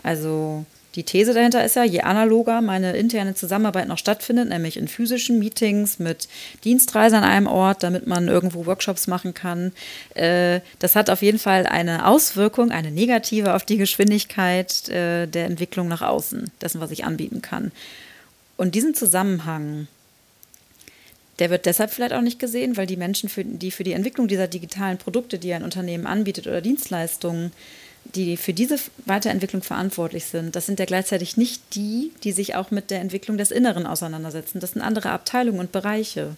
Also 0.04 0.66
die 0.96 1.04
These 1.04 1.34
dahinter 1.34 1.66
ist 1.66 1.76
ja, 1.76 1.84
je 1.84 2.02
analoger 2.02 2.62
meine 2.62 2.96
interne 2.96 3.36
Zusammenarbeit 3.36 3.88
noch 3.88 3.98
stattfindet, 3.98 4.48
nämlich 4.48 4.78
in 4.78 4.88
physischen 4.88 5.40
Meetings 5.40 6.00
mit 6.00 6.30
Dienstreisen 6.64 7.18
an 7.18 7.24
einem 7.24 7.48
Ort, 7.48 7.84
damit 7.84 8.08
man 8.08 8.28
irgendwo 8.28 8.66
Workshops 8.66 9.08
machen 9.08 9.34
kann, 9.34 9.74
äh, 10.14 10.62
das 10.80 10.96
hat 10.96 11.10
auf 11.10 11.22
jeden 11.22 11.40
Fall 11.40 11.68
eine 11.68 12.08
Auswirkung, 12.08 12.72
eine 12.72 12.92
negative 12.92 13.56
auf 13.56 13.66
die 13.66 13.78
Geschwindigkeit 13.78 14.88
äh, 14.90 15.28
der 15.28 15.46
Entwicklung 15.46 15.90
nach 15.90 16.02
außen, 16.02 16.52
dessen, 16.62 16.80
was 16.80 16.92
ich 16.92 17.04
anbieten 17.04 17.42
kann. 17.42 17.72
Und 18.56 18.76
diesen 18.76 18.96
Zusammenhang, 18.96 19.88
der 21.40 21.50
wird 21.50 21.66
deshalb 21.66 21.92
vielleicht 21.92 22.14
auch 22.14 22.22
nicht 22.22 22.40
gesehen, 22.40 22.78
weil 22.78 22.88
die 22.88 22.98
Menschen, 22.98 23.30
für, 23.30 23.44
die 23.44 23.72
für 23.72 23.84
die 23.84 23.92
Entwicklung 23.92 24.28
dieser 24.28 24.48
digitalen 24.48 24.98
Produkte, 24.98 25.38
die 25.38 25.54
ein 25.54 25.64
Unternehmen 25.64 26.08
anbietet 26.08 26.48
oder 26.48 26.62
Dienstleistungen, 26.62 27.52
die 28.14 28.38
für 28.38 28.54
diese 28.54 28.78
Weiterentwicklung 29.06 29.62
verantwortlich 29.62 30.26
sind, 30.26 30.56
das 30.56 30.66
sind 30.66 30.80
ja 30.80 30.86
gleichzeitig 30.86 31.38
nicht 31.38 31.62
die, 31.74 32.12
die 32.24 32.32
sich 32.32 32.56
auch 32.56 32.72
mit 32.72 32.92
der 32.92 33.02
Entwicklung 33.02 33.38
des 33.38 33.52
Inneren 33.52 33.86
auseinandersetzen. 33.86 34.60
Das 34.60 34.72
sind 34.72 34.82
andere 34.82 35.10
Abteilungen 35.10 35.60
und 35.60 35.72
Bereiche. 35.72 36.36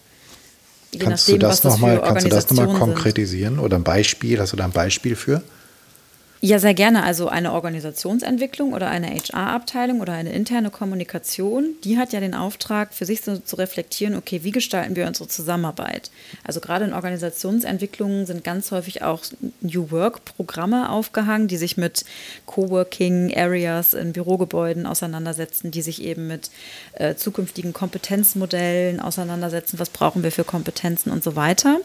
Je 0.92 1.00
kannst, 1.00 1.28
nachdem, 1.28 1.40
du 1.42 1.48
das 1.48 1.64
noch 1.64 1.78
mal, 1.78 2.02
kannst 2.02 2.26
du 2.26 2.30
das 2.30 2.50
nochmal 2.50 2.78
konkretisieren 2.78 3.60
oder 3.60 3.78
ein 3.78 3.84
Beispiel? 3.84 4.40
Hast 4.40 4.54
du 4.54 4.58
da 4.58 4.64
ein 4.64 4.72
Beispiel 4.72 5.16
für? 5.16 5.44
Ja, 6.40 6.60
sehr 6.60 6.76
gerne. 6.76 7.04
Also 7.04 7.30
eine 7.30 7.52
Organisationsentwicklung 7.52 8.74
oder 8.74 8.90
eine 8.90 9.08
HR-Abteilung 9.08 10.02
oder 10.02 10.14
eine 10.14 10.34
interne 10.34 10.70
Kommunikation, 10.70 11.74
die 11.84 11.98
hat 11.98 12.14
ja 12.14 12.20
den 12.20 12.36
Auftrag, 12.36 12.94
für 12.94 13.06
sich 13.06 13.22
so 13.22 13.38
zu 13.38 13.56
reflektieren, 13.56 14.16
okay, 14.16 14.42
wie 14.44 14.52
gestalten 14.52 14.96
wir 14.96 15.08
unsere 15.08 15.28
Zusammenarbeit? 15.28 16.12
Also 16.44 16.60
gerade 16.60 16.86
in 16.86 16.94
Organisationsentwicklungen 16.94 18.28
sind 18.28 18.44
ganz 18.44 18.70
häufig 18.70 19.02
auch 19.02 19.24
New 19.62 19.90
Work-Programme 19.90 20.92
aufgehangen, 20.92 21.48
die 21.48 21.58
sich 21.58 21.76
mit 21.76 22.06
Coworking-Areas 22.46 23.96
in 23.96 24.14
Bürogebäuden 24.14 24.86
auseinandersetzen, 24.86 25.72
die 25.72 25.82
sich 25.82 26.04
eben 26.04 26.28
mit 26.28 26.52
äh, 26.94 27.16
zukünftigen 27.16 27.74
Kompetenzmodellen 27.74 29.00
auseinandersetzen. 29.00 29.80
Was 29.80 29.90
brauchen 29.90 30.22
wir 30.22 30.32
für 30.32 30.44
Kompetenzen 30.44 31.12
und 31.12 31.24
so 31.24 31.36
weiter? 31.36 31.80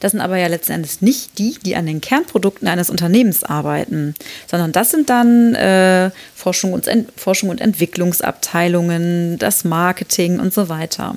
Das 0.00 0.12
sind 0.12 0.22
aber 0.22 0.38
ja 0.38 0.46
letzten 0.46 0.72
Endes 0.72 1.02
nicht 1.02 1.38
die, 1.38 1.58
die 1.62 1.76
an 1.76 1.84
den 1.84 2.00
Kernprodukten 2.00 2.68
eines 2.68 2.88
Unternehmens 2.88 3.44
arbeiten 3.44 3.97
arbeiten, 3.98 4.14
sondern 4.46 4.72
das 4.72 4.90
sind 4.90 5.10
dann 5.10 5.54
äh, 5.54 6.10
Forschung, 6.34 6.72
und 6.72 6.88
Forschung 7.16 7.50
und 7.50 7.60
Entwicklungsabteilungen, 7.60 9.38
das 9.38 9.64
Marketing 9.64 10.40
und 10.40 10.52
so 10.52 10.68
weiter. 10.68 11.16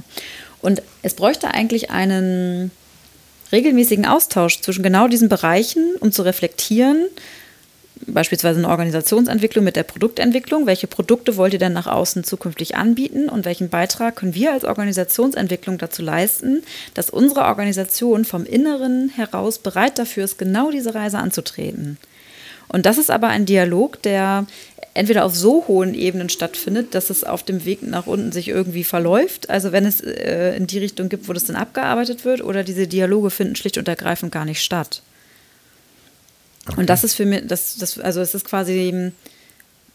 Und 0.61 0.81
es 1.01 1.15
bräuchte 1.15 1.53
eigentlich 1.53 1.89
einen 1.89 2.71
regelmäßigen 3.51 4.05
Austausch 4.05 4.61
zwischen 4.61 4.83
genau 4.83 5.07
diesen 5.07 5.29
Bereichen, 5.29 5.95
um 5.99 6.11
zu 6.11 6.21
reflektieren, 6.21 7.07
beispielsweise 8.07 8.59
eine 8.59 8.69
Organisationsentwicklung 8.69 9.63
mit 9.63 9.75
der 9.75 9.83
Produktentwicklung. 9.83 10.65
Welche 10.65 10.87
Produkte 10.87 11.37
wollt 11.37 11.53
ihr 11.53 11.59
denn 11.59 11.73
nach 11.73 11.87
außen 11.87 12.23
zukünftig 12.23 12.75
anbieten 12.75 13.29
und 13.29 13.45
welchen 13.45 13.69
Beitrag 13.69 14.15
können 14.15 14.33
wir 14.33 14.53
als 14.53 14.63
Organisationsentwicklung 14.65 15.77
dazu 15.77 16.01
leisten, 16.01 16.63
dass 16.93 17.09
unsere 17.09 17.41
Organisation 17.41 18.25
vom 18.25 18.45
Inneren 18.45 19.09
heraus 19.09 19.59
bereit 19.59 19.99
dafür 19.99 20.23
ist, 20.23 20.37
genau 20.37 20.71
diese 20.71 20.95
Reise 20.95 21.19
anzutreten? 21.19 21.97
Und 22.71 22.85
das 22.85 22.97
ist 22.97 23.11
aber 23.11 23.27
ein 23.27 23.45
Dialog, 23.45 24.01
der 24.01 24.45
entweder 24.93 25.25
auf 25.25 25.35
so 25.35 25.65
hohen 25.67 25.93
Ebenen 25.93 26.29
stattfindet, 26.29 26.95
dass 26.95 27.09
es 27.09 27.23
auf 27.23 27.43
dem 27.43 27.65
Weg 27.65 27.83
nach 27.83 28.07
unten 28.07 28.31
sich 28.31 28.47
irgendwie 28.47 28.83
verläuft. 28.83 29.49
Also 29.49 29.71
wenn 29.71 29.85
es 29.85 30.01
äh, 30.01 30.55
in 30.55 30.67
die 30.67 30.79
Richtung 30.79 31.09
gibt, 31.09 31.27
wo 31.27 31.33
das 31.33 31.43
dann 31.43 31.55
abgearbeitet 31.55 32.23
wird, 32.25 32.41
oder 32.41 32.63
diese 32.63 32.87
Dialoge 32.87 33.29
finden 33.29 33.55
schlicht 33.55 33.77
und 33.77 33.87
ergreifend 33.87 34.31
gar 34.31 34.45
nicht 34.45 34.61
statt. 34.61 35.01
Okay. 36.67 36.79
Und 36.79 36.89
das 36.89 37.03
ist 37.03 37.15
für 37.15 37.25
mich, 37.25 37.43
das, 37.45 37.77
das, 37.77 37.99
also 37.99 38.21
es 38.21 38.35
ist 38.35 38.45
quasi, 38.45 39.11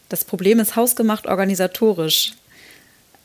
das 0.09 0.25
Problem 0.25 0.59
ist 0.59 0.75
hausgemacht 0.75 1.25
organisatorisch. 1.27 2.33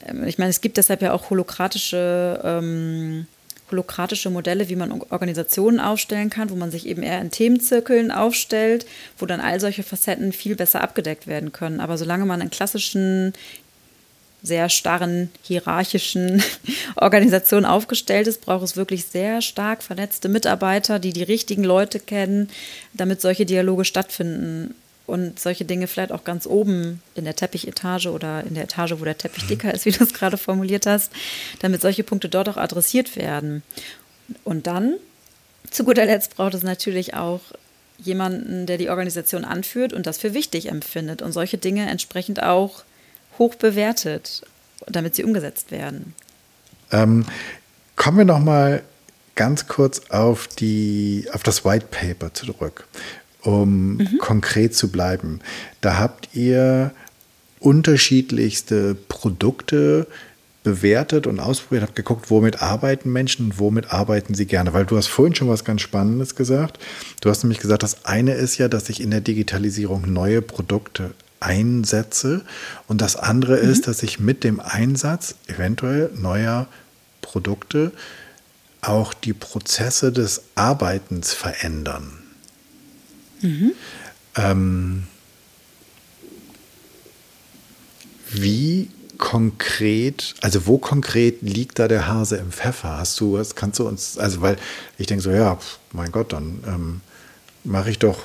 Ähm, 0.06 0.24
ich 0.26 0.38
meine, 0.38 0.50
es 0.50 0.60
gibt 0.62 0.76
deshalb 0.78 1.02
ja 1.02 1.12
auch 1.12 1.30
holokratische 1.30 2.40
ähm, 2.42 3.26
holokratische 3.72 4.30
Modelle, 4.30 4.68
wie 4.68 4.76
man 4.76 5.02
Organisationen 5.10 5.80
aufstellen 5.80 6.30
kann, 6.30 6.50
wo 6.50 6.54
man 6.54 6.70
sich 6.70 6.86
eben 6.86 7.02
eher 7.02 7.20
in 7.20 7.30
Themenzirkeln 7.30 8.10
aufstellt, 8.12 8.86
wo 9.18 9.26
dann 9.26 9.40
all 9.40 9.58
solche 9.58 9.82
Facetten 9.82 10.32
viel 10.32 10.54
besser 10.54 10.82
abgedeckt 10.82 11.26
werden 11.26 11.52
können. 11.52 11.80
Aber 11.80 11.98
solange 11.98 12.26
man 12.26 12.40
in 12.40 12.50
klassischen, 12.50 13.32
sehr 14.42 14.68
starren, 14.68 15.30
hierarchischen 15.42 16.42
Organisationen 16.96 17.66
aufgestellt 17.66 18.26
ist, 18.26 18.42
braucht 18.42 18.64
es 18.64 18.76
wirklich 18.76 19.06
sehr 19.06 19.40
stark 19.40 19.82
vernetzte 19.82 20.28
Mitarbeiter, 20.28 20.98
die 20.98 21.12
die 21.12 21.22
richtigen 21.22 21.64
Leute 21.64 22.00
kennen, 22.00 22.50
damit 22.92 23.20
solche 23.20 23.46
Dialoge 23.46 23.84
stattfinden 23.84 24.74
und 25.12 25.38
solche 25.38 25.66
Dinge 25.66 25.88
vielleicht 25.88 26.10
auch 26.10 26.24
ganz 26.24 26.46
oben 26.46 27.02
in 27.14 27.24
der 27.24 27.36
Teppichetage 27.36 28.10
oder 28.10 28.44
in 28.44 28.54
der 28.54 28.64
Etage, 28.64 28.94
wo 28.96 29.04
der 29.04 29.18
Teppich 29.18 29.46
dicker 29.46 29.72
ist, 29.74 29.84
wie 29.84 29.90
du 29.90 30.02
es 30.02 30.14
gerade 30.14 30.38
formuliert 30.38 30.86
hast, 30.86 31.12
damit 31.60 31.82
solche 31.82 32.02
Punkte 32.02 32.30
dort 32.30 32.48
auch 32.48 32.56
adressiert 32.56 33.14
werden. 33.14 33.62
Und 34.42 34.66
dann, 34.66 34.94
zu 35.70 35.84
guter 35.84 36.06
Letzt, 36.06 36.36
braucht 36.36 36.54
es 36.54 36.62
natürlich 36.62 37.12
auch 37.12 37.40
jemanden, 37.98 38.64
der 38.64 38.78
die 38.78 38.88
Organisation 38.88 39.44
anführt 39.44 39.92
und 39.92 40.06
das 40.06 40.16
für 40.16 40.32
wichtig 40.32 40.70
empfindet 40.70 41.20
und 41.20 41.32
solche 41.32 41.58
Dinge 41.58 41.90
entsprechend 41.90 42.42
auch 42.42 42.82
hoch 43.38 43.54
bewertet, 43.54 44.46
damit 44.86 45.14
sie 45.14 45.24
umgesetzt 45.24 45.70
werden. 45.70 46.14
Ähm, 46.90 47.26
kommen 47.96 48.16
wir 48.16 48.24
noch 48.24 48.40
mal 48.40 48.82
ganz 49.34 49.66
kurz 49.68 50.00
auf, 50.08 50.48
die, 50.48 51.28
auf 51.34 51.42
das 51.42 51.66
White 51.66 51.88
Paper 51.90 52.32
zurück 52.32 52.86
um 53.42 53.96
mhm. 53.96 54.18
konkret 54.18 54.74
zu 54.74 54.90
bleiben. 54.90 55.40
Da 55.80 55.98
habt 55.98 56.34
ihr 56.34 56.92
unterschiedlichste 57.60 58.94
Produkte 59.08 60.06
bewertet 60.62 61.26
und 61.26 61.40
ausprobiert, 61.40 61.82
habt 61.82 61.96
geguckt, 61.96 62.30
womit 62.30 62.62
arbeiten 62.62 63.12
Menschen 63.12 63.46
und 63.46 63.58
womit 63.58 63.92
arbeiten 63.92 64.34
sie 64.34 64.46
gerne. 64.46 64.72
Weil 64.72 64.86
du 64.86 64.96
hast 64.96 65.08
vorhin 65.08 65.34
schon 65.34 65.48
was 65.48 65.64
ganz 65.64 65.82
Spannendes 65.82 66.36
gesagt. 66.36 66.78
Du 67.20 67.30
hast 67.30 67.42
nämlich 67.42 67.58
gesagt, 67.58 67.82
das 67.82 68.04
eine 68.04 68.34
ist 68.34 68.58
ja, 68.58 68.68
dass 68.68 68.88
ich 68.88 69.00
in 69.00 69.10
der 69.10 69.20
Digitalisierung 69.20 70.12
neue 70.12 70.40
Produkte 70.40 71.12
einsetze 71.40 72.42
und 72.86 73.00
das 73.00 73.16
andere 73.16 73.60
mhm. 73.62 73.70
ist, 73.70 73.88
dass 73.88 74.02
ich 74.02 74.20
mit 74.20 74.44
dem 74.44 74.60
Einsatz 74.60 75.34
eventuell 75.48 76.10
neuer 76.14 76.68
Produkte 77.20 77.92
auch 78.80 79.14
die 79.14 79.32
Prozesse 79.32 80.12
des 80.12 80.42
Arbeitens 80.54 81.32
verändern. 81.32 82.21
Mhm. 83.42 83.72
Ähm, 84.36 85.06
wie 88.30 88.88
konkret, 89.18 90.34
also 90.40 90.66
wo 90.66 90.78
konkret 90.78 91.42
liegt 91.42 91.78
da 91.78 91.86
der 91.86 92.08
Hase 92.08 92.36
im 92.38 92.50
Pfeffer? 92.50 92.98
Hast 92.98 93.20
du 93.20 93.34
was, 93.34 93.54
kannst 93.54 93.78
du 93.78 93.86
uns, 93.86 94.18
also 94.18 94.40
weil 94.40 94.56
ich 94.98 95.06
denke 95.06 95.22
so, 95.22 95.30
ja, 95.30 95.58
mein 95.92 96.10
Gott, 96.10 96.32
dann 96.32 96.64
ähm, 96.66 97.00
mache 97.62 97.90
ich 97.90 97.98
doch 97.98 98.24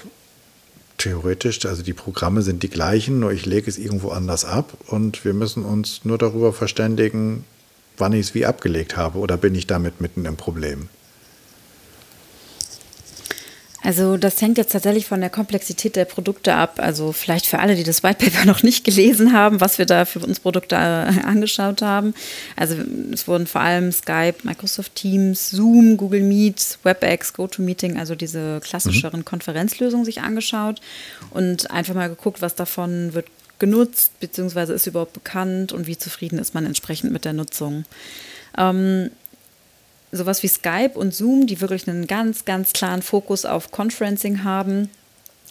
theoretisch, 0.98 1.66
also 1.66 1.84
die 1.84 1.94
Programme 1.94 2.42
sind 2.42 2.64
die 2.64 2.70
gleichen, 2.70 3.20
nur 3.20 3.32
ich 3.32 3.46
lege 3.46 3.70
es 3.70 3.78
irgendwo 3.78 4.10
anders 4.10 4.46
ab 4.46 4.76
und 4.88 5.24
wir 5.24 5.34
müssen 5.34 5.64
uns 5.64 6.04
nur 6.04 6.18
darüber 6.18 6.54
verständigen, 6.54 7.44
wann 7.98 8.14
ich 8.14 8.28
es 8.28 8.34
wie 8.34 8.46
abgelegt 8.46 8.98
habe 8.98 9.20
oder 9.20 9.38
bin 9.38 9.54
ich 9.54 9.68
damit 9.68 10.02
mitten 10.02 10.26
im 10.26 10.38
Problem? 10.38 10.90
Also 13.88 14.18
das 14.18 14.42
hängt 14.42 14.58
jetzt 14.58 14.74
tatsächlich 14.74 15.06
von 15.06 15.22
der 15.22 15.30
Komplexität 15.30 15.96
der 15.96 16.04
Produkte 16.04 16.56
ab. 16.56 16.82
Also 16.82 17.14
vielleicht 17.14 17.46
für 17.46 17.60
alle, 17.60 17.74
die 17.74 17.86
das 17.86 18.04
White 18.04 18.26
Paper 18.26 18.46
noch 18.46 18.62
nicht 18.62 18.84
gelesen 18.84 19.32
haben, 19.32 19.62
was 19.62 19.78
wir 19.78 19.86
da 19.86 20.04
für 20.04 20.20
uns 20.20 20.42
Produkte 20.42 20.76
äh, 20.76 21.24
angeschaut 21.24 21.82
haben. 21.82 22.14
Also 22.58 22.76
es 23.14 23.30
wurden 23.30 23.48
vor 23.48 23.62
allem 23.62 23.94
Skype, 23.94 24.40
Microsoft 24.44 24.96
Teams, 24.96 25.52
Zoom, 25.52 25.96
Google 25.96 26.20
Meet, 26.20 26.80
WebEx, 26.84 27.32
GoToMeeting, 27.32 27.98
also 27.98 28.14
diese 28.14 28.60
klassischeren 28.60 29.22
mhm. 29.22 29.26
Konferenzlösungen 29.26 30.04
sich 30.04 30.20
angeschaut 30.20 30.82
und 31.30 31.72
einfach 31.72 31.94
mal 31.94 32.10
geguckt, 32.10 32.42
was 32.42 32.56
davon 32.56 33.14
wird 33.14 33.28
genutzt, 33.58 34.20
beziehungsweise 34.20 34.74
ist 34.74 34.86
überhaupt 34.86 35.14
bekannt 35.14 35.72
und 35.72 35.88
wie 35.88 35.98
zufrieden 35.98 36.40
ist 36.40 36.54
man 36.54 36.66
entsprechend 36.66 37.14
mit 37.14 37.24
der 37.24 37.32
Nutzung. 37.32 37.86
Ähm, 38.58 39.12
sowas 40.12 40.44
wie 40.44 40.48
Skype 40.48 40.94
und 40.96 41.14
Zoom, 41.14 41.48
die 41.48 41.62
wirklich 41.62 41.88
einen 41.88 42.08
ganz, 42.08 42.46
ganz 42.46 42.74
klaren 42.74 43.02
Fokus 43.02 43.46
auf 43.46 43.72
Conferencing 43.72 44.44
haben, 44.44 44.90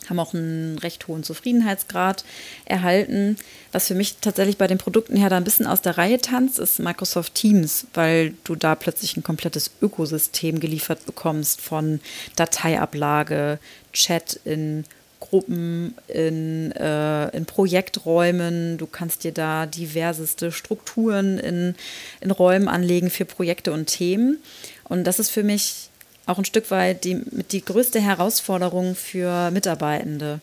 haben 0.08 0.18
auch 0.20 0.34
einen 0.34 0.78
recht 0.78 1.08
hohen 1.08 1.24
Zufriedenheitsgrad 1.24 2.24
erhalten. 2.64 3.36
Was 3.72 3.88
für 3.88 3.94
mich 3.94 4.16
tatsächlich 4.20 4.56
bei 4.56 4.66
den 4.66 4.78
Produkten 4.78 5.16
her 5.16 5.30
da 5.30 5.36
ein 5.36 5.44
bisschen 5.44 5.66
aus 5.66 5.82
der 5.82 5.98
Reihe 5.98 6.20
tanzt, 6.20 6.58
ist 6.58 6.78
Microsoft 6.78 7.34
Teams, 7.34 7.86
weil 7.94 8.34
du 8.44 8.54
da 8.54 8.74
plötzlich 8.74 9.16
ein 9.16 9.22
komplettes 9.22 9.70
Ökosystem 9.82 10.60
geliefert 10.60 11.04
bekommst 11.06 11.60
von 11.60 12.00
Dateiablage, 12.36 13.58
Chat 13.92 14.38
in 14.44 14.84
Gruppen, 15.28 15.94
in, 16.08 16.72
äh, 16.72 17.36
in 17.36 17.46
Projekträumen. 17.46 18.78
Du 18.78 18.86
kannst 18.86 19.24
dir 19.24 19.32
da 19.32 19.66
diverseste 19.66 20.52
Strukturen 20.52 21.38
in, 21.38 21.74
in 22.20 22.30
Räumen 22.30 22.68
anlegen 22.68 23.10
für 23.10 23.24
Projekte 23.24 23.72
und 23.72 23.86
Themen. 23.86 24.38
Und 24.84 25.04
das 25.04 25.18
ist 25.18 25.30
für 25.30 25.42
mich 25.42 25.90
auch 26.26 26.38
ein 26.38 26.44
Stück 26.44 26.70
weit 26.70 27.04
die, 27.04 27.14
mit 27.14 27.52
die 27.52 27.64
größte 27.64 28.00
Herausforderung 28.00 28.94
für 28.94 29.50
Mitarbeitende. 29.50 30.40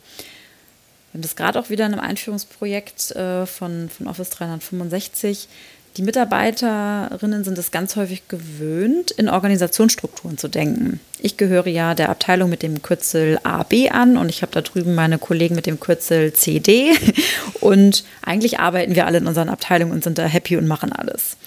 Wir 1.12 1.18
haben 1.20 1.22
das 1.22 1.36
gerade 1.36 1.60
auch 1.60 1.70
wieder 1.70 1.86
in 1.86 1.94
einem 1.94 2.02
Einführungsprojekt 2.02 3.12
äh, 3.12 3.46
von, 3.46 3.90
von 3.90 4.08
Office 4.08 4.32
365 4.32 5.48
die 5.98 6.02
Mitarbeiterinnen 6.02 7.44
sind 7.44 7.58
es 7.58 7.70
ganz 7.70 7.96
häufig 7.96 8.28
gewöhnt, 8.28 9.12
in 9.12 9.30
Organisationsstrukturen 9.30 10.40
zu 10.40 10.48
denken. 10.48 11.00
Ich 11.20 11.38
gehöre 11.38 11.68
ja 11.68 11.94
der 11.94 12.10
Abteilung 12.10 12.50
mit 12.50 12.64
dem 12.64 12.82
Kürzel 12.82 13.40
AB 13.44 13.92
an 13.92 14.18
und 14.18 14.30
ich 14.30 14.42
habe 14.42 14.52
da 14.52 14.62
drüben 14.62 14.96
meine 14.96 15.20
Kollegen 15.20 15.56
mit 15.56 15.68
dem 15.68 15.80
Kürzel 15.80 16.34
CD. 16.34 16.92
Und 17.62 18.04
eigentlich 18.22 18.60
arbeiten 18.60 18.96
wir 18.96 19.06
alle 19.06 19.20
in 19.20 19.28
unseren 19.28 19.48
Abteilungen 19.48 19.94
und 19.94 20.04
sind 20.04 20.18
da 20.18 20.26
happy 20.26 20.58
und 20.58 20.68
machen 20.68 20.92
alles. 20.92 21.38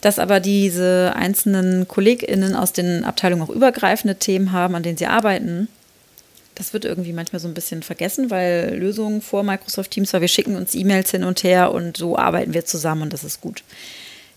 Dass 0.00 0.18
aber 0.18 0.40
diese 0.40 1.12
einzelnen 1.14 1.86
KollegInnen 1.86 2.54
aus 2.54 2.72
den 2.72 3.04
Abteilungen 3.04 3.42
auch 3.42 3.50
übergreifende 3.50 4.14
Themen 4.14 4.52
haben, 4.52 4.74
an 4.74 4.82
denen 4.82 4.96
sie 4.96 5.06
arbeiten, 5.06 5.68
das 6.58 6.72
wird 6.72 6.84
irgendwie 6.84 7.12
manchmal 7.12 7.38
so 7.38 7.46
ein 7.46 7.54
bisschen 7.54 7.84
vergessen, 7.84 8.30
weil 8.30 8.76
Lösungen 8.76 9.22
vor 9.22 9.44
Microsoft 9.44 9.92
Teams 9.92 10.12
war, 10.12 10.20
wir 10.20 10.28
schicken 10.28 10.56
uns 10.56 10.74
E-Mails 10.74 11.12
hin 11.12 11.22
und 11.22 11.44
her 11.44 11.72
und 11.72 11.96
so 11.96 12.18
arbeiten 12.18 12.52
wir 12.52 12.64
zusammen 12.64 13.02
und 13.02 13.12
das 13.12 13.22
ist 13.22 13.40
gut. 13.40 13.62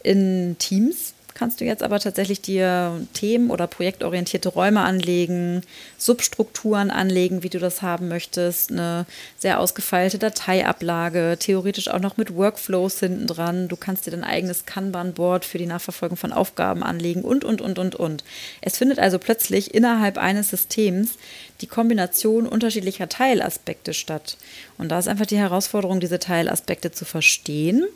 In 0.03 0.55
Teams 0.59 1.13
kannst 1.41 1.59
du 1.59 1.65
jetzt 1.65 1.81
aber 1.81 1.99
tatsächlich 1.99 2.39
dir 2.41 3.01
Themen- 3.13 3.49
oder 3.49 3.65
projektorientierte 3.65 4.47
Räume 4.47 4.81
anlegen, 4.81 5.63
Substrukturen 5.97 6.91
anlegen, 6.91 7.41
wie 7.41 7.49
du 7.49 7.57
das 7.57 7.81
haben 7.81 8.09
möchtest, 8.09 8.71
eine 8.71 9.07
sehr 9.39 9.59
ausgefeilte 9.59 10.19
Dateiablage, 10.19 11.37
theoretisch 11.39 11.87
auch 11.87 11.99
noch 11.99 12.15
mit 12.15 12.35
Workflows 12.35 12.99
hinten 12.99 13.25
dran. 13.25 13.69
Du 13.69 13.75
kannst 13.75 14.05
dir 14.05 14.11
dein 14.11 14.23
eigenes 14.23 14.67
Kanban-Board 14.67 15.43
für 15.43 15.57
die 15.57 15.65
Nachverfolgung 15.65 16.15
von 16.15 16.31
Aufgaben 16.31 16.83
anlegen 16.83 17.23
und, 17.23 17.43
und, 17.43 17.59
und, 17.59 17.79
und, 17.79 17.95
und. 17.95 18.23
Es 18.61 18.77
findet 18.77 18.99
also 18.99 19.17
plötzlich 19.17 19.73
innerhalb 19.73 20.19
eines 20.19 20.51
Systems 20.51 21.17
die 21.61 21.67
Kombination 21.67 22.45
unterschiedlicher 22.45 23.09
Teilaspekte 23.09 23.95
statt. 23.95 24.37
Und 24.77 24.89
da 24.89 24.99
ist 24.99 25.07
einfach 25.07 25.25
die 25.25 25.39
Herausforderung, 25.39 25.99
diese 25.99 26.19
Teilaspekte 26.19 26.91
zu 26.91 27.03
verstehen 27.03 27.87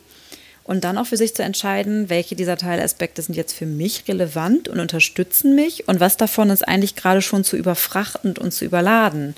und 0.66 0.82
dann 0.82 0.98
auch 0.98 1.06
für 1.06 1.16
sich 1.16 1.34
zu 1.34 1.42
entscheiden, 1.42 2.10
welche 2.10 2.34
dieser 2.34 2.56
Teilaspekte 2.56 3.22
sind 3.22 3.36
jetzt 3.36 3.52
für 3.52 3.66
mich 3.66 4.04
relevant 4.08 4.68
und 4.68 4.80
unterstützen 4.80 5.54
mich 5.54 5.86
und 5.88 6.00
was 6.00 6.16
davon 6.16 6.50
ist 6.50 6.66
eigentlich 6.66 6.96
gerade 6.96 7.22
schon 7.22 7.44
zu 7.44 7.56
überfrachtend 7.56 8.38
und 8.38 8.52
zu 8.52 8.64
überladen. 8.64 9.34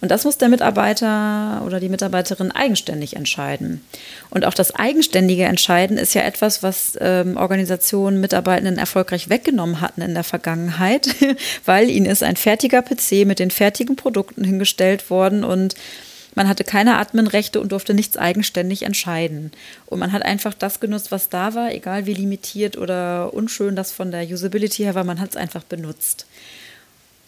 Und 0.00 0.10
das 0.10 0.24
muss 0.24 0.38
der 0.38 0.48
Mitarbeiter 0.48 1.62
oder 1.66 1.78
die 1.78 1.90
Mitarbeiterin 1.90 2.52
eigenständig 2.52 3.16
entscheiden. 3.16 3.84
Und 4.30 4.46
auch 4.46 4.54
das 4.54 4.74
eigenständige 4.74 5.44
Entscheiden 5.44 5.98
ist 5.98 6.14
ja 6.14 6.22
etwas, 6.22 6.62
was 6.62 6.96
ähm, 7.00 7.36
Organisationen 7.36 8.18
Mitarbeitenden 8.20 8.78
erfolgreich 8.78 9.28
weggenommen 9.28 9.82
hatten 9.82 10.00
in 10.00 10.14
der 10.14 10.24
Vergangenheit, 10.24 11.08
weil 11.66 11.90
ihnen 11.90 12.06
ist 12.06 12.22
ein 12.22 12.36
fertiger 12.36 12.80
PC 12.80 13.26
mit 13.26 13.40
den 13.40 13.50
fertigen 13.50 13.96
Produkten 13.96 14.44
hingestellt 14.44 15.10
worden 15.10 15.44
und 15.44 15.74
man 16.34 16.48
hatte 16.48 16.64
keine 16.64 16.98
Adminrechte 16.98 17.60
und 17.60 17.72
durfte 17.72 17.94
nichts 17.94 18.16
eigenständig 18.16 18.82
entscheiden. 18.82 19.52
Und 19.86 19.98
man 19.98 20.12
hat 20.12 20.22
einfach 20.22 20.54
das 20.54 20.80
genutzt, 20.80 21.10
was 21.10 21.28
da 21.28 21.54
war, 21.54 21.72
egal 21.72 22.06
wie 22.06 22.14
limitiert 22.14 22.76
oder 22.76 23.34
unschön 23.34 23.76
das 23.76 23.92
von 23.92 24.10
der 24.10 24.24
Usability 24.24 24.84
her 24.84 24.94
war, 24.94 25.04
man 25.04 25.20
hat 25.20 25.30
es 25.30 25.36
einfach 25.36 25.64
benutzt. 25.64 26.26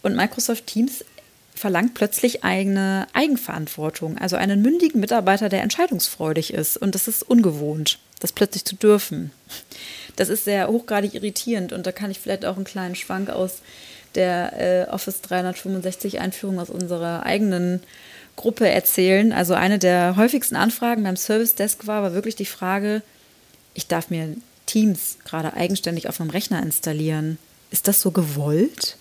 Und 0.01 0.15
Microsoft 0.15 0.67
Teams 0.67 1.03
verlangt 1.55 1.93
plötzlich 1.93 2.43
eine 2.43 3.07
Eigenverantwortung, 3.13 4.17
also 4.17 4.35
einen 4.35 4.61
mündigen 4.61 4.99
Mitarbeiter, 4.99 5.49
der 5.49 5.61
entscheidungsfreudig 5.61 6.53
ist. 6.53 6.77
Und 6.77 6.95
das 6.95 7.07
ist 7.07 7.23
ungewohnt, 7.23 7.99
das 8.19 8.31
plötzlich 8.31 8.65
zu 8.65 8.75
dürfen. 8.75 9.31
Das 10.15 10.29
ist 10.29 10.45
sehr 10.45 10.67
hochgradig 10.67 11.13
irritierend 11.13 11.73
und 11.73 11.87
da 11.87 11.91
kann 11.91 12.11
ich 12.11 12.19
vielleicht 12.19 12.45
auch 12.45 12.55
einen 12.55 12.65
kleinen 12.65 12.95
Schwank 12.95 13.29
aus 13.29 13.61
der 14.15 14.53
äh, 14.59 14.89
Office 14.91 15.21
365 15.21 16.19
Einführung 16.19 16.59
aus 16.59 16.69
unserer 16.69 17.23
eigenen 17.23 17.81
Gruppe 18.35 18.67
erzählen. 18.67 19.31
Also 19.31 19.53
eine 19.53 19.79
der 19.79 20.15
häufigsten 20.15 20.55
Anfragen 20.55 21.03
beim 21.03 21.17
Service 21.17 21.55
Desk 21.55 21.85
war, 21.87 22.03
war 22.03 22.13
wirklich 22.13 22.35
die 22.35 22.45
Frage, 22.45 23.01
ich 23.73 23.87
darf 23.87 24.09
mir 24.09 24.35
Teams 24.65 25.17
gerade 25.25 25.53
eigenständig 25.53 26.09
auf 26.09 26.19
meinem 26.19 26.29
Rechner 26.29 26.61
installieren. 26.61 27.37
Ist 27.71 27.87
das 27.87 28.01
so 28.01 28.11
gewollt? 28.11 28.97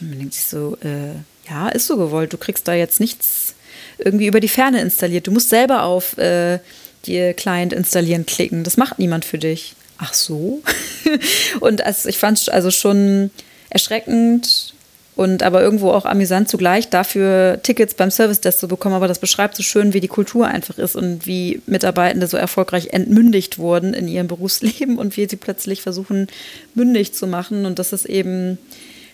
Und 0.00 0.10
man 0.10 0.18
denkt 0.18 0.34
sich 0.34 0.46
so, 0.46 0.76
äh, 0.82 1.14
ja, 1.48 1.68
ist 1.68 1.86
so 1.86 1.96
gewollt. 1.96 2.32
Du 2.32 2.38
kriegst 2.38 2.68
da 2.68 2.74
jetzt 2.74 3.00
nichts 3.00 3.54
irgendwie 3.98 4.26
über 4.26 4.40
die 4.40 4.48
Ferne 4.48 4.80
installiert. 4.80 5.26
Du 5.26 5.32
musst 5.32 5.48
selber 5.48 5.82
auf 5.82 6.16
äh, 6.18 6.60
die 7.06 7.32
Client 7.34 7.72
installieren 7.72 8.26
klicken. 8.26 8.64
Das 8.64 8.76
macht 8.76 8.98
niemand 8.98 9.24
für 9.24 9.38
dich. 9.38 9.74
Ach 9.98 10.14
so? 10.14 10.62
Und 11.60 11.84
also 11.84 12.08
ich 12.08 12.18
fand 12.18 12.38
es 12.38 12.48
also 12.48 12.70
schon 12.70 13.30
erschreckend 13.70 14.74
und 15.18 15.42
aber 15.42 15.62
irgendwo 15.62 15.90
auch 15.90 16.04
amüsant 16.04 16.48
zugleich, 16.48 16.90
dafür 16.90 17.58
Tickets 17.64 17.94
beim 17.94 18.12
Service 18.12 18.40
Desk 18.40 18.60
zu 18.60 18.68
bekommen. 18.68 18.94
Aber 18.94 19.08
das 19.08 19.18
beschreibt 19.18 19.56
so 19.56 19.64
schön, 19.64 19.92
wie 19.92 19.98
die 19.98 20.06
Kultur 20.06 20.46
einfach 20.46 20.78
ist 20.78 20.94
und 20.94 21.26
wie 21.26 21.60
Mitarbeitende 21.66 22.28
so 22.28 22.36
erfolgreich 22.36 22.90
entmündigt 22.92 23.58
wurden 23.58 23.94
in 23.94 24.06
ihrem 24.06 24.28
Berufsleben 24.28 24.96
und 24.96 25.16
wie 25.16 25.28
sie 25.28 25.34
plötzlich 25.34 25.82
versuchen, 25.82 26.28
mündig 26.76 27.14
zu 27.14 27.26
machen. 27.26 27.66
Und 27.66 27.80
das 27.80 27.92
ist 27.92 28.04
eben, 28.04 28.58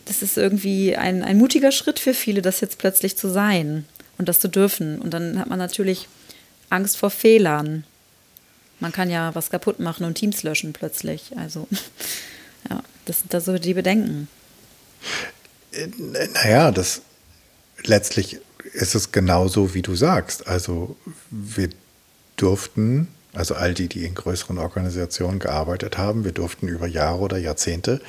das 0.05 0.21
ist 0.21 0.37
irgendwie 0.37 0.95
ein, 0.95 1.23
ein 1.23 1.39
mutiger 1.39 1.73
Schritt 1.73 1.99
für 1.99 2.13
viele, 2.13 2.43
das 2.43 2.61
jetzt 2.61 2.77
plötzlich 2.77 3.17
zu 3.17 3.31
sein 3.31 3.87
und 4.19 4.29
das 4.29 4.41
zu 4.41 4.49
dürfen. 4.49 4.99
Und 4.99 5.15
dann 5.15 5.39
hat 5.39 5.49
man 5.49 5.59
natürlich 5.59 6.07
Angst 6.69 6.99
vor 6.99 7.09
Fehlern. 7.09 7.85
Man 8.79 8.93
kann 8.93 9.09
ja 9.09 9.35
was 9.35 9.49
kaputt 9.49 9.81
machen 9.81 10.05
und 10.05 10.17
Teams 10.17 10.43
löschen 10.43 10.75
plötzlich. 10.75 11.33
Also, 11.37 11.67
ja, 12.69 12.83
das 13.07 13.21
sind 13.21 13.33
da 13.33 13.41
so 13.41 13.57
die 13.57 13.73
Bedenken. 13.73 14.29
Naja, 16.33 16.71
das 16.71 17.03
letztlich 17.83 18.41
ist 18.73 18.95
es 18.95 19.13
genauso, 19.13 19.75
wie 19.75 19.83
du 19.83 19.95
sagst. 19.95 20.47
Also 20.47 20.97
wir 21.31 21.71
durften, 22.37 23.09
also 23.33 23.55
all 23.55 23.75
die, 23.75 23.89
die 23.89 24.05
in 24.05 24.15
größeren 24.15 24.59
Organisationen 24.59 25.39
gearbeitet 25.39 25.99
haben, 25.99 26.25
wir 26.25 26.33
durften 26.33 26.69
über 26.69 26.87
Jahre 26.87 27.19
oder 27.19 27.39
Jahrzehnte 27.39 28.01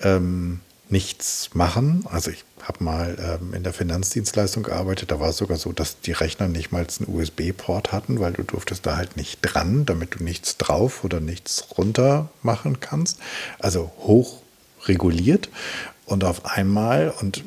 ähm, 0.00 0.60
nichts 0.88 1.50
machen. 1.54 2.04
Also 2.10 2.30
ich 2.30 2.44
habe 2.62 2.82
mal 2.82 3.16
ähm, 3.20 3.54
in 3.54 3.62
der 3.62 3.72
Finanzdienstleistung 3.72 4.64
gearbeitet, 4.64 5.10
da 5.10 5.20
war 5.20 5.30
es 5.30 5.36
sogar 5.36 5.56
so, 5.56 5.72
dass 5.72 6.00
die 6.00 6.12
Rechner 6.12 6.48
nicht 6.48 6.72
mal 6.72 6.86
einen 6.86 7.14
USB-Port 7.14 7.92
hatten, 7.92 8.20
weil 8.20 8.32
du 8.32 8.42
durftest 8.42 8.84
da 8.86 8.96
halt 8.96 9.16
nicht 9.16 9.38
dran, 9.42 9.86
damit 9.86 10.16
du 10.16 10.24
nichts 10.24 10.56
drauf 10.56 11.04
oder 11.04 11.20
nichts 11.20 11.64
runter 11.76 12.30
machen 12.42 12.80
kannst. 12.80 13.18
Also 13.58 13.92
hoch 13.98 14.42
reguliert. 14.86 15.48
Und 16.10 16.24
auf 16.24 16.44
einmal, 16.44 17.14
und 17.20 17.44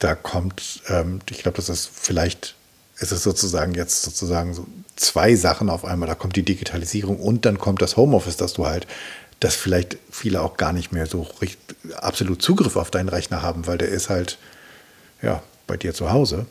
da 0.00 0.16
kommt, 0.16 0.82
ähm, 0.88 1.20
ich 1.30 1.42
glaube, 1.42 1.58
das 1.58 1.68
ist 1.68 1.88
vielleicht, 1.92 2.56
ist 2.98 3.12
es 3.12 3.22
sozusagen 3.22 3.72
jetzt 3.72 4.02
sozusagen 4.02 4.52
so 4.52 4.66
zwei 4.96 5.36
Sachen 5.36 5.70
auf 5.70 5.84
einmal. 5.84 6.08
Da 6.08 6.16
kommt 6.16 6.34
die 6.34 6.42
Digitalisierung 6.42 7.20
und 7.20 7.46
dann 7.46 7.58
kommt 7.58 7.82
das 7.82 7.96
Homeoffice, 7.96 8.36
dass 8.36 8.52
du 8.52 8.66
halt, 8.66 8.88
dass 9.38 9.54
vielleicht 9.54 9.96
viele 10.10 10.42
auch 10.42 10.56
gar 10.56 10.72
nicht 10.72 10.90
mehr 10.90 11.06
so 11.06 11.22
richtig, 11.40 11.78
absolut 11.98 12.42
Zugriff 12.42 12.74
auf 12.74 12.90
deinen 12.90 13.08
Rechner 13.08 13.42
haben, 13.42 13.68
weil 13.68 13.78
der 13.78 13.90
ist 13.90 14.10
halt, 14.10 14.38
ja, 15.22 15.40
bei 15.68 15.76
dir 15.76 15.94
zu 15.94 16.10
Hause. 16.10 16.46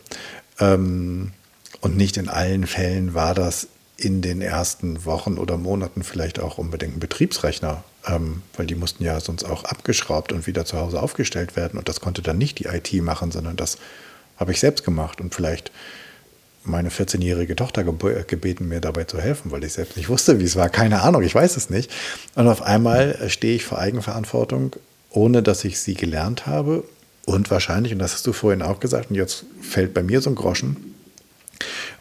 Ähm, 0.61 1.33
und 1.81 1.97
nicht 1.97 2.15
in 2.15 2.29
allen 2.29 2.67
Fällen 2.67 3.13
war 3.13 3.35
das 3.35 3.67
in 3.99 4.21
den 4.21 4.41
ersten 4.41 5.05
Wochen 5.05 5.37
oder 5.37 5.57
Monaten 5.57 6.03
vielleicht 6.03 6.39
auch 6.39 6.57
unbedingt 6.57 6.95
ein 6.95 6.99
Betriebsrechner, 6.99 7.83
ähm, 8.07 8.41
weil 8.55 8.65
die 8.65 8.75
mussten 8.75 9.03
ja 9.03 9.19
sonst 9.19 9.43
auch 9.43 9.65
abgeschraubt 9.65 10.31
und 10.31 10.47
wieder 10.47 10.65
zu 10.65 10.77
Hause 10.77 11.01
aufgestellt 11.01 11.55
werden. 11.55 11.77
Und 11.77 11.89
das 11.89 11.99
konnte 11.99 12.21
dann 12.21 12.37
nicht 12.37 12.59
die 12.59 12.65
IT 12.65 12.93
machen, 13.03 13.31
sondern 13.31 13.55
das 13.55 13.77
habe 14.37 14.51
ich 14.51 14.59
selbst 14.59 14.85
gemacht 14.85 15.19
und 15.19 15.35
vielleicht 15.35 15.71
meine 16.63 16.89
14-jährige 16.89 17.55
Tochter 17.55 17.83
gebeten, 17.83 18.67
mir 18.67 18.81
dabei 18.81 19.05
zu 19.05 19.19
helfen, 19.19 19.51
weil 19.51 19.63
ich 19.63 19.73
selbst 19.73 19.97
nicht 19.97 20.09
wusste, 20.09 20.39
wie 20.39 20.43
es 20.43 20.55
war. 20.55 20.69
Keine 20.69 21.01
Ahnung, 21.01 21.23
ich 21.23 21.33
weiß 21.33 21.57
es 21.57 21.69
nicht. 21.69 21.91
Und 22.35 22.47
auf 22.47 22.61
einmal 22.61 23.11
äh, 23.11 23.29
stehe 23.29 23.55
ich 23.55 23.65
vor 23.65 23.79
Eigenverantwortung, 23.79 24.75
ohne 25.09 25.43
dass 25.43 25.63
ich 25.65 25.79
sie 25.79 25.95
gelernt 25.95 26.45
habe. 26.45 26.83
Und 27.25 27.51
wahrscheinlich, 27.51 27.93
und 27.93 27.99
das 27.99 28.13
hast 28.13 28.27
du 28.27 28.33
vorhin 28.33 28.61
auch 28.61 28.79
gesagt, 28.79 29.09
und 29.09 29.15
jetzt 29.15 29.45
fällt 29.61 29.93
bei 29.93 30.03
mir 30.03 30.21
so 30.21 30.29
ein 30.29 30.35
Groschen, 30.35 30.95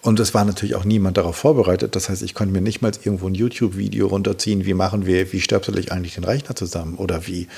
und 0.02 0.20
es 0.20 0.34
war 0.34 0.44
natürlich 0.44 0.74
auch 0.74 0.84
niemand 0.84 1.16
darauf 1.16 1.36
vorbereitet. 1.36 1.96
Das 1.96 2.08
heißt, 2.08 2.22
ich 2.22 2.34
konnte 2.34 2.52
mir 2.52 2.60
nicht 2.60 2.82
mal 2.82 2.92
irgendwo 3.02 3.26
ein 3.26 3.34
YouTube-Video 3.34 4.06
runterziehen, 4.06 4.64
wie 4.64 4.74
machen 4.74 5.06
wir, 5.06 5.32
wie 5.32 5.40
stöpsel 5.40 5.78
ich 5.78 5.92
eigentlich 5.92 6.14
den 6.14 6.24
Rechner 6.24 6.54
zusammen 6.54 6.96
oder 6.96 7.26
wie 7.26 7.48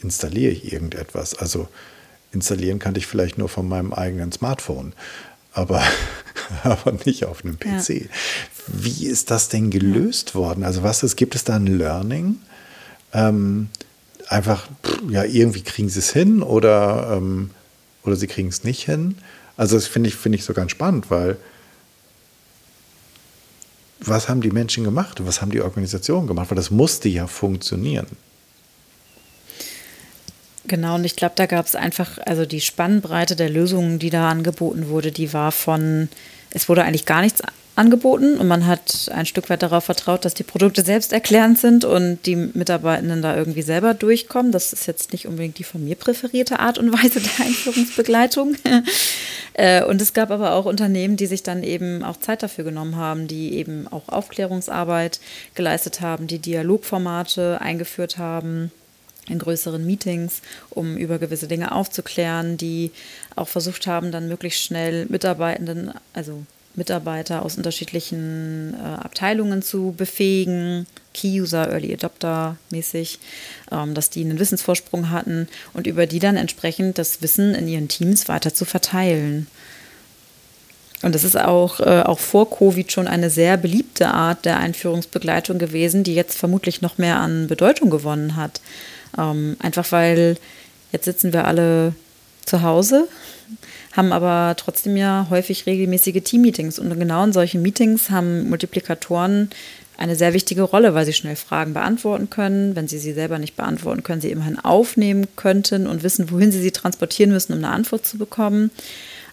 installiere 0.00 0.52
ich 0.52 0.72
irgendetwas. 0.72 1.34
Also 1.34 1.68
installieren 2.32 2.78
kannte 2.78 2.98
ich 2.98 3.06
vielleicht 3.06 3.38
nur 3.38 3.48
von 3.48 3.68
meinem 3.68 3.92
eigenen 3.92 4.30
Smartphone, 4.30 4.92
aber, 5.52 5.82
aber 6.64 6.92
nicht 7.04 7.24
auf 7.24 7.44
einem 7.44 7.58
PC. 7.58 7.88
Ja. 7.88 8.06
Wie 8.68 9.06
ist 9.06 9.30
das 9.30 9.48
denn 9.48 9.70
gelöst 9.70 10.34
worden? 10.34 10.64
Also 10.64 10.82
was 10.82 11.02
ist, 11.02 11.16
gibt 11.16 11.34
es 11.34 11.44
da 11.44 11.56
ein 11.56 11.66
Learning? 11.66 12.36
Ähm, 13.14 13.68
einfach, 14.28 14.68
ja, 15.08 15.24
irgendwie 15.24 15.62
kriegen 15.62 15.88
sie 15.88 16.00
es 16.00 16.12
hin 16.12 16.42
oder, 16.42 17.16
ähm, 17.16 17.50
oder 18.04 18.16
sie 18.16 18.26
kriegen 18.26 18.48
es 18.48 18.64
nicht 18.64 18.84
hin. 18.84 19.16
Also 19.56 19.76
das 19.76 19.86
finde 19.86 20.08
ich, 20.08 20.16
find 20.16 20.34
ich 20.34 20.44
so 20.44 20.52
ganz 20.52 20.72
spannend, 20.72 21.10
weil 21.10 21.38
was 24.00 24.28
haben 24.28 24.40
die 24.40 24.50
Menschen 24.50 24.84
gemacht? 24.84 25.24
Was 25.24 25.40
haben 25.40 25.50
die 25.50 25.60
Organisationen 25.60 26.26
gemacht? 26.26 26.50
Weil 26.50 26.56
das 26.56 26.70
musste 26.70 27.08
ja 27.08 27.26
funktionieren. 27.26 28.06
Genau, 30.66 30.96
und 30.96 31.04
ich 31.04 31.16
glaube, 31.16 31.34
da 31.36 31.46
gab 31.46 31.66
es 31.66 31.76
einfach, 31.76 32.18
also 32.26 32.44
die 32.44 32.60
Spannbreite 32.60 33.36
der 33.36 33.48
Lösungen, 33.48 33.98
die 33.98 34.10
da 34.10 34.28
angeboten 34.28 34.88
wurde, 34.88 35.12
die 35.12 35.32
war 35.32 35.52
von, 35.52 36.08
es 36.50 36.68
wurde 36.68 36.82
eigentlich 36.82 37.06
gar 37.06 37.22
nichts 37.22 37.40
angeboten 37.76 38.38
und 38.38 38.48
man 38.48 38.66
hat 38.66 39.10
ein 39.14 39.26
Stück 39.26 39.50
weit 39.50 39.62
darauf 39.62 39.84
vertraut, 39.84 40.24
dass 40.24 40.32
die 40.32 40.42
Produkte 40.42 40.82
selbsterklärend 40.82 41.58
sind 41.58 41.84
und 41.84 42.24
die 42.24 42.34
Mitarbeitenden 42.34 43.20
da 43.20 43.36
irgendwie 43.36 43.62
selber 43.62 43.92
durchkommen. 43.92 44.50
Das 44.50 44.72
ist 44.72 44.86
jetzt 44.86 45.12
nicht 45.12 45.26
unbedingt 45.26 45.58
die 45.58 45.64
von 45.64 45.84
mir 45.84 45.94
präferierte 45.94 46.58
Art 46.58 46.78
und 46.78 46.92
Weise 46.92 47.20
der 47.20 47.46
Einführungsbegleitung. 47.46 48.56
Äh, 49.58 49.82
und 49.84 50.02
es 50.02 50.12
gab 50.12 50.30
aber 50.30 50.52
auch 50.52 50.66
Unternehmen, 50.66 51.16
die 51.16 51.24
sich 51.24 51.42
dann 51.42 51.62
eben 51.62 52.04
auch 52.04 52.18
Zeit 52.18 52.42
dafür 52.42 52.64
genommen 52.64 52.96
haben, 52.96 53.26
die 53.26 53.54
eben 53.54 53.88
auch 53.88 54.10
Aufklärungsarbeit 54.10 55.18
geleistet 55.54 56.02
haben, 56.02 56.26
die 56.26 56.38
Dialogformate 56.38 57.58
eingeführt 57.62 58.18
haben 58.18 58.70
in 59.30 59.38
größeren 59.38 59.84
Meetings, 59.84 60.42
um 60.68 60.98
über 60.98 61.18
gewisse 61.18 61.48
Dinge 61.48 61.72
aufzuklären, 61.72 62.58
die 62.58 62.92
auch 63.34 63.48
versucht 63.48 63.86
haben, 63.86 64.12
dann 64.12 64.28
möglichst 64.28 64.62
schnell 64.62 65.06
Mitarbeitenden, 65.06 65.92
also 66.12 66.42
Mitarbeiter 66.76 67.42
aus 67.42 67.56
unterschiedlichen 67.56 68.74
äh, 68.74 68.84
Abteilungen 68.84 69.62
zu 69.62 69.94
befähigen, 69.96 70.86
Key-User, 71.14 71.70
Early 71.70 71.92
Adopter 71.92 72.56
mäßig, 72.70 73.18
ähm, 73.72 73.94
dass 73.94 74.10
die 74.10 74.22
einen 74.22 74.38
Wissensvorsprung 74.38 75.10
hatten 75.10 75.48
und 75.72 75.86
über 75.86 76.06
die 76.06 76.18
dann 76.18 76.36
entsprechend 76.36 76.98
das 76.98 77.22
Wissen 77.22 77.54
in 77.54 77.66
ihren 77.66 77.88
Teams 77.88 78.28
weiter 78.28 78.54
zu 78.54 78.64
verteilen. 78.64 79.46
Und 81.02 81.14
das 81.14 81.24
ist 81.24 81.38
auch, 81.38 81.80
äh, 81.80 82.02
auch 82.02 82.18
vor 82.18 82.50
Covid 82.50 82.90
schon 82.90 83.08
eine 83.08 83.30
sehr 83.30 83.56
beliebte 83.56 84.08
Art 84.08 84.44
der 84.44 84.58
Einführungsbegleitung 84.58 85.58
gewesen, 85.58 86.04
die 86.04 86.14
jetzt 86.14 86.38
vermutlich 86.38 86.82
noch 86.82 86.98
mehr 86.98 87.20
an 87.20 87.48
Bedeutung 87.48 87.90
gewonnen 87.90 88.36
hat. 88.36 88.60
Ähm, 89.18 89.56
einfach 89.60 89.90
weil 89.92 90.36
jetzt 90.92 91.04
sitzen 91.04 91.32
wir 91.32 91.46
alle 91.46 91.94
zu 92.44 92.62
Hause 92.62 93.08
haben 93.96 94.12
aber 94.12 94.54
trotzdem 94.56 94.96
ja 94.96 95.26
häufig 95.30 95.66
regelmäßige 95.66 96.22
Teammeetings. 96.22 96.78
Und 96.78 96.98
genau 96.98 97.24
in 97.24 97.32
solchen 97.32 97.62
Meetings 97.62 98.10
haben 98.10 98.48
Multiplikatoren 98.48 99.50
eine 99.98 100.16
sehr 100.16 100.34
wichtige 100.34 100.62
Rolle, 100.62 100.94
weil 100.94 101.06
sie 101.06 101.14
schnell 101.14 101.36
Fragen 101.36 101.72
beantworten 101.72 102.28
können. 102.28 102.76
Wenn 102.76 102.88
sie 102.88 102.98
sie 102.98 103.12
selber 103.12 103.38
nicht 103.38 103.56
beantworten 103.56 104.02
können, 104.02 104.20
sie 104.20 104.30
immerhin 104.30 104.58
aufnehmen 104.58 105.26
könnten 105.36 105.86
und 105.86 106.02
wissen, 106.02 106.30
wohin 106.30 106.52
sie 106.52 106.60
sie 106.60 106.70
transportieren 106.70 107.32
müssen, 107.32 107.54
um 107.54 107.58
eine 107.58 107.70
Antwort 107.70 108.06
zu 108.06 108.18
bekommen. 108.18 108.70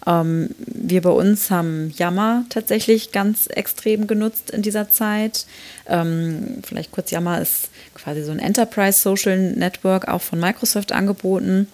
Ähm, 0.07 0.49
wir 0.57 1.01
bei 1.01 1.09
uns 1.09 1.51
haben 1.51 1.93
Yammer 1.97 2.45
tatsächlich 2.49 3.11
ganz 3.11 3.47
extrem 3.47 4.07
genutzt 4.07 4.51
in 4.51 4.61
dieser 4.61 4.89
Zeit. 4.89 5.45
Ähm, 5.87 6.59
vielleicht 6.63 6.91
kurz, 6.91 7.11
Yammer 7.11 7.41
ist 7.41 7.69
quasi 7.93 8.23
so 8.23 8.31
ein 8.31 8.39
Enterprise 8.39 8.99
Social 8.99 9.37
Network, 9.37 10.07
auch 10.07 10.21
von 10.21 10.39
Microsoft 10.39 10.91
angeboten. 10.91 11.67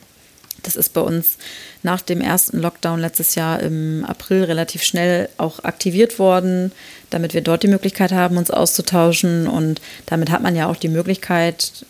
Das 0.64 0.76
ist 0.76 0.94
bei 0.94 1.02
uns 1.02 1.38
nach 1.84 2.02
dem 2.02 2.22
ersten 2.22 2.60
Lockdown 2.60 3.00
letztes 3.00 3.36
Jahr 3.36 3.60
im 3.60 4.06
April 4.06 4.44
relativ 4.44 4.84
schnell 4.84 5.30
auch 5.38 5.64
aktiviert 5.64 6.20
worden, 6.20 6.72
damit 7.10 7.34
wir 7.34 7.42
dort 7.42 7.64
die 7.64 7.68
Möglichkeit 7.68 8.12
haben, 8.12 8.38
uns 8.38 8.52
auszutauschen. 8.52 9.48
Und 9.48 9.82
damit 10.06 10.30
hat 10.30 10.44
man 10.44 10.56
ja 10.56 10.68
auch 10.70 10.78
die 10.78 10.90
Möglichkeit, 10.90 11.86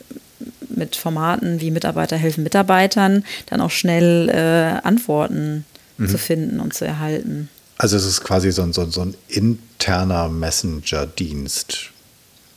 mit 0.70 0.96
Formaten 0.96 1.62
wie 1.62 1.72
Mitarbeiter 1.72 2.16
helfen 2.16 2.44
Mitarbeitern 2.44 3.26
dann 3.48 3.62
auch 3.62 3.72
schnell 3.72 4.30
äh, 4.30 4.88
Antworten 4.88 5.66
mhm. 5.98 6.08
zu 6.08 6.18
finden 6.18 6.60
und 6.60 6.74
zu 6.74 6.86
erhalten. 6.86 7.50
Also 7.78 7.98
es 7.98 8.06
ist 8.06 8.24
quasi 8.24 8.52
so 8.52 8.62
ein, 8.62 8.74
so, 8.74 8.90
so 8.90 9.02
ein 9.02 9.16
interner 9.28 10.30
Messenger-Dienst. 10.30 11.92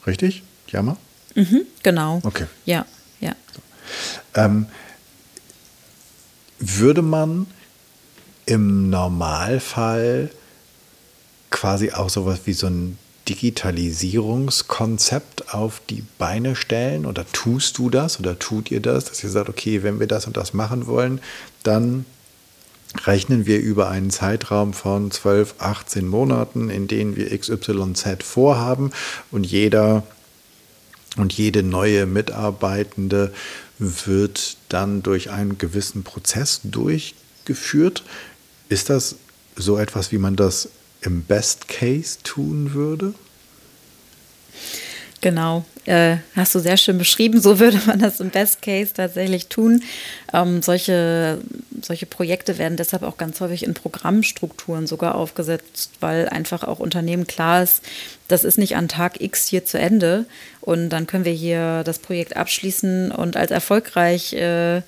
Richtig? 0.07 0.43
Jammer? 0.69 0.97
Mhm, 1.35 1.63
genau. 1.83 2.21
Okay. 2.25 2.47
Ja, 2.65 2.87
ja. 3.21 3.35
Ähm, 4.35 4.67
würde 6.63 7.03
man 7.03 7.47
im 8.47 8.89
Normalfall 8.91 10.31
quasi 11.51 11.93
auch 11.93 12.11
sowas 12.11 12.41
wie 12.45 12.55
so 12.55 12.69
ein 12.69 12.97
Digitalisierungskonzept 13.29 15.55
auf 15.55 15.81
die 15.89 16.03
Beine 16.19 16.57
stellen? 16.57 17.07
Oder 17.07 17.25
tust 17.33 17.79
du 17.79 17.89
das 17.91 18.19
oder 18.19 18.37
tut 18.39 18.71
ihr 18.71 18.81
das, 18.81 19.05
dass 19.07 19.23
ihr 19.23 19.31
sagt, 19.31 19.49
okay, 19.49 19.83
wenn 19.83 20.01
wir 20.01 20.07
das 20.07 20.27
und 20.27 20.37
das 20.37 20.53
machen 20.55 20.87
wollen, 20.87 21.21
dann 21.63 22.05
rechnen 23.05 23.47
wir 23.47 23.61
über 23.61 23.89
einen 23.89 24.11
Zeitraum 24.11 24.75
von 24.75 25.11
12, 25.11 25.55
18 25.59 26.07
Monaten, 26.07 26.69
in 26.69 26.89
denen 26.89 27.17
wir 27.17 27.37
XYZ 27.37 28.23
vorhaben 28.23 28.91
und 29.31 29.45
jeder 29.45 30.03
und 31.17 31.33
jede 31.33 31.63
neue 31.63 32.07
Mitarbeitende 32.07 33.33
wird 33.83 34.57
dann 34.69 35.03
durch 35.03 35.31
einen 35.31 35.59
gewissen 35.59 36.05
Prozess 36.05 36.61
durchgeführt. 36.63 38.05
Ist 38.69 38.91
das 38.91 39.17
so 39.57 39.77
etwas, 39.77 40.13
wie 40.13 40.19
man 40.19 40.37
das 40.37 40.69
im 41.01 41.23
Best 41.23 41.69
Case 41.69 42.19
tun 42.23 42.75
würde? 42.75 43.15
Genau, 45.23 45.65
äh, 45.85 46.17
hast 46.35 46.53
du 46.57 46.59
sehr 46.59 46.77
schön 46.77 46.99
beschrieben. 46.99 47.41
So 47.41 47.61
würde 47.61 47.81
man 47.87 48.01
das 48.01 48.19
im 48.19 48.31
Best 48.31 48.61
Case 48.61 48.93
tatsächlich 48.93 49.47
tun. 49.47 49.85
Ähm, 50.33 50.63
solche, 50.63 51.39
solche 51.81 52.07
Projekte 52.07 52.59
werden 52.59 52.77
deshalb 52.77 53.05
auch 53.05 53.19
ganz 53.19 53.41
häufig 53.41 53.63
in 53.63 53.73
Programmstrukturen 53.73 54.89
sogar 54.89 55.15
aufgesetzt, 55.15 55.93
weil 56.01 56.29
einfach 56.29 56.65
auch 56.65 56.81
Unternehmen 56.81 57.29
klar 57.29 57.63
ist, 57.63 57.83
das 58.27 58.43
ist 58.43 58.59
nicht 58.59 58.75
an 58.75 58.89
Tag 58.89 59.21
X 59.21 59.47
hier 59.47 59.65
zu 59.65 59.79
Ende 59.79 60.27
und 60.61 60.89
dann 60.89 61.07
können 61.07 61.25
wir 61.25 61.33
hier 61.33 61.85
das 61.85 62.01
Projekt 62.01 62.37
abschließen 62.37 63.13
und 63.13 63.37
als 63.37 63.53
erfolgreich 63.53 64.33
äh, 64.33 64.83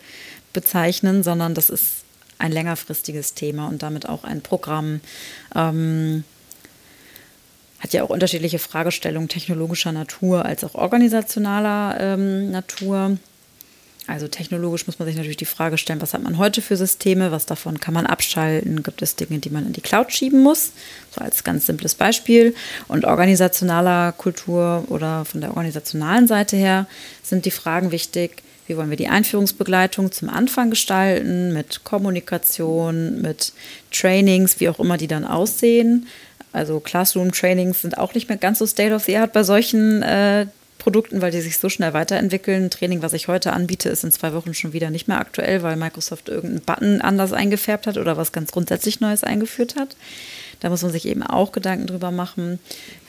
bezeichnen, 0.52 1.22
sondern 1.22 1.54
das 1.54 1.70
ist 1.70 1.98
ein 2.38 2.50
längerfristiges 2.50 3.34
Thema 3.34 3.68
und 3.68 3.84
damit 3.84 4.08
auch 4.08 4.24
ein 4.24 4.40
Programm. 4.40 5.00
Ähm, 5.54 6.24
hat 7.84 7.92
ja 7.92 8.02
auch 8.02 8.08
unterschiedliche 8.08 8.58
Fragestellungen 8.58 9.28
technologischer 9.28 9.92
Natur 9.92 10.46
als 10.46 10.64
auch 10.64 10.74
organisationaler 10.74 11.98
ähm, 12.00 12.50
Natur. 12.50 13.18
Also 14.06 14.26
technologisch 14.26 14.86
muss 14.86 14.98
man 14.98 15.06
sich 15.06 15.16
natürlich 15.16 15.36
die 15.36 15.44
Frage 15.44 15.76
stellen, 15.76 16.00
was 16.00 16.14
hat 16.14 16.22
man 16.22 16.38
heute 16.38 16.62
für 16.62 16.78
Systeme, 16.78 17.30
was 17.30 17.44
davon 17.44 17.80
kann 17.80 17.92
man 17.92 18.06
abschalten, 18.06 18.82
gibt 18.82 19.02
es 19.02 19.16
Dinge, 19.16 19.38
die 19.38 19.50
man 19.50 19.66
in 19.66 19.74
die 19.74 19.82
Cloud 19.82 20.12
schieben 20.12 20.42
muss, 20.42 20.72
so 21.14 21.20
als 21.20 21.44
ganz 21.44 21.66
simples 21.66 21.94
Beispiel. 21.94 22.54
Und 22.88 23.04
organisationaler 23.04 24.12
Kultur 24.12 24.84
oder 24.88 25.26
von 25.26 25.42
der 25.42 25.50
organisationalen 25.50 26.26
Seite 26.26 26.56
her 26.56 26.86
sind 27.22 27.44
die 27.44 27.50
Fragen 27.50 27.92
wichtig, 27.92 28.42
wie 28.66 28.78
wollen 28.78 28.88
wir 28.88 28.96
die 28.96 29.08
Einführungsbegleitung 29.08 30.10
zum 30.10 30.30
Anfang 30.30 30.70
gestalten, 30.70 31.52
mit 31.52 31.84
Kommunikation, 31.84 33.20
mit 33.20 33.52
Trainings, 33.90 34.58
wie 34.58 34.70
auch 34.70 34.78
immer 34.78 34.96
die 34.96 35.06
dann 35.06 35.26
aussehen. 35.26 36.06
Also 36.54 36.78
Classroom-Trainings 36.78 37.82
sind 37.82 37.98
auch 37.98 38.14
nicht 38.14 38.28
mehr 38.28 38.38
ganz 38.38 38.60
so 38.60 38.66
state 38.66 38.94
of 38.94 39.04
the 39.04 39.16
art 39.16 39.32
bei 39.32 39.42
solchen 39.42 40.02
äh, 40.04 40.46
Produkten, 40.78 41.20
weil 41.20 41.32
die 41.32 41.40
sich 41.40 41.58
so 41.58 41.68
schnell 41.68 41.94
weiterentwickeln. 41.94 42.70
Training, 42.70 43.02
was 43.02 43.12
ich 43.12 43.26
heute 43.26 43.52
anbiete, 43.52 43.88
ist 43.88 44.04
in 44.04 44.12
zwei 44.12 44.32
Wochen 44.34 44.54
schon 44.54 44.72
wieder 44.72 44.90
nicht 44.90 45.08
mehr 45.08 45.18
aktuell, 45.18 45.62
weil 45.62 45.74
Microsoft 45.74 46.28
irgendeinen 46.28 46.60
Button 46.60 47.00
anders 47.00 47.32
eingefärbt 47.32 47.88
hat 47.88 47.96
oder 47.96 48.16
was 48.16 48.30
ganz 48.30 48.52
grundsätzlich 48.52 49.00
Neues 49.00 49.24
eingeführt 49.24 49.74
hat. 49.76 49.96
Da 50.60 50.70
muss 50.70 50.82
man 50.82 50.92
sich 50.92 51.06
eben 51.06 51.24
auch 51.24 51.50
Gedanken 51.50 51.88
drüber 51.88 52.12
machen, 52.12 52.60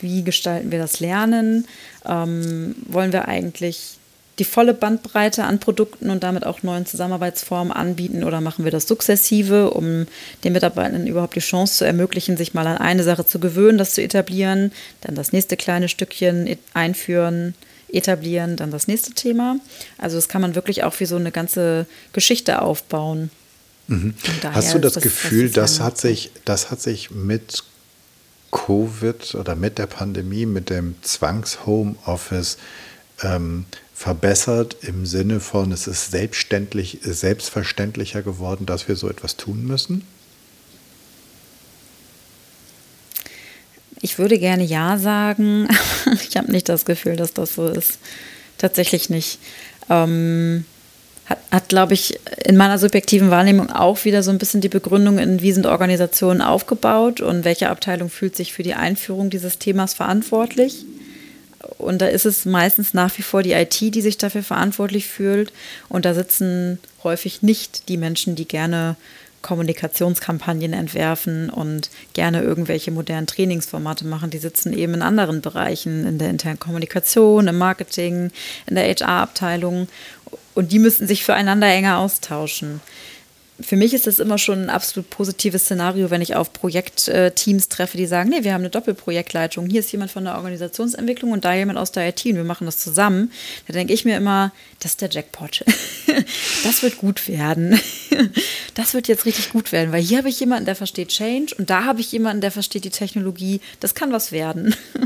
wie 0.02 0.24
gestalten 0.24 0.72
wir 0.72 0.80
das 0.80 1.00
Lernen? 1.00 1.68
Ähm, 2.04 2.76
wollen 2.88 3.14
wir 3.14 3.28
eigentlich 3.28 3.98
die 4.40 4.44
volle 4.44 4.74
Bandbreite 4.74 5.46
an 5.46 5.60
Produkten 5.60 6.10
und 6.10 6.24
damit 6.24 6.46
auch 6.46 6.62
neuen 6.62 6.86
Zusammenarbeitsformen 6.86 7.72
anbieten 7.72 8.24
oder 8.24 8.42
machen 8.42 8.66
wir 8.66 8.72
das 8.72 8.88
sukzessive, 8.88 9.72
um 9.72 10.08
den 10.44 10.54
Mitarbeitenden 10.54 11.08
überhaupt 11.08 11.36
die 11.36 11.42
Chance 11.42 11.78
zu 11.78 11.86
ermöglichen, 11.86 12.36
sich 12.36 12.54
mal 12.54 12.68
an 12.68 12.78
eine 12.78 13.04
Sache 13.04 13.26
zu 13.26 13.40
gewöhnen, 13.40 13.78
das 13.78 13.94
zu 13.94 14.02
etablieren, 14.02 14.72
dann 15.02 15.16
das 15.16 15.32
nächste 15.32 15.56
kleine 15.56 15.88
Stückchen 15.88 16.58
einführen, 16.74 17.54
etablieren, 17.92 18.58
dann 18.58 18.72
das 18.72 18.88
nächste 18.88 19.14
Thema. 19.14 19.58
Also 19.98 20.18
das 20.18 20.28
kann 20.28 20.42
man 20.42 20.56
wirklich 20.56 20.84
auch 20.84 21.00
wie 21.00 21.06
so 21.06 21.16
eine 21.16 21.32
ganze 21.32 21.86
Geschichte 22.12 22.62
aufbauen. 22.62 23.30
Mhm. 23.88 24.16
Hast 24.44 24.74
du 24.74 24.80
das, 24.80 24.94
das 24.94 25.04
Gefühl, 25.04 25.50
das, 25.50 25.78
das 25.78 25.80
hat 25.80 25.98
sich, 25.98 26.32
das 26.44 26.72
hat 26.72 26.82
sich 26.82 27.12
mit 27.12 27.64
Covid 28.52 29.36
oder 29.36 29.56
mit 29.56 29.78
der 29.78 29.86
Pandemie, 29.86 30.46
mit 30.46 30.70
dem 30.70 30.96
Zwangs-Homeoffice 31.02 32.58
ähm, 33.24 33.66
verbessert 33.94 34.78
im 34.82 35.06
Sinne 35.06 35.40
von, 35.40 35.72
es 35.72 35.88
ist 35.88 36.12
selbstverständlich, 36.12 37.00
selbstverständlicher 37.02 38.22
geworden, 38.22 38.66
dass 38.66 38.88
wir 38.88 38.96
so 38.96 39.10
etwas 39.10 39.38
tun 39.38 39.66
müssen? 39.66 40.04
Ich 44.02 44.20
würde 44.20 44.38
gerne 44.38 44.64
Ja 44.64 44.98
sagen. 44.98 45.68
ich 46.30 46.38
habe 46.38 46.52
nicht 46.52 46.70
das 46.70 46.86
Gefühl, 46.86 47.16
dass 47.16 47.34
das 47.34 47.56
so 47.56 47.68
ist. 47.68 48.00
Tatsächlich 48.58 49.10
nicht. 49.10 49.40
Ähm, 49.90 50.66
hat, 51.26 51.40
hat 51.50 51.70
glaube 51.70 51.94
ich, 51.94 52.20
in 52.44 52.58
meiner 52.58 52.78
subjektiven 52.78 53.32
Wahrnehmung 53.32 53.72
auch 53.72 54.06
wieder 54.06 54.22
so 54.24 54.32
ein 54.32 54.38
bisschen 54.38 54.62
die 54.62 54.70
Begründung 54.70 55.18
in, 55.18 55.42
wie 55.42 55.52
sind 55.52 55.66
Organisationen 55.66 56.42
aufgebaut 56.42 57.22
und 57.22 57.46
welche 57.46 57.70
Abteilung 57.70 58.10
fühlt 58.10 58.36
sich 58.36 58.54
für 58.54 58.64
die 58.64 58.76
Einführung 58.76 59.30
dieses 59.30 59.58
Themas 59.58 59.94
verantwortlich. 59.94 60.86
Und 61.78 62.02
da 62.02 62.08
ist 62.08 62.26
es 62.26 62.46
meistens 62.46 62.94
nach 62.94 63.18
wie 63.18 63.22
vor 63.22 63.44
die 63.44 63.52
IT, 63.52 63.80
die 63.80 64.02
sich 64.02 64.18
dafür 64.18 64.44
verantwortlich 64.44 65.08
fühlt. 65.08 65.52
Und 65.90 66.06
da 66.06 66.14
sitzen 66.14 66.80
häufig 67.04 67.42
nicht 67.42 67.90
die 67.90 67.98
Menschen, 67.98 68.36
die 68.36 68.48
gerne 68.48 68.96
Kommunikationskampagnen 69.42 70.74
entwerfen 70.74 71.52
und 71.52 71.92
gerne 72.14 72.42
irgendwelche 72.42 72.90
modernen 72.90 73.28
Trainingsformate 73.28 74.06
machen. 74.06 74.32
Die 74.32 74.40
sitzen 74.40 74.74
eben 74.74 74.96
in 74.96 75.02
anderen 75.04 75.42
Bereichen, 75.42 76.08
in 76.08 76.18
der 76.18 76.32
internen 76.32 76.60
Kommunikation, 76.60 77.48
im 77.48 77.58
Marketing, 77.58 78.32
in 78.66 78.76
der 78.76 78.86
HR-Abteilung. 78.88 79.88
Und 80.56 80.72
die 80.72 80.80
müssten 80.80 81.06
sich 81.06 81.24
füreinander 81.24 81.68
enger 81.68 82.00
austauschen 82.00 82.82
für 83.60 83.78
mich 83.78 83.94
ist 83.94 84.06
das 84.06 84.20
immer 84.20 84.38
schon 84.38 84.64
ein 84.64 84.70
absolut 84.70 85.10
positives 85.10 85.64
Szenario, 85.64 86.10
wenn 86.10 86.22
ich 86.22 86.36
auf 86.36 86.52
Projektteams 86.52 87.70
treffe, 87.70 87.98
die 87.98 88.06
sagen, 88.06 88.30
nee, 88.30 88.44
wir 88.44 88.54
haben 88.54 88.62
eine 88.62 88.70
Doppelprojektleitung. 88.70 89.68
Hier 89.68 89.80
ist 89.80 89.92
jemand 89.92 90.12
von 90.12 90.26
der 90.26 90.36
Organisationsentwicklung 90.36 91.32
und 91.32 91.46
da 91.46 91.54
jemand 91.54 91.80
aus 91.80 91.92
der 91.92 92.10
IT 92.10 92.26
und 92.26 92.36
wir 92.36 92.44
machen 92.44 92.66
das 92.66 92.80
zusammen. 92.80 93.32
Da 93.68 93.74
denke 93.74 93.94
ich 93.94 94.04
mir 94.04 94.18
immer, 94.18 94.52
das 94.80 94.92
ist 94.92 95.02
der 95.02 95.10
Jackpot. 95.10 95.64
Das 96.64 96.82
wird 96.82 96.98
gut 96.98 97.28
werden. 97.28 97.80
Das 98.74 98.94
wird 98.94 99.08
jetzt 99.08 99.26
richtig 99.26 99.52
gut 99.52 99.72
werden, 99.72 99.94
weil 99.94 100.02
hier 100.02 100.18
habe 100.18 100.28
ich 100.28 100.40
jemanden, 100.40 100.66
der 100.66 100.76
versteht 100.76 101.10
Change 101.10 101.56
und 101.58 101.70
da 101.70 101.86
habe 101.86 102.02
ich 102.02 102.12
jemanden, 102.12 102.42
der 102.42 102.52
versteht 102.52 102.84
die 102.84 102.90
Technologie. 102.90 103.62
Das 103.80 103.96
kann 103.96 104.12
was 104.12 104.32
werden. 104.32 104.76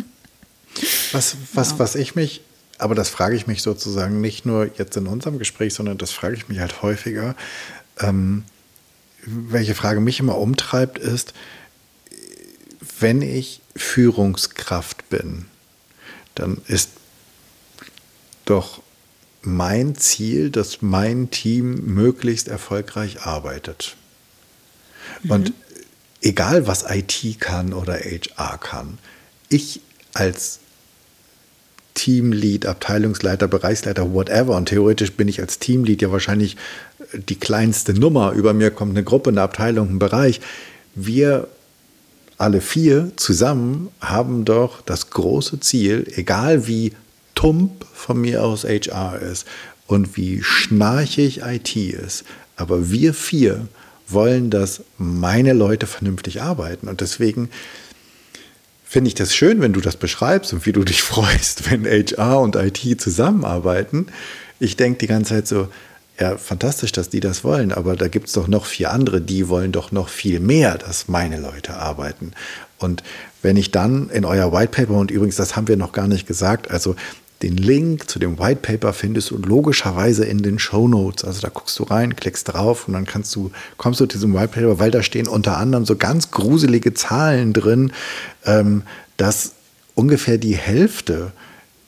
Was, 1.11 1.35
was, 1.53 1.71
ja. 1.71 1.79
was 1.79 1.95
ich 1.95 2.13
mich 2.13 2.41
aber 2.79 2.95
das 2.95 3.09
frage 3.09 3.35
ich 3.35 3.45
mich 3.45 3.61
sozusagen 3.61 4.21
nicht 4.21 4.45
nur 4.45 4.69
jetzt 4.77 4.95
in 4.95 5.05
unserem 5.05 5.37
Gespräch, 5.37 5.73
sondern 5.73 5.97
das 5.97 6.11
frage 6.11 6.35
ich 6.35 6.47
mich 6.47 6.59
halt 6.59 6.81
häufiger. 6.81 7.35
Ähm, 7.99 8.43
welche 9.25 9.75
Frage 9.75 9.99
mich 9.99 10.19
immer 10.19 10.37
umtreibt, 10.37 10.97
ist, 10.97 11.33
wenn 12.99 13.21
ich 13.21 13.61
Führungskraft 13.75 15.09
bin, 15.09 15.45
dann 16.35 16.61
ist 16.67 16.89
doch 18.45 18.81
mein 19.41 19.95
Ziel, 19.95 20.49
dass 20.49 20.81
mein 20.81 21.29
Team 21.31 21.93
möglichst 21.93 22.47
erfolgreich 22.47 23.21
arbeitet. 23.21 23.95
Mhm. 25.23 25.31
Und 25.31 25.53
egal, 26.21 26.67
was 26.67 26.85
IT 26.89 27.39
kann 27.39 27.73
oder 27.73 27.93
HR 27.93 28.57
kann, 28.57 28.97
ich 29.49 29.81
als 30.13 30.59
Teamlead, 31.93 32.65
Abteilungsleiter, 32.65 33.47
Bereichsleiter, 33.47 34.13
whatever. 34.13 34.55
Und 34.55 34.67
theoretisch 34.67 35.13
bin 35.13 35.27
ich 35.27 35.41
als 35.41 35.59
Teamlead 35.59 36.01
ja 36.01 36.11
wahrscheinlich 36.11 36.55
die 37.13 37.39
kleinste 37.39 37.93
Nummer. 37.93 38.31
Über 38.33 38.53
mir 38.53 38.71
kommt 38.71 38.91
eine 38.91 39.03
Gruppe, 39.03 39.29
eine 39.29 39.41
Abteilung, 39.41 39.89
ein 39.89 39.99
Bereich. 39.99 40.41
Wir 40.95 41.47
alle 42.37 42.61
vier 42.61 43.11
zusammen 43.17 43.89
haben 43.99 44.45
doch 44.45 44.81
das 44.81 45.09
große 45.09 45.59
Ziel, 45.59 46.07
egal 46.15 46.67
wie 46.67 46.93
tump 47.35 47.85
von 47.93 48.19
mir 48.21 48.43
aus 48.43 48.63
HR 48.63 49.19
ist 49.21 49.45
und 49.87 50.15
wie 50.15 50.41
schnarchig 50.41 51.41
IT 51.41 51.75
ist, 51.75 52.23
aber 52.55 52.91
wir 52.91 53.13
vier 53.13 53.67
wollen, 54.07 54.49
dass 54.49 54.81
meine 54.97 55.53
Leute 55.53 55.87
vernünftig 55.87 56.41
arbeiten. 56.41 56.87
Und 56.87 57.01
deswegen 57.01 57.49
finde 58.83 59.09
ich 59.09 59.15
das 59.15 59.35
schön, 59.35 59.61
wenn 59.61 59.73
du 59.73 59.81
das 59.81 59.97
beschreibst 59.97 60.53
und 60.53 60.65
wie 60.65 60.71
du 60.71 60.83
dich 60.83 61.01
freust, 61.03 61.69
wenn 61.69 61.85
HR 61.85 62.39
und 62.39 62.55
IT 62.55 63.01
zusammenarbeiten. 63.01 64.07
Ich 64.59 64.77
denke 64.77 64.99
die 64.99 65.07
ganze 65.07 65.35
Zeit 65.35 65.47
so, 65.47 65.67
ja, 66.19 66.37
fantastisch, 66.37 66.91
dass 66.91 67.09
die 67.09 67.21
das 67.21 67.43
wollen, 67.43 67.71
aber 67.71 67.95
da 67.95 68.07
gibt 68.09 68.27
es 68.27 68.33
doch 68.33 68.47
noch 68.47 68.65
vier 68.65 68.91
andere, 68.91 69.21
die 69.21 69.47
wollen 69.47 69.71
doch 69.71 69.91
noch 69.91 70.09
viel 70.09 70.39
mehr, 70.39 70.77
dass 70.77 71.07
meine 71.07 71.39
Leute 71.39 71.75
arbeiten. 71.75 72.33
Und 72.77 73.03
wenn 73.41 73.55
ich 73.55 73.71
dann 73.71 74.09
in 74.09 74.25
euer 74.25 74.51
White 74.51 74.71
Paper, 74.71 74.95
und 74.95 75.11
übrigens, 75.11 75.37
das 75.37 75.55
haben 75.55 75.67
wir 75.67 75.77
noch 75.77 75.93
gar 75.93 76.07
nicht 76.07 76.27
gesagt, 76.27 76.69
also 76.71 76.95
den 77.41 77.55
Link 77.55 78.09
zu 78.09 78.19
dem 78.19 78.37
White 78.37 78.59
Paper 78.61 78.91
findest 78.91 79.31
du 79.31 79.37
logischerweise 79.37 80.25
in 80.25 80.39
den 80.39 80.59
Show 80.59 80.89
Notes. 80.89 81.23
Also 81.23 81.39
da 81.39 81.47
guckst 81.47 81.79
du 81.79 81.83
rein, 81.83 82.17
klickst 82.17 82.51
drauf 82.51 82.87
und 82.87 82.93
dann 82.95 83.05
kannst 83.05 83.33
du, 83.35 83.51
kommst 83.77 84.01
du 84.01 84.05
zu 84.05 84.17
diesem 84.17 84.33
White 84.33 84.49
Paper, 84.49 84.79
weil 84.79 84.91
da 84.91 85.01
stehen 85.03 85.27
unter 85.27 85.55
anderem 85.55 85.85
so 85.85 85.95
ganz 85.95 86.31
gruselige 86.31 86.93
Zahlen 86.93 87.53
drin, 87.53 87.93
ähm, 88.45 88.83
dass 89.15 89.53
ungefähr 89.95 90.37
die 90.37 90.55
Hälfte 90.55 91.31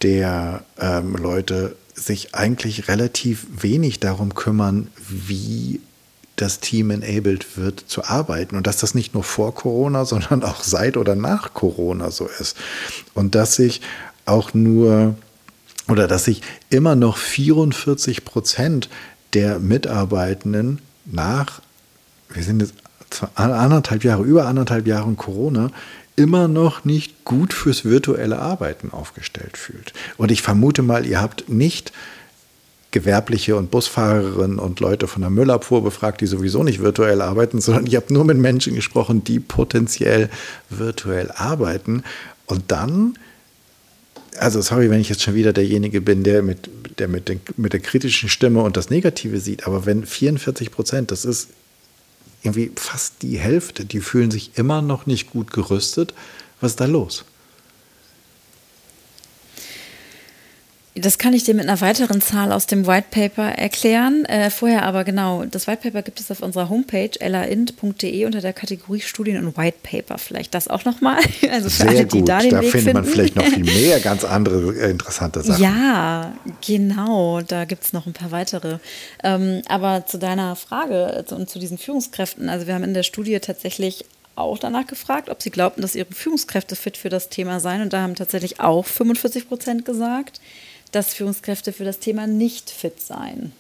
der 0.04 0.64
ähm, 0.80 1.16
Leute 1.18 1.76
sich 2.02 2.34
eigentlich 2.36 2.88
relativ 2.88 3.46
wenig 3.62 4.00
darum 4.00 4.34
kümmern, 4.34 4.88
wie 5.08 5.82
das 6.36 6.60
Team 6.60 6.90
enabled 6.90 7.58
wird 7.58 7.84
zu 7.88 8.04
arbeiten 8.04 8.56
und 8.56 8.66
dass 8.66 8.78
das 8.78 8.96
nicht 8.96 9.14
nur 9.14 9.24
vor 9.24 9.54
Corona, 9.54 10.06
sondern 10.12 10.44
auch 10.44 10.64
seit 10.64 10.98
oder 10.98 11.16
nach 11.16 11.54
Corona 11.54 12.12
so 12.12 12.28
ist. 12.40 12.58
Und 13.14 13.36
dass 13.36 13.56
sich 13.56 13.82
auch 14.26 14.54
nur 14.54 15.16
oder 15.88 16.08
dass 16.08 16.26
sich 16.26 16.42
immer 16.70 16.96
noch 16.96 17.18
44 17.18 18.24
Prozent 18.24 18.90
der 19.34 19.60
Mitarbeitenden 19.60 20.80
nach, 21.06 21.62
wir 22.30 22.44
sind 22.44 22.62
jetzt 22.62 22.76
anderthalb 23.36 24.04
Jahre, 24.04 24.24
über 24.24 24.46
anderthalb 24.46 24.88
Jahren 24.88 25.18
Corona, 25.18 25.72
immer 26.22 26.48
noch 26.48 26.86
nicht 26.86 27.26
gut 27.26 27.52
fürs 27.52 27.84
virtuelle 27.84 28.38
Arbeiten 28.40 28.92
aufgestellt 28.92 29.58
fühlt. 29.58 29.94
Und 30.18 30.32
ich 30.32 30.44
vermute 30.44 30.84
mal, 30.84 31.06
ihr 31.06 31.20
habt 31.20 31.50
nicht 31.50 31.92
Gewerbliche 32.92 33.56
und 33.56 33.72
Busfahrerinnen 33.72 34.60
und 34.60 34.80
Leute 34.82 35.08
von 35.08 35.22
der 35.22 35.32
Müllabfuhr 35.32 35.82
befragt, 35.84 36.22
die 36.22 36.28
sowieso 36.28 36.64
nicht 36.64 36.82
virtuell 36.82 37.22
arbeiten, 37.22 37.60
sondern 37.60 37.88
ihr 37.88 37.98
habt 37.98 38.12
nur 38.12 38.26
mit 38.26 38.38
Menschen 38.38 38.76
gesprochen, 38.76 39.24
die 39.24 39.40
potenziell 39.40 40.30
virtuell 40.70 41.32
arbeiten. 41.32 42.04
Und 42.46 42.66
dann, 42.68 43.18
also 44.38 44.62
sorry, 44.62 44.90
wenn 44.92 45.00
ich 45.00 45.10
jetzt 45.10 45.24
schon 45.24 45.36
wieder 45.36 45.54
derjenige 45.54 46.02
bin, 46.02 46.24
der 46.24 46.44
mit 46.44 46.70
der, 47.00 47.08
mit, 47.08 47.30
den, 47.30 47.40
mit 47.58 47.74
der 47.74 47.80
kritischen 47.80 48.30
Stimme 48.30 48.62
und 48.62 48.78
das 48.78 48.90
Negative 48.90 49.40
sieht, 49.40 49.66
aber 49.66 49.86
wenn 49.86 50.06
44 50.06 50.70
Prozent, 50.70 51.12
das 51.12 51.26
ist 51.26 51.48
irgendwie 52.44 52.72
fast 52.76 53.22
die 53.22 53.38
Hälfte, 53.38 53.86
die 53.86 54.02
fühlen 54.02 54.32
sich 54.32 54.52
immer 54.56 54.82
noch 54.82 55.06
nicht 55.06 55.32
gut 55.32 55.52
gerüstet. 55.52 56.14
Was 56.60 56.72
ist 56.72 56.80
da 56.80 56.86
los? 56.86 57.26
Das 60.94 61.18
kann 61.18 61.34
ich 61.34 61.46
dir 61.46 61.54
mit 61.54 61.70
einer 61.70 61.80
weiteren 61.80 62.20
Zahl 62.20 62.52
aus 62.52 62.68
dem 62.68 62.86
White 62.86 63.08
Paper 63.12 63.44
erklären. 63.44 64.26
Äh, 64.26 64.50
vorher 64.50 64.84
aber 64.84 65.06
genau, 65.06 65.46
das 65.46 65.66
White 65.66 65.84
Paper 65.84 66.02
gibt 66.02 66.20
es 66.20 66.30
auf 66.30 66.42
unserer 66.42 66.68
Homepage 66.68 67.12
laint.de 67.26 68.26
unter 68.26 68.42
der 68.42 68.52
Kategorie 68.52 69.00
Studien 69.00 69.46
und 69.46 69.58
White 69.58 69.78
Paper. 69.84 70.18
Vielleicht 70.18 70.54
das 70.54 70.68
auch 70.68 70.84
nochmal. 70.84 71.22
Also 71.52 71.70
für 71.70 71.84
Sehr 71.84 71.90
alle, 71.90 72.06
die 72.06 72.20
gut. 72.20 72.30
da 72.30 72.40
den 72.40 72.52
da 72.52 72.62
Weg 72.62 72.72
findet 72.72 72.94
man 72.94 73.04
vielleicht 73.04 73.36
noch 73.36 73.44
viel 73.44 73.64
mehr 73.82 74.00
ganz 74.00 74.24
andere 74.24 74.74
äh, 74.74 74.92
interessante 74.92 75.42
Sachen. 75.42 75.62
Ja, 75.62 76.34
genau. 76.66 77.42
Da 77.42 77.66
gibt 77.66 77.84
es 77.84 77.94
noch 77.94 78.06
ein 78.06 78.14
paar 78.14 78.32
weitere. 78.32 78.78
Ähm, 79.24 79.62
aber 79.68 80.06
zu 80.06 80.18
deiner 80.18 80.56
Frage 80.56 81.26
und 81.30 81.50
zu 81.50 81.60
diesen 81.60 81.78
Führungskräften. 81.78 82.50
Also 82.50 82.68
wir 82.68 82.74
haben 82.74 82.84
in 82.84 82.94
der 82.94 83.04
Studie 83.04 83.40
tatsächlich 83.40 84.06
auch 84.36 84.58
danach 84.58 84.88
gefragt, 84.88 85.30
ob 85.30 85.42
sie 85.42 85.52
glaubten, 85.52 85.82
dass 85.82 85.96
ihre 85.96 86.12
Führungskräfte 86.14 86.76
fit 86.76 86.98
für 86.98 87.10
das 87.10 87.30
Thema 87.30 87.60
seien. 87.60 87.82
Und 87.82 87.94
da 87.94 88.02
haben 88.02 88.16
tatsächlich 88.16 88.60
auch 88.60 88.86
45 88.86 89.48
Prozent 89.48 89.86
gesagt, 89.86 90.40
dass 90.92 91.14
Führungskräfte 91.14 91.74
für 91.74 91.86
das 91.86 92.00
Thema 92.00 92.28
nicht 92.28 92.70
fit 92.70 93.02
seien. 93.02 93.54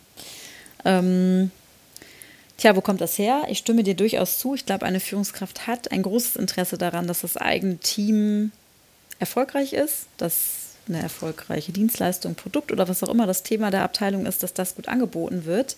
Ähm, 0.85 1.51
tja, 2.57 2.75
wo 2.75 2.81
kommt 2.81 3.01
das 3.01 3.17
her? 3.17 3.43
Ich 3.49 3.59
stimme 3.59 3.83
dir 3.83 3.95
durchaus 3.95 4.39
zu. 4.39 4.55
Ich 4.55 4.65
glaube, 4.65 4.85
eine 4.85 4.99
Führungskraft 4.99 5.67
hat 5.67 5.91
ein 5.91 6.03
großes 6.03 6.35
Interesse 6.35 6.77
daran, 6.77 7.07
dass 7.07 7.21
das 7.21 7.37
eigene 7.37 7.77
Team 7.77 8.51
erfolgreich 9.19 9.73
ist, 9.73 10.07
dass 10.17 10.61
eine 10.87 11.01
erfolgreiche 11.01 11.71
Dienstleistung, 11.71 12.35
Produkt 12.35 12.71
oder 12.71 12.87
was 12.87 13.03
auch 13.03 13.09
immer 13.09 13.27
das 13.27 13.43
Thema 13.43 13.71
der 13.71 13.83
Abteilung 13.83 14.25
ist, 14.25 14.43
dass 14.43 14.53
das 14.53 14.75
gut 14.75 14.87
angeboten 14.87 15.45
wird. 15.45 15.75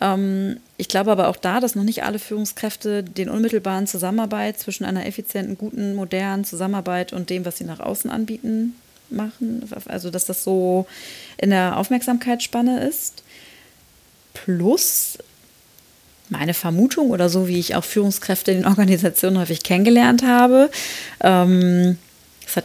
Ähm, 0.00 0.58
ich 0.76 0.88
glaube 0.88 1.12
aber 1.12 1.28
auch 1.28 1.36
da, 1.36 1.60
dass 1.60 1.74
noch 1.74 1.84
nicht 1.84 2.02
alle 2.02 2.18
Führungskräfte 2.18 3.04
den 3.04 3.28
unmittelbaren 3.28 3.86
Zusammenarbeit 3.86 4.58
zwischen 4.58 4.84
einer 4.84 5.06
effizienten, 5.06 5.58
guten, 5.58 5.94
modernen 5.94 6.44
Zusammenarbeit 6.44 7.12
und 7.12 7.30
dem, 7.30 7.44
was 7.44 7.58
sie 7.58 7.64
nach 7.64 7.80
außen 7.80 8.10
anbieten, 8.10 8.74
machen. 9.10 9.68
Also, 9.86 10.10
dass 10.10 10.26
das 10.26 10.44
so 10.44 10.86
in 11.36 11.50
der 11.50 11.76
Aufmerksamkeitsspanne 11.76 12.86
ist. 12.86 13.22
Plus 14.34 15.18
meine 16.30 16.54
Vermutung 16.54 17.10
oder 17.10 17.28
so, 17.28 17.48
wie 17.48 17.58
ich 17.58 17.74
auch 17.74 17.84
Führungskräfte 17.84 18.52
in 18.52 18.58
den 18.58 18.66
Organisationen 18.66 19.38
häufig 19.38 19.62
kennengelernt 19.62 20.22
habe. 20.22 20.70
Ähm, 21.20 21.98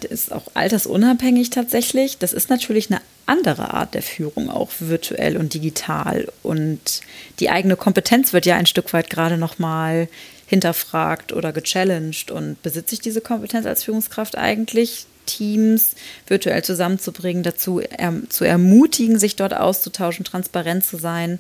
ist 0.09 0.31
auch 0.31 0.47
altersunabhängig 0.55 1.49
tatsächlich. 1.51 2.17
Das 2.17 2.33
ist 2.33 2.49
natürlich 2.49 2.89
eine 2.89 3.01
andere 3.25 3.73
Art 3.73 3.93
der 3.93 4.01
Führung, 4.01 4.49
auch 4.49 4.71
virtuell 4.79 5.37
und 5.37 5.53
digital. 5.53 6.31
Und 6.41 7.01
die 7.39 7.49
eigene 7.49 7.75
Kompetenz 7.75 8.33
wird 8.33 8.45
ja 8.45 8.55
ein 8.55 8.65
Stück 8.65 8.91
weit 8.93 9.09
gerade 9.09 9.37
nochmal 9.37 10.07
hinterfragt 10.47 11.31
oder 11.31 11.53
gechallenged. 11.53 12.31
Und 12.31 12.61
besitze 12.63 12.95
ich 12.95 13.01
diese 13.01 13.21
Kompetenz 13.21 13.65
als 13.65 13.83
Führungskraft 13.83 14.37
eigentlich? 14.37 15.05
Teams 15.25 15.95
virtuell 16.27 16.63
zusammenzubringen, 16.63 17.43
dazu 17.43 17.79
er, 17.79 18.13
zu 18.29 18.45
ermutigen, 18.45 19.19
sich 19.19 19.35
dort 19.35 19.55
auszutauschen, 19.55 20.25
transparent 20.25 20.85
zu 20.85 20.97
sein. 20.97 21.39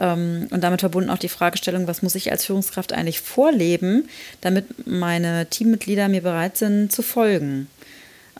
Ähm, 0.00 0.48
und 0.50 0.62
damit 0.62 0.80
verbunden 0.80 1.10
auch 1.10 1.18
die 1.18 1.28
Fragestellung, 1.28 1.86
was 1.86 2.02
muss 2.02 2.14
ich 2.14 2.30
als 2.30 2.44
Führungskraft 2.44 2.92
eigentlich 2.92 3.20
vorleben, 3.20 4.08
damit 4.40 4.86
meine 4.86 5.46
Teammitglieder 5.46 6.08
mir 6.08 6.22
bereit 6.22 6.56
sind 6.56 6.92
zu 6.92 7.02
folgen. 7.02 7.68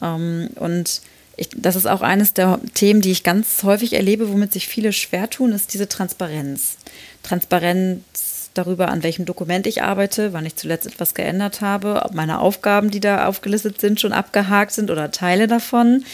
Ähm, 0.03 0.51
und 0.57 1.01
ich, 1.37 1.51
das 1.55 1.77
ist 1.77 1.87
auch 1.87 2.01
eines 2.01 2.33
der 2.33 2.61
Themen, 2.74 3.03
die 3.03 3.11
ich 3.11 3.22
ganz 3.22 3.62
häufig 3.62 3.93
erlebe, 3.93 4.31
womit 4.31 4.53
sich 4.53 4.68
viele 4.68 4.93
schwer 4.93 5.29
tun, 5.29 5.53
ist 5.53 5.74
diese 5.74 5.89
Transparenz. 5.89 6.77
Transparenz 7.22 8.36
darüber, 8.59 8.88
an 8.88 9.02
welchem 9.02 9.24
Dokument 9.24 9.66
ich 9.66 9.82
arbeite, 9.82 10.32
wann 10.32 10.46
ich 10.46 10.57
zuletzt 10.57 10.86
etwas 10.86 11.14
geändert 11.14 11.61
habe, 11.61 12.02
ob 12.04 12.14
meine 12.14 12.40
Aufgaben, 12.40 12.90
die 12.90 13.00
da 13.00 13.26
aufgelistet 13.26 13.80
sind, 13.80 14.00
schon 14.00 14.12
abgehakt 14.12 14.72
sind 14.72 14.90
oder 14.90 15.11
Teile 15.11 15.46
davon. 15.46 16.04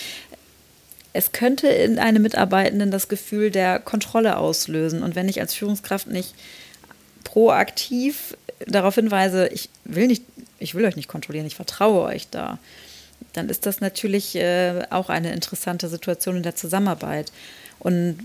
Es 1.12 1.32
könnte 1.32 1.68
in 1.68 1.98
einem 1.98 2.22
Mitarbeitenden 2.22 2.90
das 2.90 3.08
Gefühl 3.08 3.50
der 3.50 3.78
Kontrolle 3.78 4.36
auslösen. 4.38 5.02
Und 5.02 5.14
wenn 5.14 5.28
ich 5.28 5.40
als 5.40 5.54
Führungskraft 5.54 6.06
nicht 6.06 6.34
proaktiv 7.24 8.36
darauf 8.66 8.94
hinweise, 8.94 9.48
ich 9.48 9.68
will 9.84 10.06
nicht, 10.06 10.24
ich 10.58 10.74
will 10.74 10.84
euch 10.84 10.96
nicht 10.96 11.08
kontrollieren, 11.08 11.46
ich 11.46 11.56
vertraue 11.56 12.02
euch 12.02 12.28
da, 12.30 12.58
dann 13.32 13.48
ist 13.48 13.66
das 13.66 13.80
natürlich 13.80 14.34
äh, 14.36 14.84
auch 14.90 15.08
eine 15.08 15.32
interessante 15.32 15.88
Situation 15.88 16.36
in 16.36 16.42
der 16.42 16.56
Zusammenarbeit. 16.56 17.32
Und 17.78 18.18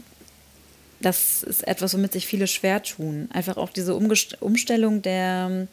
das 1.00 1.44
ist 1.44 1.68
etwas, 1.68 1.94
womit 1.94 2.14
sich 2.14 2.26
viele 2.26 2.48
schwer 2.48 2.82
tun. 2.82 3.30
Einfach 3.32 3.58
auch 3.58 3.70
diese 3.70 3.96
Umstellung 3.96 5.02
der, 5.02 5.68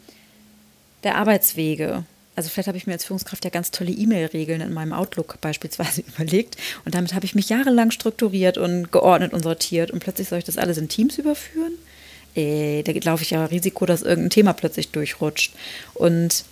der 1.03 1.15
Arbeitswege. 1.15 2.03
Also 2.35 2.49
vielleicht 2.49 2.67
habe 2.67 2.77
ich 2.77 2.85
mir 2.85 2.93
als 2.93 3.05
Führungskraft 3.05 3.45
ja 3.45 3.49
ganz 3.49 3.71
tolle 3.71 3.91
E-Mail-Regeln 3.91 4.61
in 4.61 4.73
meinem 4.73 4.93
Outlook 4.93 5.39
beispielsweise 5.39 6.01
überlegt 6.15 6.57
und 6.83 6.93
damit 6.93 7.13
habe 7.13 7.25
ich 7.25 7.33
mich 7.33 7.49
jahrelang 7.49 7.91
strukturiert 7.91 8.57
und 8.57 8.91
geordnet 8.91 9.33
und 9.33 9.43
sortiert 9.43 9.91
und 9.91 9.99
plötzlich 9.99 10.27
soll 10.27 10.39
ich 10.39 10.45
das 10.45 10.57
alles 10.57 10.77
in 10.77 10.89
Teams 10.89 11.17
überführen? 11.17 11.73
Äh, 12.35 12.83
da 12.83 12.91
laufe 13.09 13.23
ich 13.23 13.31
ja 13.31 13.45
Risiko, 13.45 13.85
dass 13.85 14.01
irgendein 14.01 14.29
Thema 14.31 14.53
plötzlich 14.53 14.91
durchrutscht. 14.91 15.53
Und 15.93 16.43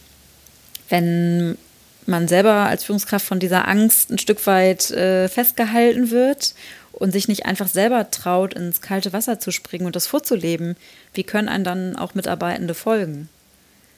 wenn 0.88 1.58
man 2.06 2.28
selber 2.30 2.54
als 2.54 2.86
Führungskraft 2.86 3.26
von 3.26 3.40
dieser 3.40 3.68
Angst 3.68 4.10
ein 4.10 4.20
Stück 4.20 4.46
weit 4.48 4.92
äh, 4.92 5.28
festgehalten 5.28 6.10
wird 6.12 6.54
und 6.94 7.12
sich 7.12 7.28
nicht 7.28 7.46
einfach 7.46 7.68
selber 7.68 8.10
traut, 8.12 8.54
ins 8.54 8.82
kalte 8.82 9.14
Wasser 9.14 9.40
zu 9.40 9.52
springen 9.52 9.86
und 9.86 9.96
das 9.96 10.08
vorzuleben, 10.08 10.78
wie 11.14 11.24
können 11.24 11.50
einem 11.50 11.64
dann 11.64 11.96
auch 11.96 12.16
Mitarbeitende 12.16 12.74
folgen? 12.74 13.30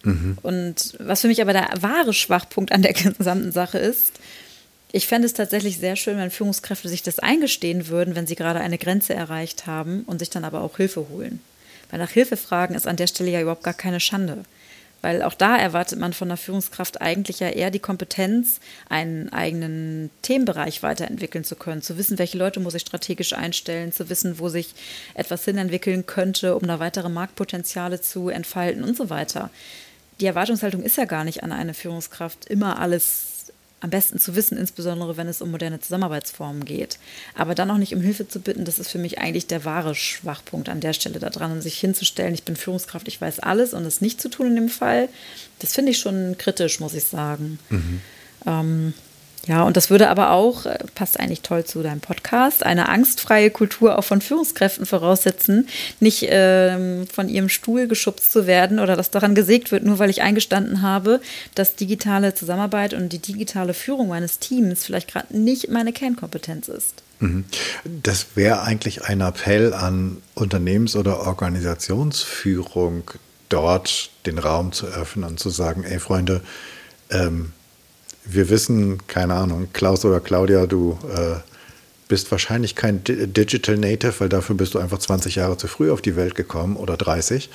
Mhm. 0.04 0.38
Und 0.42 0.96
was 1.00 1.22
für 1.22 1.28
mich 1.28 1.42
aber 1.42 1.54
der 1.54 1.70
wahre 1.80 2.14
Schwachpunkt 2.14 2.72
an 2.72 2.82
der 2.82 2.94
gesamten 3.18 3.52
Sache 3.52 3.78
ist, 3.78 4.14
ich 4.92 5.08
fände 5.08 5.26
es 5.26 5.34
tatsächlich 5.34 5.78
sehr 5.78 5.98
schön, 5.98 6.18
wenn 6.18 6.32
Führungskräfte 6.32 6.88
sich 6.88 7.04
das 7.04 7.20
eingestehen 7.20 7.90
würden, 7.90 8.16
wenn 8.16 8.28
sie 8.28 8.36
gerade 8.36 8.62
eine 8.62 8.78
Grenze 8.78 9.14
erreicht 9.14 9.68
haben 9.68 10.04
und 10.08 10.20
sich 10.20 10.30
dann 10.30 10.46
aber 10.46 10.62
auch 10.62 10.78
Hilfe 10.78 11.10
holen. 11.10 11.42
Weil 11.90 12.00
nach 12.00 12.12
Hilfe 12.12 12.38
fragen 12.38 12.76
ist 12.76 12.88
an 12.88 12.96
der 12.96 13.08
Stelle 13.08 13.32
ja 13.32 13.42
überhaupt 13.42 13.64
gar 13.64 13.74
keine 13.74 14.00
Schande. 14.00 14.46
Weil 15.02 15.22
auch 15.22 15.36
da 15.36 15.56
erwartet 15.56 16.00
man 16.00 16.14
von 16.14 16.30
der 16.30 16.38
Führungskraft 16.38 17.02
eigentlich 17.02 17.40
ja 17.40 17.50
eher 17.50 17.70
die 17.70 17.80
Kompetenz, 17.80 18.60
einen 18.90 19.32
eigenen 19.32 20.10
Themenbereich 20.24 20.82
weiterentwickeln 20.82 21.44
zu 21.44 21.56
können, 21.56 21.82
zu 21.82 21.98
wissen, 21.98 22.18
welche 22.18 22.38
Leute 22.38 22.60
muss 22.60 22.74
ich 22.74 22.82
strategisch 22.82 23.34
einstellen, 23.34 23.92
zu 23.92 24.10
wissen, 24.10 24.40
wo 24.40 24.50
sich 24.50 24.74
etwas 25.14 25.46
hinentwickeln 25.46 26.06
könnte, 26.06 26.56
um 26.56 26.66
da 26.68 26.80
weitere 26.80 27.10
Marktpotenziale 27.10 28.02
zu 28.02 28.30
entfalten 28.30 28.84
und 28.84 28.98
so 28.98 29.10
weiter. 29.10 29.52
Die 30.20 30.26
Erwartungshaltung 30.26 30.82
ist 30.82 30.98
ja 30.98 31.06
gar 31.06 31.24
nicht 31.24 31.44
an 31.44 31.52
eine 31.52 31.74
Führungskraft, 31.74 32.46
immer 32.46 32.80
alles 32.80 33.35
am 33.86 33.92
besten 33.92 34.20
zu 34.20 34.36
wissen, 34.36 34.58
insbesondere 34.58 35.16
wenn 35.16 35.28
es 35.28 35.42
um 35.42 35.52
moderne 35.52 35.80
Zusammenarbeitsformen 35.80 36.66
geht. 36.66 36.98
Aber 37.36 37.54
dann 37.54 37.70
auch 37.70 37.78
nicht 37.78 37.94
um 37.94 38.02
Hilfe 38.02 38.28
zu 38.28 38.40
bitten, 38.40 38.66
das 38.66 38.80
ist 38.80 38.90
für 38.90 38.98
mich 38.98 39.20
eigentlich 39.20 39.46
der 39.46 39.64
wahre 39.64 39.94
Schwachpunkt 39.94 40.70
an 40.70 40.82
der 40.82 40.94
Stelle 40.94 41.20
daran, 41.20 41.52
und 41.52 41.62
sich 41.62 41.80
hinzustellen, 41.80 42.34
ich 42.34 42.44
bin 42.44 42.56
Führungskraft, 42.56 43.08
ich 43.08 43.22
weiß 43.22 43.40
alles 43.40 43.74
und 43.74 43.86
es 43.86 44.02
nicht 44.02 44.20
zu 44.20 44.28
tun 44.28 44.48
in 44.48 44.56
dem 44.56 44.70
Fall. 44.70 45.08
Das 45.60 45.74
finde 45.74 45.92
ich 45.92 46.00
schon 46.00 46.36
kritisch, 46.38 46.80
muss 46.80 46.96
ich 46.96 47.04
sagen. 47.04 47.60
Mhm. 47.70 48.02
Ähm, 48.48 48.94
ja, 49.46 49.64
und 49.64 49.78
das 49.78 49.90
würde 49.90 50.10
aber 50.10 50.32
auch, 50.32 50.66
äh, 50.66 50.78
passt 50.96 51.20
eigentlich 51.20 51.42
toll 51.42 51.64
zu 51.66 51.84
deinem 51.84 52.00
Podcast, 52.00 52.66
eine 52.66 52.90
angstfreie 52.90 53.52
Kultur 53.52 53.98
auch 53.98 54.04
von 54.04 54.22
Führungskräften 54.22 54.86
voraussetzen, 54.86 55.68
nicht 56.00 56.26
ähm, 56.30 57.06
von 57.12 57.30
ihrem 57.30 57.50
Stuhl 57.50 57.88
geschubst 57.88 58.32
zu 58.32 58.48
werden 58.48 58.80
oder 58.80 58.96
dass 58.96 59.12
daran 59.12 59.36
gesägt 59.36 59.72
wird, 59.72 59.84
nur 59.84 60.00
weil 60.00 60.10
ich 60.10 60.24
eingestanden 60.24 60.82
habe, 60.82 61.22
dass 61.54 61.76
digitale 61.76 62.34
Zusammenarbeit 62.34 62.94
und 62.94 63.10
die 63.10 63.20
digitale 63.20 63.74
Führung 63.74 64.08
meines 64.08 64.40
Teams 64.40 64.84
vielleicht 64.84 65.12
gerade 65.12 65.38
nicht 65.38 65.70
meine 65.70 65.94
Kernkompetenz 65.94 66.68
ist. 66.68 67.04
Mhm. 67.20 67.46
Das 68.04 68.28
wäre 68.36 68.64
eigentlich 68.64 69.04
ein 69.04 69.22
Appell 69.22 69.74
an 69.74 70.18
Unternehmens- 70.34 70.96
oder 70.96 71.22
Organisationsführung, 71.22 73.12
dort 73.50 74.10
den 74.26 74.40
Raum 74.40 74.72
zu 74.72 74.88
öffnen 74.88 75.30
und 75.30 75.40
zu 75.40 75.52
sagen, 75.52 75.84
ey 75.84 76.00
Freunde, 76.00 76.42
ähm, 77.12 77.54
wir 78.26 78.50
wissen, 78.50 79.06
keine 79.08 79.36
Ahnung, 79.36 79.68
Klaus 79.74 80.04
oder 80.06 80.20
Claudia, 80.20 80.66
du 80.66 80.98
äh, 81.14 81.38
bist 82.08 82.30
wahrscheinlich 82.32 82.76
kein 82.76 83.04
Digital 83.04 83.78
Native, 83.78 84.14
weil 84.20 84.30
dafür 84.30 84.56
bist 84.56 84.74
du 84.74 84.80
einfach 84.80 85.00
20 85.00 85.36
Jahre 85.36 85.58
zu 85.58 85.68
früh 85.68 85.92
auf 85.92 86.02
die 86.02 86.16
Welt 86.16 86.36
gekommen 86.36 86.76
oder 86.76 86.98
30. 86.98 87.50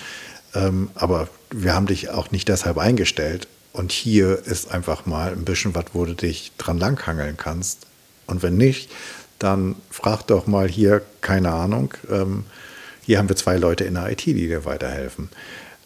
Ähm, 0.54 0.90
aber 0.94 1.28
wir 1.50 1.74
haben 1.74 1.86
dich 1.86 2.10
auch 2.10 2.30
nicht 2.30 2.48
deshalb 2.48 2.78
eingestellt. 2.78 3.46
Und 3.72 3.92
hier 3.92 4.44
ist 4.46 4.72
einfach 4.72 5.06
mal 5.06 5.32
ein 5.32 5.44
bisschen 5.44 5.74
was, 5.74 5.86
wo 5.92 6.04
du 6.04 6.14
dich 6.14 6.52
dran 6.58 6.78
langhangeln 6.78 7.36
kannst. 7.36 7.86
Und 8.26 8.42
wenn 8.42 8.56
nicht, 8.56 8.90
dann 9.38 9.76
frag 9.90 10.22
doch 10.26 10.46
mal 10.46 10.68
hier, 10.68 11.02
keine 11.20 11.52
Ahnung, 11.52 11.94
ähm, 12.10 12.44
hier 13.02 13.18
haben 13.18 13.28
wir 13.28 13.36
zwei 13.36 13.56
Leute 13.56 13.84
in 13.84 13.94
der 13.94 14.10
IT, 14.10 14.26
die 14.26 14.34
dir 14.34 14.64
weiterhelfen. 14.64 15.30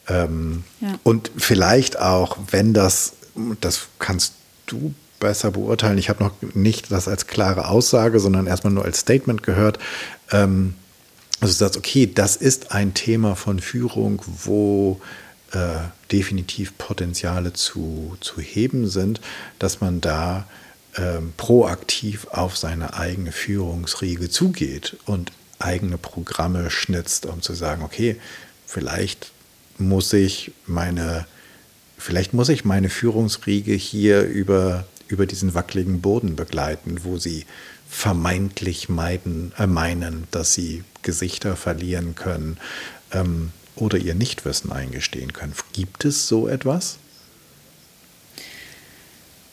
Ähm, 0.09 0.64
ja. 0.80 0.99
Und 1.03 1.30
vielleicht 1.37 1.99
auch, 1.99 2.39
wenn 2.51 2.74
das, 2.74 3.14
das 3.61 3.89
kannst 3.99 4.35
du 4.67 4.95
besser 5.21 5.51
beurteilen. 5.51 5.99
Ich 5.99 6.09
habe 6.09 6.23
noch 6.23 6.33
nicht 6.55 6.91
das 6.91 7.09
als 7.09 7.27
klare 7.27 7.69
Aussage, 7.69 8.21
sondern 8.21 8.47
erstmal 8.47 8.73
nur 8.73 8.85
als 8.85 9.01
Statement 9.01 9.43
gehört. 9.43 9.79
Ähm, 10.31 10.75
also 11.41 11.53
du 11.53 11.59
sagst, 11.59 11.77
okay, 11.77 12.11
das 12.12 12.37
ist 12.37 12.73
ein 12.73 12.95
Thema 12.95 13.37
von 13.37 13.61
Führung, 13.61 14.23
wo 14.27 15.01
äh, 15.53 15.79
definitiv 16.11 16.77
Potenziale 16.79 17.53
zu, 17.53 18.17
zu 18.21 18.41
heben 18.41 18.89
sind, 18.89 19.21
dass 19.59 19.81
man 19.81 20.01
da 20.01 20.47
ähm, 20.97 21.33
proaktiv 21.37 22.27
auf 22.31 22.57
seine 22.57 22.95
eigene 22.95 23.33
Führungsriege 23.33 24.31
zugeht 24.31 24.97
und 25.07 25.33
eigene 25.59 25.99
Programme 25.99 26.71
schnitzt, 26.71 27.27
um 27.27 27.43
zu 27.43 27.55
sagen, 27.55 27.83
okay, 27.83 28.17
vielleicht 28.67 29.33
muss 29.79 30.12
ich 30.12 30.53
meine 30.67 31.27
vielleicht 31.99 32.34
muss 32.34 32.49
ich 32.49 32.64
meine 32.64 32.90
Führungsriege 32.90 33.72
hier 33.72 34.22
über, 34.22 34.86
über 35.09 35.26
diesen 35.26 35.55
wackeligen 35.55 36.01
Boden 36.01 36.36
begleiten, 36.36 37.01
wo 37.05 37.18
sie 37.18 37.47
vermeintlich 37.88 38.88
meiden, 38.88 39.53
äh, 39.59 39.66
meinen, 39.66 40.26
dass 40.30 40.55
sie 40.55 40.84
Gesichter 41.03 41.57
verlieren 41.57 42.14
können 42.14 42.59
ähm, 43.12 43.51
oder 43.76 43.99
ihr 43.99 44.14
Nichtwissen 44.14 44.72
eingestehen 44.72 45.32
können. 45.32 45.55
Gibt 45.72 46.05
es 46.05 46.26
so 46.28 46.49
etwas? 46.49 46.99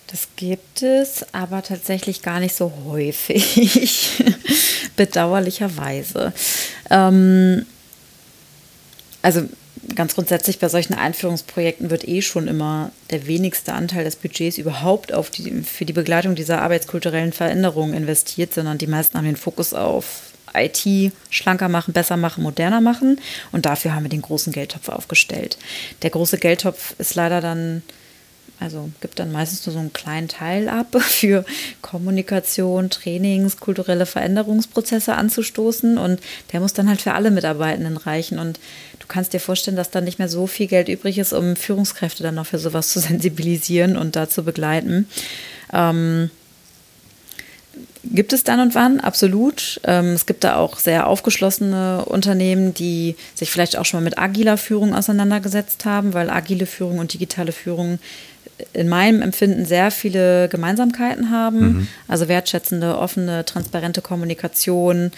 Das 0.07 0.27
gibt 0.35 0.81
es, 0.81 1.25
aber 1.33 1.61
tatsächlich 1.63 2.21
gar 2.21 2.41
nicht 2.41 2.53
so 2.53 2.73
häufig, 2.85 4.23
bedauerlicherweise. 4.97 6.33
Ähm, 6.89 7.65
also 9.21 9.47
ganz 9.95 10.15
grundsätzlich 10.15 10.59
bei 10.59 10.69
solchen 10.69 10.93
Einführungsprojekten 10.93 11.89
wird 11.89 12.07
eh 12.07 12.21
schon 12.21 12.47
immer 12.47 12.91
der 13.09 13.27
wenigste 13.27 13.73
Anteil 13.73 14.03
des 14.03 14.15
Budgets 14.15 14.57
überhaupt 14.57 15.13
auf 15.13 15.29
die, 15.29 15.63
für 15.63 15.85
die 15.85 15.93
Begleitung 15.93 16.35
dieser 16.35 16.61
arbeitskulturellen 16.61 17.33
Veränderungen 17.33 17.93
investiert, 17.93 18.53
sondern 18.53 18.77
die 18.77 18.87
meisten 18.87 19.17
haben 19.17 19.25
den 19.25 19.35
Fokus 19.35 19.73
auf 19.73 20.31
IT 20.53 21.13
schlanker 21.29 21.69
machen, 21.69 21.93
besser 21.93 22.17
machen, 22.17 22.43
moderner 22.43 22.81
machen. 22.81 23.19
Und 23.51 23.65
dafür 23.65 23.93
haben 23.93 24.03
wir 24.03 24.09
den 24.09 24.21
großen 24.21 24.53
Geldtopf 24.53 24.89
aufgestellt. 24.89 25.57
Der 26.01 26.09
große 26.09 26.37
Geldtopf 26.37 26.93
ist 26.97 27.15
leider 27.15 27.41
dann 27.41 27.83
also 28.61 28.91
gibt 29.01 29.17
dann 29.17 29.31
meistens 29.31 29.65
nur 29.65 29.73
so 29.73 29.79
einen 29.79 29.91
kleinen 29.91 30.27
Teil 30.27 30.69
ab 30.69 30.95
für 31.01 31.43
Kommunikation, 31.81 32.91
Trainings, 32.91 33.57
kulturelle 33.57 34.05
Veränderungsprozesse 34.05 35.15
anzustoßen 35.15 35.97
und 35.97 36.19
der 36.53 36.59
muss 36.59 36.73
dann 36.73 36.87
halt 36.87 37.01
für 37.01 37.13
alle 37.13 37.31
Mitarbeitenden 37.31 37.97
reichen 37.97 38.37
und 38.37 38.59
du 38.99 39.07
kannst 39.07 39.33
dir 39.33 39.39
vorstellen, 39.39 39.77
dass 39.77 39.89
dann 39.89 40.03
nicht 40.03 40.19
mehr 40.19 40.29
so 40.29 40.45
viel 40.45 40.67
Geld 40.67 40.89
übrig 40.89 41.17
ist, 41.17 41.33
um 41.33 41.55
Führungskräfte 41.55 42.21
dann 42.21 42.35
noch 42.35 42.45
für 42.45 42.59
sowas 42.59 42.89
zu 42.89 42.99
sensibilisieren 43.01 43.97
und 43.97 44.15
da 44.15 44.29
zu 44.29 44.43
begleiten. 44.43 45.07
Ähm, 45.73 46.29
Gibt 48.03 48.33
es 48.33 48.43
dann 48.43 48.59
und 48.59 48.75
wann, 48.75 48.99
absolut. 48.99 49.79
Ähm, 49.83 50.13
es 50.13 50.25
gibt 50.25 50.43
da 50.43 50.55
auch 50.55 50.79
sehr 50.79 51.07
aufgeschlossene 51.07 52.03
Unternehmen, 52.05 52.73
die 52.73 53.15
sich 53.35 53.51
vielleicht 53.51 53.77
auch 53.77 53.85
schon 53.85 53.99
mal 53.99 54.03
mit 54.03 54.17
agiler 54.17 54.57
Führung 54.57 54.95
auseinandergesetzt 54.95 55.85
haben, 55.85 56.13
weil 56.13 56.29
agile 56.29 56.65
Führung 56.65 56.97
und 56.97 57.13
digitale 57.13 57.51
Führung 57.51 57.99
in 58.73 58.89
meinem 58.89 59.21
Empfinden 59.21 59.65
sehr 59.65 59.91
viele 59.91 60.49
Gemeinsamkeiten 60.49 61.29
haben. 61.29 61.59
Mhm. 61.59 61.87
Also 62.07 62.27
wertschätzende, 62.27 62.97
offene, 62.97 63.45
transparente 63.45 64.01
Kommunikation, 64.01 65.11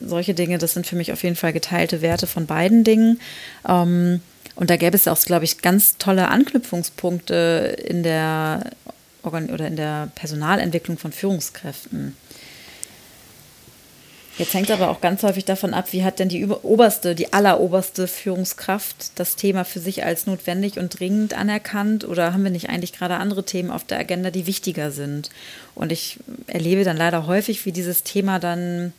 solche 0.00 0.34
Dinge, 0.34 0.58
das 0.58 0.74
sind 0.74 0.86
für 0.86 0.96
mich 0.96 1.12
auf 1.12 1.22
jeden 1.22 1.36
Fall 1.36 1.52
geteilte 1.52 2.02
Werte 2.02 2.26
von 2.26 2.46
beiden 2.46 2.84
Dingen. 2.84 3.20
Ähm, 3.68 4.20
und 4.56 4.70
da 4.70 4.76
gäbe 4.76 4.96
es 4.96 5.08
auch, 5.08 5.20
glaube 5.20 5.44
ich, 5.44 5.62
ganz 5.62 5.98
tolle 5.98 6.28
Anknüpfungspunkte 6.28 7.76
in 7.86 8.02
der 8.02 8.70
oder 9.22 9.66
in 9.66 9.76
der 9.76 10.10
Personalentwicklung 10.14 10.98
von 10.98 11.10
Führungskräften. 11.10 12.14
Jetzt 14.36 14.52
hängt 14.52 14.70
aber 14.72 14.90
auch 14.90 15.00
ganz 15.00 15.22
häufig 15.22 15.44
davon 15.44 15.74
ab, 15.74 15.92
wie 15.92 16.02
hat 16.02 16.18
denn 16.18 16.28
die 16.28 16.44
oberste, 16.46 17.14
die 17.14 17.32
alleroberste 17.32 18.08
Führungskraft 18.08 19.12
das 19.14 19.36
Thema 19.36 19.64
für 19.64 19.78
sich 19.78 20.04
als 20.04 20.26
notwendig 20.26 20.76
und 20.78 20.98
dringend 20.98 21.34
anerkannt 21.34 22.04
oder 22.04 22.32
haben 22.32 22.42
wir 22.42 22.50
nicht 22.50 22.68
eigentlich 22.68 22.92
gerade 22.92 23.16
andere 23.16 23.44
Themen 23.44 23.70
auf 23.70 23.84
der 23.84 23.98
Agenda, 23.98 24.32
die 24.32 24.48
wichtiger 24.48 24.90
sind? 24.90 25.30
Und 25.76 25.92
ich 25.92 26.18
erlebe 26.48 26.82
dann 26.82 26.96
leider 26.96 27.28
häufig, 27.28 27.64
wie 27.64 27.70
dieses 27.70 28.02
Thema 28.02 28.40
dann 28.40 28.92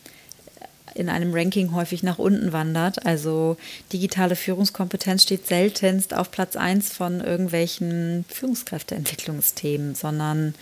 in 0.93 1.09
einem 1.09 1.33
Ranking 1.33 1.73
häufig 1.73 2.01
nach 2.01 2.17
unten 2.17 2.53
wandert. 2.53 3.05
Also 3.05 3.57
digitale 3.91 4.37
Führungskompetenz 4.37 5.23
steht 5.23 5.45
seltenst 5.45 6.13
auf 6.13 6.31
Platz 6.31 6.55
1 6.55 6.93
von 6.93 7.19
irgendwelchen 7.19 8.23
Führungskräfteentwicklungsthemen, 8.29 9.95
sondern 9.95 10.55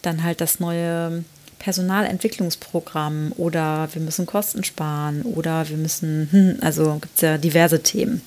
dann 0.00 0.22
halt 0.22 0.40
das 0.40 0.58
neue 0.58 1.24
Personalentwicklungsprogramm 1.58 3.32
oder 3.36 3.88
wir 3.92 4.02
müssen 4.02 4.26
Kosten 4.26 4.64
sparen 4.64 5.22
oder 5.22 5.68
wir 5.68 5.76
müssen, 5.76 6.28
hm, 6.30 6.58
also 6.60 6.98
gibt 7.00 7.16
es 7.16 7.22
ja 7.22 7.38
diverse 7.38 7.82
Themen. 7.82 8.22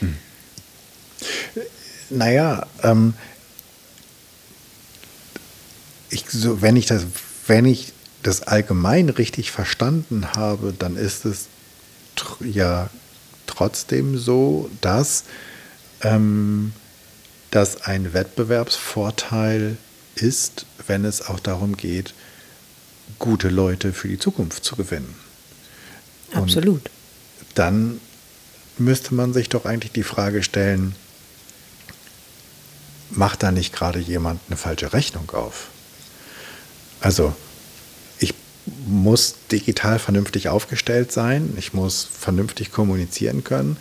Hm. 0.00 0.16
Naja, 2.10 2.66
ähm, 2.82 3.14
ich, 6.10 6.24
so, 6.28 6.60
wenn, 6.60 6.76
ich 6.76 6.86
das, 6.86 7.06
wenn 7.46 7.64
ich 7.64 7.92
das 8.22 8.42
allgemein 8.42 9.08
richtig 9.08 9.50
verstanden 9.50 10.28
habe, 10.34 10.74
dann 10.78 10.96
ist 10.96 11.24
es 11.24 11.46
tr 12.16 12.44
ja 12.44 12.90
trotzdem 13.46 14.18
so, 14.18 14.70
dass 14.80 15.24
ähm, 16.02 16.72
das 17.50 17.82
ein 17.82 18.12
Wettbewerbsvorteil 18.12 19.76
ist, 20.14 20.66
wenn 20.86 21.04
es 21.04 21.26
auch 21.26 21.40
darum 21.40 21.76
geht, 21.76 22.14
gute 23.18 23.48
Leute 23.48 23.92
für 23.92 24.08
die 24.08 24.18
Zukunft 24.18 24.64
zu 24.64 24.76
gewinnen. 24.76 25.14
Absolut. 26.32 26.90
Und 27.40 27.48
dann 27.54 28.00
müsste 28.78 29.14
man 29.14 29.32
sich 29.32 29.48
doch 29.48 29.64
eigentlich 29.64 29.92
die 29.92 30.02
Frage 30.02 30.42
stellen, 30.42 30.94
macht 33.10 33.42
da 33.42 33.50
nicht 33.50 33.74
gerade 33.74 33.98
jemand 33.98 34.40
eine 34.48 34.56
falsche 34.56 34.92
Rechnung 34.92 35.30
auf? 35.30 35.68
Also, 37.00 37.34
ich 38.18 38.34
muss 38.86 39.34
digital 39.50 39.98
vernünftig 39.98 40.48
aufgestellt 40.48 41.12
sein, 41.12 41.54
ich 41.58 41.72
muss 41.72 42.04
vernünftig 42.04 42.72
kommunizieren 42.72 43.44
können 43.44 43.76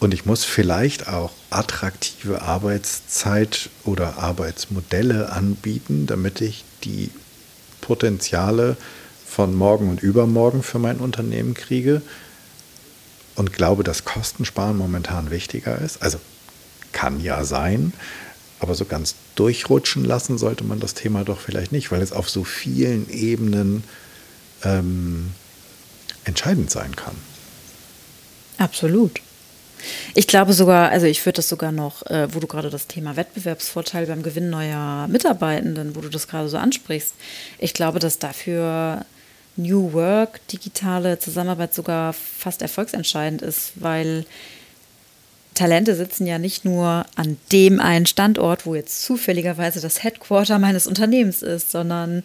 und 0.00 0.14
ich 0.14 0.24
muss 0.24 0.44
vielleicht 0.44 1.08
auch 1.08 1.32
attraktive 1.50 2.42
Arbeitszeit 2.42 3.70
oder 3.84 4.18
Arbeitsmodelle 4.18 5.30
anbieten, 5.32 6.06
damit 6.06 6.40
ich 6.40 6.64
die 6.84 7.10
Potenziale 7.84 8.78
von 9.26 9.54
morgen 9.54 9.90
und 9.90 10.02
übermorgen 10.02 10.62
für 10.62 10.78
mein 10.78 11.00
Unternehmen 11.00 11.52
kriege 11.52 12.00
und 13.34 13.52
glaube, 13.52 13.84
dass 13.84 14.06
Kostensparen 14.06 14.78
momentan 14.78 15.30
wichtiger 15.30 15.78
ist. 15.78 16.02
Also 16.02 16.18
kann 16.92 17.20
ja 17.20 17.44
sein. 17.44 17.92
Aber 18.58 18.74
so 18.74 18.86
ganz 18.86 19.16
durchrutschen 19.34 20.02
lassen 20.02 20.38
sollte 20.38 20.64
man 20.64 20.80
das 20.80 20.94
Thema 20.94 21.24
doch 21.24 21.38
vielleicht 21.38 21.72
nicht, 21.72 21.92
weil 21.92 22.00
es 22.00 22.12
auf 22.12 22.30
so 22.30 22.42
vielen 22.44 23.10
Ebenen 23.10 23.84
ähm, 24.62 25.32
entscheidend 26.24 26.70
sein 26.70 26.96
kann. 26.96 27.16
Absolut. 28.56 29.20
Ich 30.14 30.26
glaube 30.26 30.52
sogar, 30.52 30.90
also 30.90 31.06
ich 31.06 31.24
würde 31.24 31.36
das 31.36 31.48
sogar 31.48 31.72
noch, 31.72 32.04
äh, 32.06 32.32
wo 32.34 32.40
du 32.40 32.46
gerade 32.46 32.70
das 32.70 32.86
Thema 32.86 33.16
Wettbewerbsvorteil 33.16 34.06
beim 34.06 34.22
Gewinn 34.22 34.50
neuer 34.50 35.06
Mitarbeitenden, 35.08 35.96
wo 35.96 36.00
du 36.00 36.08
das 36.08 36.28
gerade 36.28 36.48
so 36.48 36.56
ansprichst, 36.56 37.14
ich 37.58 37.74
glaube, 37.74 37.98
dass 37.98 38.18
dafür 38.18 39.04
New 39.56 39.92
Work, 39.92 40.46
digitale 40.48 41.18
Zusammenarbeit 41.18 41.74
sogar 41.74 42.12
fast 42.12 42.62
erfolgsentscheidend 42.62 43.42
ist, 43.42 43.72
weil 43.76 44.26
Talente 45.54 45.94
sitzen 45.94 46.26
ja 46.26 46.38
nicht 46.38 46.64
nur 46.64 47.06
an 47.14 47.36
dem 47.52 47.80
einen 47.80 48.06
Standort, 48.06 48.66
wo 48.66 48.74
jetzt 48.74 49.02
zufälligerweise 49.04 49.80
das 49.80 50.02
Headquarter 50.02 50.58
meines 50.58 50.86
Unternehmens 50.86 51.42
ist, 51.42 51.70
sondern 51.70 52.24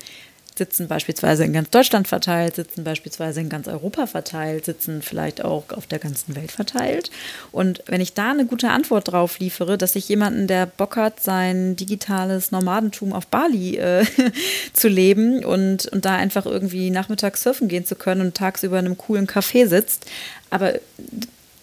sitzen 0.60 0.88
beispielsweise 0.88 1.44
in 1.44 1.54
ganz 1.54 1.72
Deutschland 1.72 2.08
verteilt, 2.08 2.56
sitzen 2.56 2.84
beispielsweise 2.84 3.42
in 3.42 3.50
ganz 3.50 3.68
Europa 3.68 4.06
verteilt, 4.06 4.66
sitzen 4.66 5.02
vielleicht 5.02 5.44
auch 5.44 5.64
auf 5.72 5.88
der 5.88 5.98
ganzen 5.98 6.36
Welt 6.36 6.52
verteilt. 6.52 7.10
Und 7.52 7.82
wenn 7.88 8.02
ich 8.02 8.14
da 8.14 8.30
eine 8.30 8.46
gute 8.46 8.70
Antwort 8.70 9.12
drauf 9.12 9.40
liefere, 9.40 9.80
dass 9.80 9.96
ich 9.96 10.08
jemanden, 10.08 10.46
der 10.46 10.68
Bock 10.68 10.98
hat, 10.98 11.24
sein 11.24 11.76
digitales 11.76 12.52
Nomadentum 12.52 13.14
auf 13.14 13.26
Bali 13.26 13.78
äh, 13.78 14.06
zu 14.74 14.88
leben 14.88 15.44
und, 15.44 15.88
und 15.88 16.06
da 16.06 16.16
einfach 16.16 16.46
irgendwie 16.46 16.92
nachmittags 16.92 17.42
surfen 17.42 17.68
gehen 17.68 17.86
zu 17.86 17.96
können 17.96 18.22
und 18.22 18.36
tagsüber 18.36 18.78
in 18.78 18.86
einem 18.86 18.98
coolen 18.98 19.26
Café 19.26 19.68
sitzt, 19.68 20.06
aber 20.52 20.76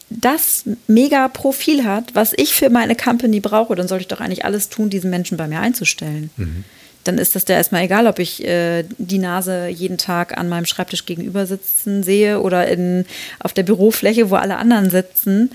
das 0.09 0.64
mega 0.86 1.28
Profil 1.28 1.84
hat, 1.84 2.14
was 2.14 2.32
ich 2.36 2.55
für 2.55 2.70
meine 2.70 2.94
Company 2.94 3.40
brauche, 3.40 3.74
dann 3.74 3.88
sollte 3.88 4.03
ich 4.03 4.09
doch 4.09 4.20
eigentlich 4.20 4.44
alles 4.44 4.68
tun, 4.68 4.88
diesen 4.88 5.11
Menschen 5.11 5.36
bei 5.36 5.49
mir 5.49 5.61
einzustellen. 5.61 6.30
Mhm 6.36 6.64
dann 7.07 7.18
ist 7.18 7.34
das 7.34 7.44
da 7.44 7.54
erstmal 7.54 7.84
egal, 7.84 8.07
ob 8.07 8.18
ich 8.18 8.44
äh, 8.44 8.84
die 8.98 9.18
Nase 9.18 9.68
jeden 9.68 9.98
Tag 9.98 10.36
an 10.36 10.48
meinem 10.48 10.66
Schreibtisch 10.66 11.07
gegenüber 11.07 11.46
sitzen 11.46 12.02
sehe 12.02 12.40
oder 12.40 12.66
in, 12.68 13.04
auf 13.40 13.52
der 13.52 13.62
Bürofläche, 13.62 14.30
wo 14.30 14.36
alle 14.36 14.57
anderen 14.57 14.90
sitzen. 14.90 15.50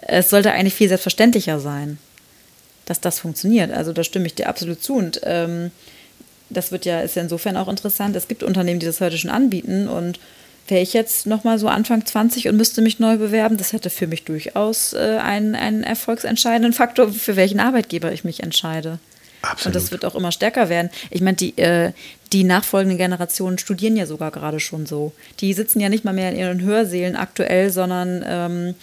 Es 0.00 0.30
sollte 0.30 0.52
eigentlich 0.52 0.74
viel 0.74 0.88
selbstverständlicher 0.88 1.60
sein, 1.60 1.98
dass 2.84 3.00
das 3.00 3.20
funktioniert. 3.20 3.72
Also 3.72 3.92
da 3.92 4.04
stimme 4.04 4.26
ich 4.26 4.34
dir 4.34 4.48
absolut 4.48 4.82
zu. 4.82 4.94
Und 4.94 5.20
ähm, 5.24 5.70
das 6.50 6.72
wird 6.72 6.84
ja, 6.84 7.00
ist 7.00 7.16
ja 7.16 7.22
insofern 7.22 7.56
auch 7.56 7.68
interessant. 7.68 8.14
Es 8.16 8.28
gibt 8.28 8.42
Unternehmen, 8.42 8.80
die 8.80 8.86
das 8.86 9.00
heute 9.00 9.18
schon 9.18 9.30
anbieten 9.30 9.88
und 9.88 10.20
wäre 10.68 10.82
ich 10.82 10.92
jetzt 10.92 11.26
nochmal 11.26 11.58
so 11.58 11.68
Anfang 11.68 12.04
20 12.04 12.48
und 12.48 12.56
müsste 12.56 12.82
mich 12.82 12.98
neu 12.98 13.16
bewerben, 13.16 13.56
das 13.56 13.72
hätte 13.72 13.90
für 13.90 14.06
mich 14.06 14.24
durchaus 14.24 14.92
äh, 14.92 15.18
einen, 15.22 15.54
einen 15.54 15.84
erfolgsentscheidenden 15.84 16.72
Faktor, 16.72 17.12
für 17.12 17.36
welchen 17.36 17.60
Arbeitgeber 17.60 18.12
ich 18.12 18.24
mich 18.24 18.42
entscheide. 18.42 18.98
Absolut. 19.50 19.66
Und 19.66 19.82
das 19.82 19.90
wird 19.90 20.04
auch 20.04 20.14
immer 20.14 20.32
stärker 20.32 20.68
werden. 20.68 20.90
Ich 21.10 21.20
meine, 21.20 21.36
die, 21.36 21.56
äh, 21.58 21.92
die 22.32 22.44
nachfolgenden 22.44 22.98
Generationen 22.98 23.58
studieren 23.58 23.96
ja 23.96 24.06
sogar 24.06 24.30
gerade 24.30 24.60
schon 24.60 24.86
so. 24.86 25.12
Die 25.40 25.52
sitzen 25.54 25.80
ja 25.80 25.88
nicht 25.88 26.04
mal 26.04 26.12
mehr 26.12 26.30
in 26.30 26.38
ihren 26.38 26.60
Hörsälen 26.62 27.16
aktuell, 27.16 27.70
sondern 27.70 28.24
ähm, 28.26 28.74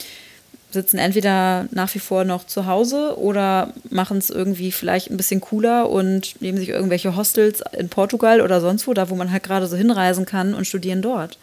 sitzen 0.74 0.98
entweder 0.98 1.68
nach 1.72 1.94
wie 1.94 2.00
vor 2.00 2.24
noch 2.24 2.46
zu 2.46 2.66
Hause 2.66 3.18
oder 3.18 3.74
machen 3.90 4.18
es 4.18 4.30
irgendwie 4.30 4.72
vielleicht 4.72 5.12
ein 5.12 5.18
bisschen 5.18 5.40
cooler 5.40 5.90
und 5.90 6.42
nehmen 6.42 6.58
sich 6.58 6.70
irgendwelche 6.70 7.16
Hostels 7.16 7.62
in 7.78 7.90
Portugal 7.90 8.42
oder 8.42 8.60
sonst 8.60 8.88
wo, 8.88 8.94
da 8.94 9.10
wo 9.10 9.16
man 9.16 9.32
halt 9.32 9.44
gerade 9.44 9.68
so 9.68 9.78
hinreisen 9.78 10.26
kann 10.26 10.54
und 10.54 10.66
studieren 10.66 11.02
dort. 11.02 11.38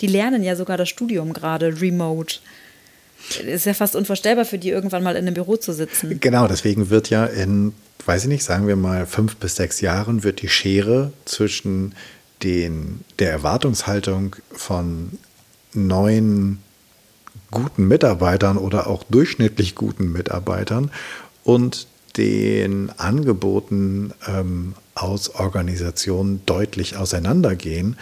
Die 0.00 0.06
lernen 0.06 0.42
ja 0.42 0.56
sogar 0.56 0.78
das 0.78 0.88
Studium 0.88 1.32
gerade 1.34 1.80
remote. 1.80 2.36
Ist 3.44 3.66
ja 3.66 3.74
fast 3.74 3.96
unvorstellbar 3.96 4.44
für 4.44 4.58
die, 4.58 4.70
irgendwann 4.70 5.02
mal 5.02 5.16
in 5.16 5.26
einem 5.26 5.34
Büro 5.34 5.56
zu 5.56 5.72
sitzen. 5.72 6.18
Genau, 6.20 6.48
deswegen 6.48 6.90
wird 6.90 7.10
ja 7.10 7.26
in 7.26 7.72
weiß 8.06 8.24
ich 8.24 8.28
nicht, 8.28 8.44
sagen 8.44 8.66
wir 8.66 8.76
mal 8.76 9.06
fünf 9.06 9.36
bis 9.36 9.56
sechs 9.56 9.80
Jahren 9.80 10.22
wird 10.24 10.42
die 10.42 10.48
Schere 10.48 11.12
zwischen 11.24 11.94
den, 12.42 13.04
der 13.18 13.30
Erwartungshaltung 13.30 14.36
von 14.52 15.12
neuen 15.72 16.58
guten 17.50 17.88
Mitarbeitern 17.88 18.56
oder 18.56 18.86
auch 18.86 19.04
durchschnittlich 19.04 19.74
guten 19.74 20.12
Mitarbeitern 20.12 20.90
und 21.44 21.86
den 22.16 22.90
Angeboten 22.98 24.12
ähm, 24.26 24.74
aus 24.94 25.30
Organisationen 25.30 26.42
deutlich 26.46 26.96
auseinandergehen. 26.96 27.96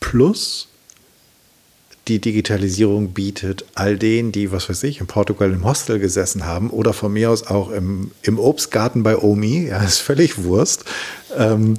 Plus 0.00 0.68
die 2.08 2.20
Digitalisierung 2.20 3.12
bietet, 3.12 3.64
all 3.74 3.96
denen, 3.96 4.32
die, 4.32 4.50
was 4.50 4.68
weiß 4.68 4.82
ich, 4.84 5.00
in 5.00 5.06
Portugal 5.06 5.52
im 5.52 5.64
Hostel 5.64 5.98
gesessen 5.98 6.44
haben 6.44 6.70
oder 6.70 6.92
von 6.92 7.12
mir 7.12 7.30
aus 7.30 7.46
auch 7.46 7.70
im, 7.70 8.10
im 8.22 8.38
Obstgarten 8.38 9.02
bei 9.02 9.16
Omi, 9.16 9.68
ja, 9.68 9.82
ist 9.82 9.98
völlig 9.98 10.42
Wurst, 10.42 10.84
ähm, 11.36 11.74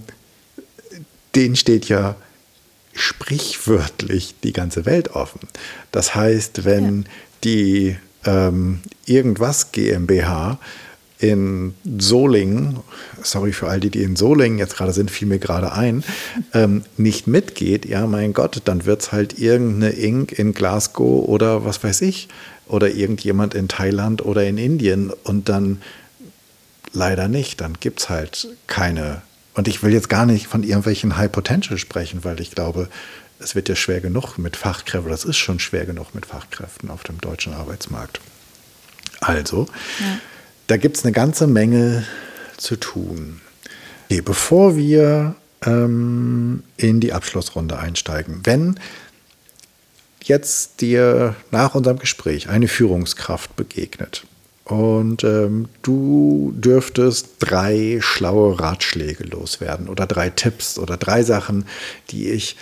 denen 1.36 1.56
steht 1.56 1.90
ja 1.90 2.16
sprichwörtlich 2.94 4.36
die 4.44 4.54
ganze 4.54 4.86
Welt 4.86 5.16
offen. 5.16 5.42
Das 5.92 6.16
heißt, 6.16 6.64
wenn 6.64 7.02
ja. 7.02 7.10
die 7.44 7.98
ähm, 8.26 8.80
irgendwas 9.06 9.72
GmbH 9.72 10.60
in 11.20 11.74
Solingen, 12.00 12.80
sorry 13.22 13.54
für 13.54 13.70
all 13.70 13.80
die, 13.80 13.90
die 13.90 14.04
in 14.04 14.16
Solingen 14.16 14.60
jetzt 14.60 14.76
gerade 14.76 14.94
sind, 14.94 15.10
fiel 15.10 15.28
mir 15.28 15.40
gerade 15.40 15.72
ein, 15.72 16.04
ähm, 16.54 16.84
nicht 16.98 17.28
mitgeht, 17.28 17.86
ja, 17.86 18.06
mein 18.08 18.34
Gott, 18.34 18.62
dann 18.66 18.86
wird 18.86 19.02
es 19.04 19.12
halt 19.12 19.40
irgendeine 19.40 19.94
Ink 19.94 20.38
in 20.38 20.54
Glasgow 20.54 21.28
oder 21.28 21.64
was 21.66 21.84
weiß 21.84 22.02
ich, 22.02 22.28
oder 22.68 22.90
irgendjemand 22.90 23.54
in 23.54 23.68
Thailand 23.68 24.24
oder 24.24 24.46
in 24.46 24.58
Indien 24.58 25.12
und 25.24 25.50
dann 25.50 25.82
leider 26.92 27.28
nicht, 27.28 27.62
dann 27.62 27.78
gibt 27.80 28.02
es 28.02 28.10
halt 28.10 28.50
keine. 28.68 29.22
Und 29.54 29.68
ich 29.68 29.84
will 29.84 29.94
jetzt 29.94 30.10
gar 30.10 30.26
nicht 30.26 30.48
von 30.48 30.64
irgendwelchen 30.64 31.16
High 31.16 31.32
Potential 31.32 31.78
sprechen, 31.78 32.24
weil 32.24 32.42
ich 32.42 32.52
glaube, 32.52 32.90
es 33.40 33.56
wird 33.56 33.70
ja 33.70 33.76
schwer 33.76 34.02
genug 34.02 34.38
mit 34.38 34.58
Fachkräften, 34.58 35.10
das 35.10 35.26
ist 35.26 35.38
schon 35.38 35.60
schwer 35.60 35.86
genug 35.86 36.16
mit 36.16 36.26
Fachkräften 36.26 36.90
auf 36.90 37.04
dem 37.04 37.22
deutschen 37.22 37.54
Arbeitsmarkt. 37.54 38.20
Also, 39.22 39.68
ja 40.00 40.20
da 40.74 40.78
gibt 40.78 40.98
es 40.98 41.04
eine 41.04 41.12
ganze 41.12 41.46
Menge 41.46 42.04
zu 42.58 42.78
tun. 42.78 43.42
Okay, 44.06 44.22
bevor 44.22 44.76
wir 44.76 45.36
ähm, 45.64 46.64
in 46.78 47.00
die 47.00 47.14
Abschlussrunde 47.14 47.78
einsteigen, 47.78 48.40
wenn 48.44 48.80
jetzt 50.24 50.82
dir 50.82 51.36
nach 51.52 51.76
unserem 51.76 52.00
Gespräch 52.00 52.50
eine 52.50 52.68
Führungskraft 52.68 53.56
begegnet 53.56 54.26
und 54.66 55.24
ähm, 55.24 55.70
du 55.84 56.56
dürftest 56.56 57.28
drei 57.38 58.00
schlaue 58.02 58.60
Ratschläge 58.60 59.26
loswerden 59.26 59.88
oder 59.88 60.08
drei 60.08 60.32
Tipps 60.32 60.80
oder 60.80 60.98
drei 60.98 61.22
Sachen, 61.22 61.66
die 62.10 62.32
ich, 62.32 62.58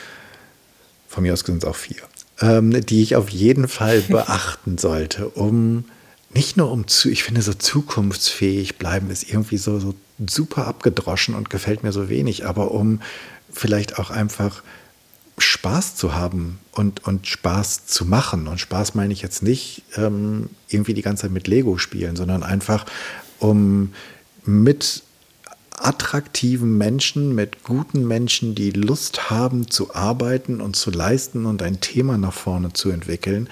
von 1.07 1.23
mir 1.23 1.31
aus 1.31 1.45
sind 1.45 1.63
es 1.63 1.69
auch 1.69 1.77
vier, 1.77 2.01
ähm, 2.41 2.85
die 2.85 3.03
ich 3.03 3.15
auf 3.15 3.29
jeden 3.29 3.69
Fall 3.69 4.01
beachten 4.09 4.77
sollte, 4.77 5.29
um 5.29 5.85
nicht 6.33 6.57
nur 6.57 6.71
um 6.71 6.87
zu, 6.87 7.09
ich 7.09 7.23
finde 7.23 7.41
so 7.41 7.53
zukunftsfähig 7.53 8.77
bleiben 8.77 9.09
ist 9.09 9.29
irgendwie 9.29 9.57
so, 9.57 9.79
so 9.79 9.95
super 10.25 10.67
abgedroschen 10.67 11.35
und 11.35 11.49
gefällt 11.49 11.83
mir 11.83 11.91
so 11.91 12.09
wenig, 12.09 12.45
aber 12.45 12.71
um 12.71 13.01
vielleicht 13.51 13.99
auch 13.99 14.11
einfach 14.11 14.63
Spaß 15.37 15.95
zu 15.95 16.13
haben 16.13 16.59
und, 16.71 17.05
und 17.05 17.27
Spaß 17.27 17.85
zu 17.87 18.05
machen. 18.05 18.47
Und 18.47 18.59
Spaß 18.59 18.95
meine 18.95 19.13
ich 19.13 19.21
jetzt 19.21 19.43
nicht 19.43 19.83
ähm, 19.97 20.49
irgendwie 20.69 20.93
die 20.93 21.01
ganze 21.01 21.23
Zeit 21.23 21.31
mit 21.31 21.47
Lego 21.47 21.77
spielen, 21.77 22.15
sondern 22.15 22.43
einfach 22.43 22.85
um 23.39 23.93
mit 24.45 25.03
attraktiven 25.71 26.77
Menschen, 26.77 27.33
mit 27.33 27.63
guten 27.63 28.07
Menschen, 28.07 28.53
die 28.53 28.71
Lust 28.71 29.31
haben 29.31 29.69
zu 29.69 29.95
arbeiten 29.95 30.61
und 30.61 30.75
zu 30.75 30.91
leisten 30.91 31.45
und 31.45 31.63
ein 31.63 31.81
Thema 31.81 32.17
nach 32.17 32.33
vorne 32.33 32.73
zu 32.73 32.91
entwickeln, 32.91 33.49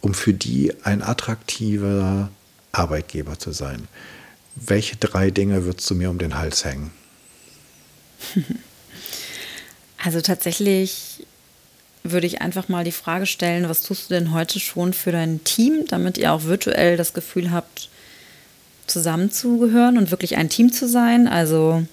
um 0.00 0.14
für 0.14 0.32
die 0.32 0.72
ein 0.84 1.02
attraktiver 1.02 2.30
Arbeitgeber 2.72 3.38
zu 3.38 3.52
sein. 3.52 3.88
Welche 4.56 4.96
drei 4.96 5.30
Dinge 5.30 5.64
würdest 5.64 5.88
du 5.90 5.94
mir 5.94 6.10
um 6.10 6.18
den 6.18 6.36
Hals 6.38 6.64
hängen? 6.64 6.90
Also 10.02 10.22
tatsächlich 10.22 11.26
würde 12.02 12.26
ich 12.26 12.40
einfach 12.40 12.68
mal 12.68 12.84
die 12.84 12.92
Frage 12.92 13.26
stellen, 13.26 13.68
was 13.68 13.82
tust 13.82 14.08
du 14.08 14.14
denn 14.14 14.32
heute 14.32 14.58
schon 14.58 14.94
für 14.94 15.12
dein 15.12 15.44
Team, 15.44 15.84
damit 15.88 16.16
ihr 16.16 16.32
auch 16.32 16.44
virtuell 16.44 16.96
das 16.96 17.12
Gefühl 17.12 17.50
habt, 17.50 17.90
zusammenzugehören 18.86 19.98
und 19.98 20.10
wirklich 20.10 20.36
ein 20.36 20.48
Team 20.48 20.72
zu 20.72 20.88
sein? 20.88 21.28
Also 21.28 21.84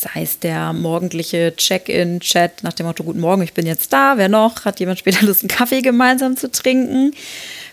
sei 0.00 0.22
es 0.22 0.38
der 0.38 0.72
morgendliche 0.72 1.54
Check-in-Chat 1.54 2.62
nach 2.62 2.72
dem 2.72 2.86
Motto, 2.86 3.04
guten 3.04 3.20
Morgen, 3.20 3.42
ich 3.42 3.52
bin 3.52 3.66
jetzt 3.66 3.92
da, 3.92 4.16
wer 4.16 4.30
noch? 4.30 4.64
Hat 4.64 4.80
jemand 4.80 4.98
später 4.98 5.26
Lust, 5.26 5.42
einen 5.42 5.48
Kaffee 5.48 5.82
gemeinsam 5.82 6.36
zu 6.36 6.50
trinken? 6.50 7.12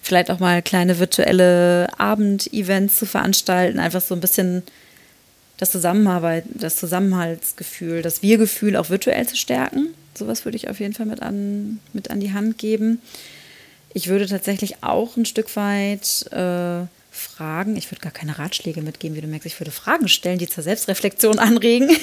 Vielleicht 0.01 0.29
auch 0.29 0.39
mal 0.39 0.61
kleine 0.61 0.99
virtuelle 0.99 1.87
Abendevents 1.97 2.97
zu 2.97 3.05
veranstalten, 3.05 3.79
einfach 3.79 4.01
so 4.01 4.13
ein 4.13 4.19
bisschen 4.19 4.63
das 5.57 5.71
Zusammenarbeit, 5.71 6.43
das 6.53 6.75
Zusammenhaltsgefühl, 6.75 8.01
das 8.01 8.21
Wir-Gefühl 8.21 8.75
auch 8.75 8.89
virtuell 8.89 9.25
zu 9.25 9.37
stärken. 9.37 9.93
Sowas 10.13 10.43
würde 10.43 10.57
ich 10.57 10.69
auf 10.69 10.79
jeden 10.79 10.93
Fall 10.93 11.05
mit 11.05 11.21
an, 11.21 11.79
mit 11.93 12.11
an 12.11 12.19
die 12.19 12.33
Hand 12.33 12.57
geben. 12.57 13.01
Ich 13.93 14.07
würde 14.07 14.27
tatsächlich 14.27 14.83
auch 14.83 15.15
ein 15.15 15.25
Stück 15.25 15.55
weit 15.55 16.25
äh, 16.31 16.85
Fragen, 17.37 17.75
ich 17.75 17.91
würde 17.91 18.01
gar 18.01 18.11
keine 18.11 18.39
Ratschläge 18.39 18.81
mitgeben, 18.81 19.15
wie 19.15 19.21
du 19.21 19.27
merkst, 19.27 19.45
ich 19.45 19.59
würde 19.59 19.69
Fragen 19.69 20.07
stellen, 20.07 20.39
die 20.39 20.47
zur 20.47 20.63
Selbstreflexion 20.63 21.37
anregen. 21.37 21.95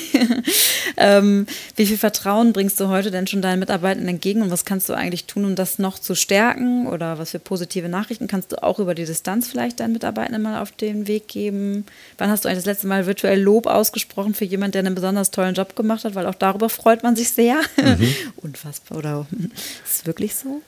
ähm, 0.97 1.47
wie 1.75 1.87
viel 1.87 1.99
Vertrauen 1.99 2.53
bringst 2.53 2.79
du 2.79 2.87
heute 2.87 3.11
denn 3.11 3.27
schon 3.27 3.43
deinen 3.43 3.59
Mitarbeitern 3.59 4.07
entgegen 4.07 4.43
und 4.43 4.53
was 4.53 4.65
kannst 4.65 4.89
du 4.89 4.93
eigentlich 4.93 5.25
tun, 5.25 5.45
um 5.45 5.57
das 5.57 5.81
noch 5.81 5.99
zu 5.99 6.15
stärken? 6.15 6.87
Oder 6.87 7.19
was 7.19 7.33
für 7.33 7.41
positive 7.41 7.89
Nachrichten 7.89 8.29
kannst 8.29 8.53
du 8.53 8.63
auch 8.63 8.79
über 8.79 8.95
die 8.95 9.07
Distanz 9.07 9.49
vielleicht 9.49 9.81
deinen 9.81 9.93
Mitarbeitern 9.93 10.41
mal 10.41 10.63
auf 10.63 10.71
den 10.71 11.09
Weg 11.09 11.27
geben? 11.27 11.85
Wann 12.17 12.31
hast 12.31 12.45
du 12.45 12.49
eigentlich 12.49 12.61
das 12.61 12.67
letzte 12.67 12.87
Mal 12.87 13.07
virtuell 13.07 13.41
Lob 13.41 13.67
ausgesprochen 13.67 14.35
für 14.35 14.45
jemanden, 14.45 14.73
der 14.73 14.81
einen 14.81 14.95
besonders 14.95 15.33
tollen 15.33 15.55
Job 15.57 15.75
gemacht 15.75 16.05
hat? 16.05 16.15
Weil 16.15 16.27
auch 16.27 16.37
darüber 16.37 16.69
freut 16.69 17.03
man 17.03 17.17
sich 17.17 17.31
sehr. 17.31 17.61
Mhm. 17.77 18.15
Unfassbar, 18.37 18.99
oder 18.99 19.27
ist 19.85 20.01
es 20.01 20.07
wirklich 20.07 20.37
so? 20.37 20.63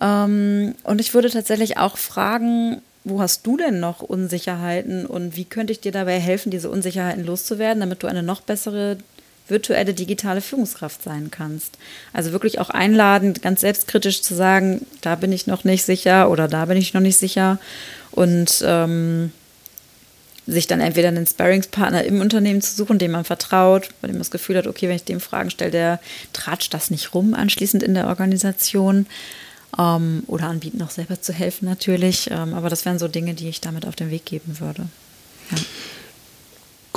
Ähm, 0.00 0.76
und 0.84 1.00
ich 1.00 1.12
würde 1.12 1.28
tatsächlich 1.28 1.76
auch 1.78 1.96
fragen, 1.96 2.82
wo 3.08 3.20
hast 3.20 3.46
du 3.46 3.56
denn 3.56 3.78
noch 3.78 4.00
Unsicherheiten 4.00 5.06
und 5.06 5.36
wie 5.36 5.44
könnte 5.44 5.72
ich 5.72 5.80
dir 5.80 5.92
dabei 5.92 6.18
helfen, 6.18 6.50
diese 6.50 6.68
Unsicherheiten 6.68 7.24
loszuwerden, 7.24 7.78
damit 7.78 8.02
du 8.02 8.08
eine 8.08 8.24
noch 8.24 8.40
bessere 8.40 8.98
virtuelle 9.46 9.94
digitale 9.94 10.40
Führungskraft 10.40 11.04
sein 11.04 11.30
kannst. 11.30 11.78
Also 12.12 12.32
wirklich 12.32 12.58
auch 12.58 12.68
einladen, 12.68 13.34
ganz 13.34 13.60
selbstkritisch 13.60 14.22
zu 14.22 14.34
sagen, 14.34 14.84
da 15.02 15.14
bin 15.14 15.30
ich 15.30 15.46
noch 15.46 15.62
nicht 15.62 15.84
sicher 15.84 16.30
oder 16.30 16.48
da 16.48 16.64
bin 16.64 16.76
ich 16.76 16.94
noch 16.94 17.00
nicht 17.00 17.16
sicher 17.16 17.60
und 18.10 18.64
ähm, 18.66 19.30
sich 20.48 20.66
dann 20.66 20.80
entweder 20.80 21.08
einen 21.08 21.28
Sparringspartner 21.28 22.02
im 22.02 22.20
Unternehmen 22.20 22.60
zu 22.60 22.74
suchen, 22.74 22.98
dem 22.98 23.12
man 23.12 23.24
vertraut, 23.24 23.90
bei 24.00 24.08
dem 24.08 24.16
man 24.16 24.22
das 24.22 24.32
Gefühl 24.32 24.56
hat, 24.56 24.66
okay, 24.66 24.88
wenn 24.88 24.96
ich 24.96 25.04
dem 25.04 25.20
Fragen 25.20 25.50
stelle, 25.50 25.70
der 25.70 26.00
tratscht 26.32 26.74
das 26.74 26.90
nicht 26.90 27.14
rum 27.14 27.34
anschließend 27.34 27.84
in 27.84 27.94
der 27.94 28.08
Organisation 28.08 29.06
ähm, 29.78 30.22
oder 30.26 30.48
anbieten, 30.48 30.82
auch 30.82 30.90
selber 30.90 31.20
zu 31.20 31.32
helfen 31.32 31.66
natürlich. 31.66 32.30
Ähm, 32.30 32.54
aber 32.54 32.68
das 32.68 32.84
wären 32.84 32.98
so 32.98 33.08
Dinge, 33.08 33.34
die 33.34 33.48
ich 33.48 33.60
damit 33.60 33.86
auf 33.86 33.96
den 33.96 34.10
Weg 34.10 34.24
geben 34.24 34.58
würde. 34.60 34.86
Ja. 35.50 35.58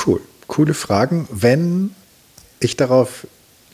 Cool, 0.05 0.21
coole 0.47 0.73
Fragen. 0.73 1.27
Wenn 1.31 1.91
ich 2.59 2.77
darauf 2.77 3.27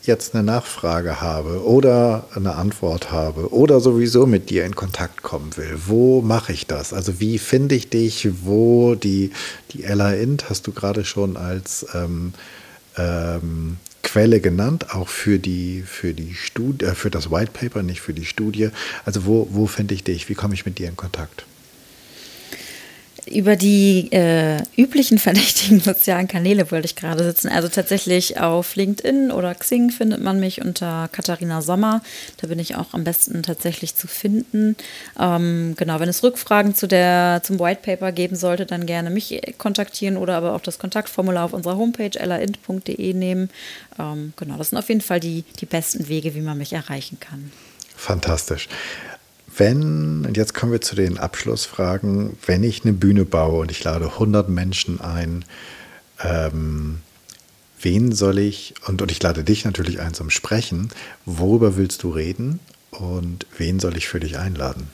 jetzt 0.04 0.36
eine 0.36 0.43
Nachfrage 0.43 1.22
habe 1.22 1.64
oder 1.66 2.28
eine 2.36 2.56
Antwort 2.56 3.12
habe 3.12 3.52
oder 3.54 3.80
sowieso 3.80 4.26
mit 4.26 4.50
dir 4.50 4.66
in 4.66 4.76
Kontakt 4.76 5.24
kommen 5.24 5.56
will, 5.58 5.80
wo 5.88 6.22
mache 6.22 6.54
ich 6.54 6.68
das? 6.68 6.93
Also 6.93 7.20
wie 7.20 7.39
finde 7.39 7.76
ich 7.76 7.89
dich? 7.89 8.28
Wo 8.43 8.96
die, 8.96 9.32
die 9.72 9.84
Ella 9.84 10.14
Int 10.14 10.50
hast 10.50 10.68
du 10.68 10.72
gerade 10.72 11.06
schon 11.06 11.38
als 11.38 11.86
ähm, 11.93 12.34
ähm, 12.98 13.78
Quelle 14.06 14.39
genannt, 14.39 14.93
auch 14.93 15.10
für 15.10 15.39
die, 15.39 15.82
für 15.82 16.14
die 16.14 16.36
Studie, 16.36 16.86
äh, 16.86 16.93
für 16.93 17.10
das 17.10 17.32
White 17.32 17.51
Paper, 17.51 17.82
nicht 17.82 18.01
für 18.01 18.14
die 18.14 18.26
Studie. 18.26 18.70
Also 19.03 19.26
wo, 19.26 19.47
wo 19.51 19.66
finde 19.66 19.95
ich 19.95 20.03
dich? 20.03 20.30
Wie 20.30 20.36
komme 20.36 20.53
ich 20.53 20.66
mit 20.66 20.78
dir 20.78 20.88
in 20.88 20.95
Kontakt? 20.95 21.45
Über 23.28 23.55
die 23.55 24.11
äh, 24.11 24.61
üblichen 24.78 25.17
verdächtigen 25.17 25.80
sozialen 25.82 26.28
Kanäle 26.28 26.69
wollte 26.71 26.86
ich 26.86 26.95
gerade 26.95 27.23
sitzen. 27.23 27.49
Also 27.49 27.67
tatsächlich 27.67 28.39
auf 28.39 28.76
LinkedIn 28.76 29.32
oder 29.32 29.53
Xing 29.55 29.89
findet 29.89 30.21
man 30.21 30.39
mich 30.39 30.61
unter 30.61 31.09
Katharina 31.11 31.61
Sommer. 31.61 32.01
Da 32.38 32.47
bin 32.47 32.59
ich 32.59 32.76
auch 32.76 32.93
am 32.93 33.03
besten 33.03 33.43
tatsächlich 33.43 33.95
zu 33.95 34.07
finden. 34.07 34.76
Ähm, 35.19 35.76
genau, 35.78 35.99
wenn 35.99 36.09
es 36.09 36.23
Rückfragen 36.23 36.76
zu 36.76 36.88
der, 36.88 37.41
zum 37.43 37.59
White 37.59 37.82
Paper 37.84 38.11
geben 38.11 38.36
sollte, 38.36 38.65
dann 38.65 38.86
gerne 38.86 39.09
mich 39.09 39.41
kontaktieren 39.57 40.17
oder 40.17 40.36
aber 40.36 40.53
auch 40.53 40.61
das 40.61 40.80
Kontaktformular 40.80 41.45
auf 41.45 41.53
unserer 41.53 41.78
Homepage 41.78 42.17
elaint.de 42.17 43.13
nehmen. 43.13 43.49
Ähm, 43.99 44.34
genau, 44.36 44.57
das 44.57 44.69
sind 44.69 44.80
auf 44.80 44.89
jeden 44.89 45.01
Fall 45.01 45.19
die, 45.19 45.43
die 45.59 45.65
besten 45.65 46.07
Wege, 46.07 46.36
wie 46.36 46.41
man 46.41 46.57
mich 46.57 46.73
erreichen 46.73 47.19
kann. 47.19 47.51
Fantastisch. 47.95 48.67
Wenn, 49.58 50.26
und 50.26 50.36
jetzt 50.36 50.53
kommen 50.53 50.72
wir 50.72 50.82
zu 50.82 50.95
den 50.95 51.18
Abschlussfragen, 51.18 52.38
wenn 52.45 52.64
ich 52.64 52.84
eine 52.84 52.93
Bühne 52.93 53.26
baue 53.26 53.62
und 53.62 53.72
ich 53.72 53.84
lade 53.84 54.06
100 54.06 54.49
Menschen 54.49 54.99
ein, 54.99 55.45
ähm, 56.24 56.99
wen 57.80 58.12
soll 58.12 58.39
ich, 58.39 58.74
und, 58.86 59.01
und 59.01 59.12
ich 59.12 59.22
lade 59.22 59.43
dich 59.43 59.64
natürlich 59.64 60.01
ein 60.01 60.14
zum 60.14 60.30
Sprechen, 60.30 60.89
worüber 61.26 61.78
willst 61.78 62.03
du 62.03 62.10
reden 62.10 62.60
und 62.91 63.45
wen 63.58 63.80
soll 63.80 63.95
ich 63.95 64.08
für 64.08 64.20
dich 64.20 64.38
einladen? 64.38 64.89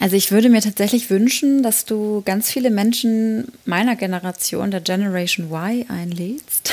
Also 0.00 0.16
ich 0.16 0.32
würde 0.32 0.48
mir 0.48 0.62
tatsächlich 0.62 1.10
wünschen, 1.10 1.62
dass 1.62 1.84
du 1.84 2.22
ganz 2.24 2.50
viele 2.50 2.70
Menschen 2.70 3.48
meiner 3.66 3.96
Generation, 3.96 4.70
der 4.70 4.80
Generation 4.80 5.52
Y, 5.52 5.84
einlädst. 5.90 6.72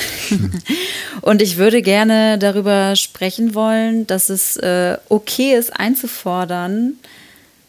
und 1.22 1.42
ich 1.42 1.58
würde 1.58 1.82
gerne 1.82 2.40
darüber 2.40 2.96
sprechen 2.96 3.54
wollen, 3.54 4.08
dass 4.08 4.30
es 4.30 4.56
äh, 4.56 4.98
okay 5.10 5.56
ist, 5.56 5.78
einzufordern, 5.78 6.94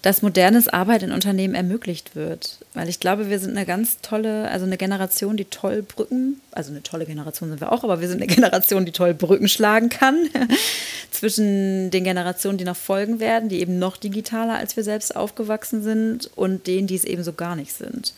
dass 0.03 0.23
modernes 0.23 0.69
Arbeit 0.69 1.03
in 1.03 1.11
Unternehmen 1.11 1.55
ermöglicht 1.55 2.15
wird. 2.15 2.59
Weil 2.75 2.89
ich 2.89 3.01
glaube, 3.01 3.31
wir 3.31 3.39
sind 3.41 3.57
eine 3.57 3.67
ganz 3.67 4.01
tolle, 4.01 4.49
also 4.49 4.65
eine 4.65 4.77
Generation, 4.77 5.37
die 5.37 5.45
toll 5.47 5.83
Brücken, 5.83 6.41
also 6.53 6.71
eine 6.71 6.83
tolle 6.83 7.05
Generation 7.05 7.49
sind 7.49 7.61
wir 7.61 7.73
auch, 7.73 7.83
aber 7.83 8.01
wir 8.01 8.09
sind 8.09 8.23
eine 8.23 8.27
Generation, 8.35 8.85
die 8.85 8.93
toll 8.93 9.15
Brücken 9.15 9.49
schlagen 9.49 9.89
kann 9.89 10.29
zwischen 11.11 11.91
den 11.91 12.05
Generationen, 12.05 12.59
die 12.59 12.65
noch 12.65 12.77
folgen 12.77 13.19
werden, 13.19 13.49
die 13.49 13.61
eben 13.61 13.79
noch 13.79 13.97
digitaler 13.97 14.57
als 14.57 14.77
wir 14.77 14.85
selbst 14.85 15.17
aufgewachsen 15.17 15.83
sind 15.83 16.31
und 16.37 16.67
denen, 16.67 16.87
die 16.87 16.95
es 16.95 17.05
eben 17.05 17.25
so 17.25 17.33
gar 17.33 17.57
nicht 17.57 17.73
sind. 17.73 18.15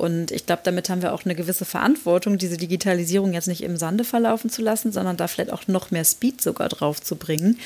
Und 0.00 0.30
ich 0.30 0.46
glaube, 0.46 0.62
damit 0.64 0.88
haben 0.88 1.02
wir 1.02 1.12
auch 1.12 1.26
eine 1.26 1.34
gewisse 1.34 1.66
Verantwortung, 1.66 2.38
diese 2.38 2.56
Digitalisierung 2.56 3.34
jetzt 3.34 3.48
nicht 3.48 3.62
im 3.62 3.76
Sande 3.76 4.02
verlaufen 4.02 4.48
zu 4.48 4.62
lassen, 4.62 4.92
sondern 4.92 5.18
da 5.18 5.28
vielleicht 5.28 5.52
auch 5.52 5.68
noch 5.68 5.90
mehr 5.90 6.06
Speed 6.06 6.40
sogar 6.40 6.70
drauf 6.70 7.02
zu 7.02 7.16
bringen. 7.16 7.58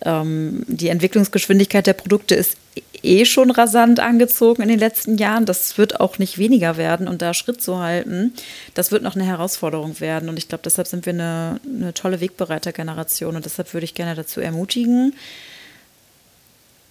Ähm, 0.00 0.64
die 0.68 0.88
Entwicklungsgeschwindigkeit 0.88 1.86
der 1.86 1.92
Produkte 1.92 2.34
ist 2.34 2.56
eh 3.02 3.26
schon 3.26 3.50
rasant 3.50 4.00
angezogen 4.00 4.62
in 4.62 4.68
den 4.68 4.78
letzten 4.78 5.18
Jahren. 5.18 5.44
Das 5.44 5.76
wird 5.76 6.00
auch 6.00 6.18
nicht 6.18 6.38
weniger 6.38 6.78
werden 6.78 7.08
und 7.08 7.20
da 7.20 7.34
Schritt 7.34 7.60
zu 7.60 7.78
halten, 7.78 8.32
das 8.72 8.90
wird 8.90 9.02
noch 9.02 9.14
eine 9.14 9.26
Herausforderung 9.26 10.00
werden. 10.00 10.30
Und 10.30 10.38
ich 10.38 10.48
glaube, 10.48 10.62
deshalb 10.64 10.88
sind 10.88 11.04
wir 11.04 11.12
eine, 11.12 11.60
eine 11.66 11.92
tolle 11.92 12.22
Wegbereitergeneration 12.22 13.36
und 13.36 13.44
deshalb 13.44 13.74
würde 13.74 13.84
ich 13.84 13.92
gerne 13.92 14.14
dazu 14.14 14.40
ermutigen, 14.40 15.12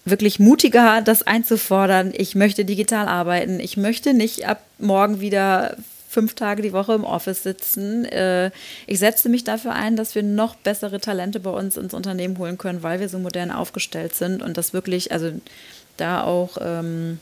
wirklich 0.06 0.39
mutiger, 0.39 1.02
das 1.02 1.24
einzufordern. 1.24 2.14
Ich 2.16 2.36
möchte 2.36 2.66
digital 2.66 3.08
arbeiten. 3.08 3.60
Ich 3.60 3.78
möchte 3.78 4.14
nicht 4.14 4.47
ab 4.47 4.64
morgen 4.80 5.22
wieder 5.22 5.78
fünf 6.10 6.36
Tage 6.36 6.62
die 6.62 6.74
Woche 6.74 6.93
im 6.93 7.06
Office 7.06 7.43
sitzen. 7.43 8.06
Äh, 8.06 8.52
ich 8.86 8.99
setze 8.99 9.30
mich 9.30 9.43
dafür 9.43 9.74
ein, 9.74 9.95
dass 9.95 10.14
wir 10.14 10.24
noch 10.24 10.56
bessere 10.56 10.99
Talente 10.99 11.39
bei 11.39 11.52
uns 11.52 11.78
ins 11.78 11.93
Unternehmen 11.93 12.38
holen 12.38 12.58
können, 12.58 12.84
weil 12.84 12.99
wir 12.99 13.08
so 13.08 13.18
modern 13.18 13.49
aufgestellt 13.49 14.14
sind 14.14 14.41
und 14.41 14.58
das 14.58 14.74
wirklich, 14.74 15.12
also 15.14 15.32
da 15.97 16.24
auch 16.24 16.58
ähm, 16.60 17.20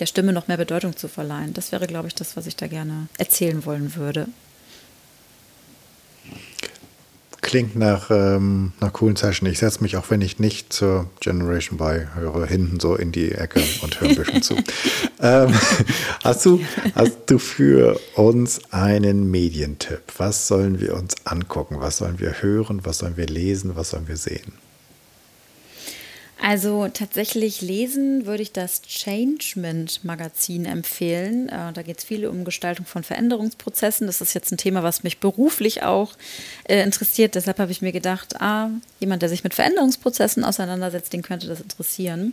der 0.00 0.06
Stimme 0.06 0.32
noch 0.32 0.48
mehr 0.48 0.56
Bedeutung 0.56 0.96
zu 0.96 1.08
verleihen. 1.08 1.54
Das 1.54 1.70
wäre, 1.70 1.86
glaube 1.86 2.08
ich, 2.08 2.14
das, 2.14 2.36
was 2.36 2.46
ich 2.46 2.56
da 2.56 2.66
gerne 2.66 3.06
erzählen 3.18 3.64
wollen 3.64 3.94
würde. 3.94 4.26
Klingt 7.40 7.76
nach 7.76 8.10
ähm, 8.10 8.72
einer 8.80 8.90
coolen 8.90 9.16
Session. 9.16 9.48
Ich 9.48 9.60
setze 9.60 9.82
mich, 9.82 9.96
auch 9.96 10.10
wenn 10.10 10.20
ich 10.20 10.38
nicht 10.38 10.72
zur 10.72 11.08
Generation 11.20 11.78
Y 11.80 12.14
höre, 12.14 12.46
hinten 12.46 12.80
so 12.80 12.96
in 12.96 13.12
die 13.12 13.32
Ecke 13.32 13.62
und 13.82 14.00
höre 14.00 14.10
ein 14.10 14.16
bisschen 14.16 14.42
zu. 14.42 14.56
Ähm, 15.20 15.52
hast, 16.22 16.46
du, 16.46 16.60
hast 16.94 17.18
du 17.26 17.40
für 17.40 17.98
uns 18.14 18.60
einen 18.70 19.32
Medientipp? 19.32 20.02
Was 20.16 20.46
sollen 20.46 20.80
wir 20.80 20.94
uns 20.94 21.16
angucken? 21.24 21.80
Was 21.80 21.96
sollen 21.96 22.20
wir 22.20 22.40
hören? 22.40 22.82
Was 22.84 22.98
sollen 22.98 23.16
wir 23.16 23.26
lesen? 23.26 23.74
Was 23.74 23.90
sollen 23.90 24.06
wir 24.06 24.16
sehen? 24.16 24.52
Also 26.40 26.88
tatsächlich 26.88 27.62
lesen 27.62 28.24
würde 28.24 28.42
ich 28.42 28.52
das 28.52 28.82
Changement 28.82 30.04
Magazin 30.04 30.66
empfehlen. 30.66 31.48
Äh, 31.48 31.72
da 31.72 31.82
geht 31.82 31.98
es 31.98 32.04
viel 32.04 32.26
um 32.26 32.44
Gestaltung 32.44 32.86
von 32.86 33.02
Veränderungsprozessen. 33.02 34.06
Das 34.06 34.20
ist 34.20 34.34
jetzt 34.34 34.52
ein 34.52 34.56
Thema, 34.58 34.84
was 34.84 35.02
mich 35.02 35.18
beruflich 35.18 35.82
auch 35.82 36.12
äh, 36.64 36.82
interessiert. 36.82 37.34
Deshalb 37.34 37.58
habe 37.58 37.72
ich 37.72 37.82
mir 37.82 37.92
gedacht, 37.92 38.40
ah, 38.40 38.70
jemand, 39.00 39.22
der 39.22 39.28
sich 39.28 39.42
mit 39.42 39.54
Veränderungsprozessen 39.54 40.44
auseinandersetzt, 40.44 41.12
den 41.12 41.22
könnte 41.22 41.48
das 41.48 41.60
interessieren. 41.60 42.32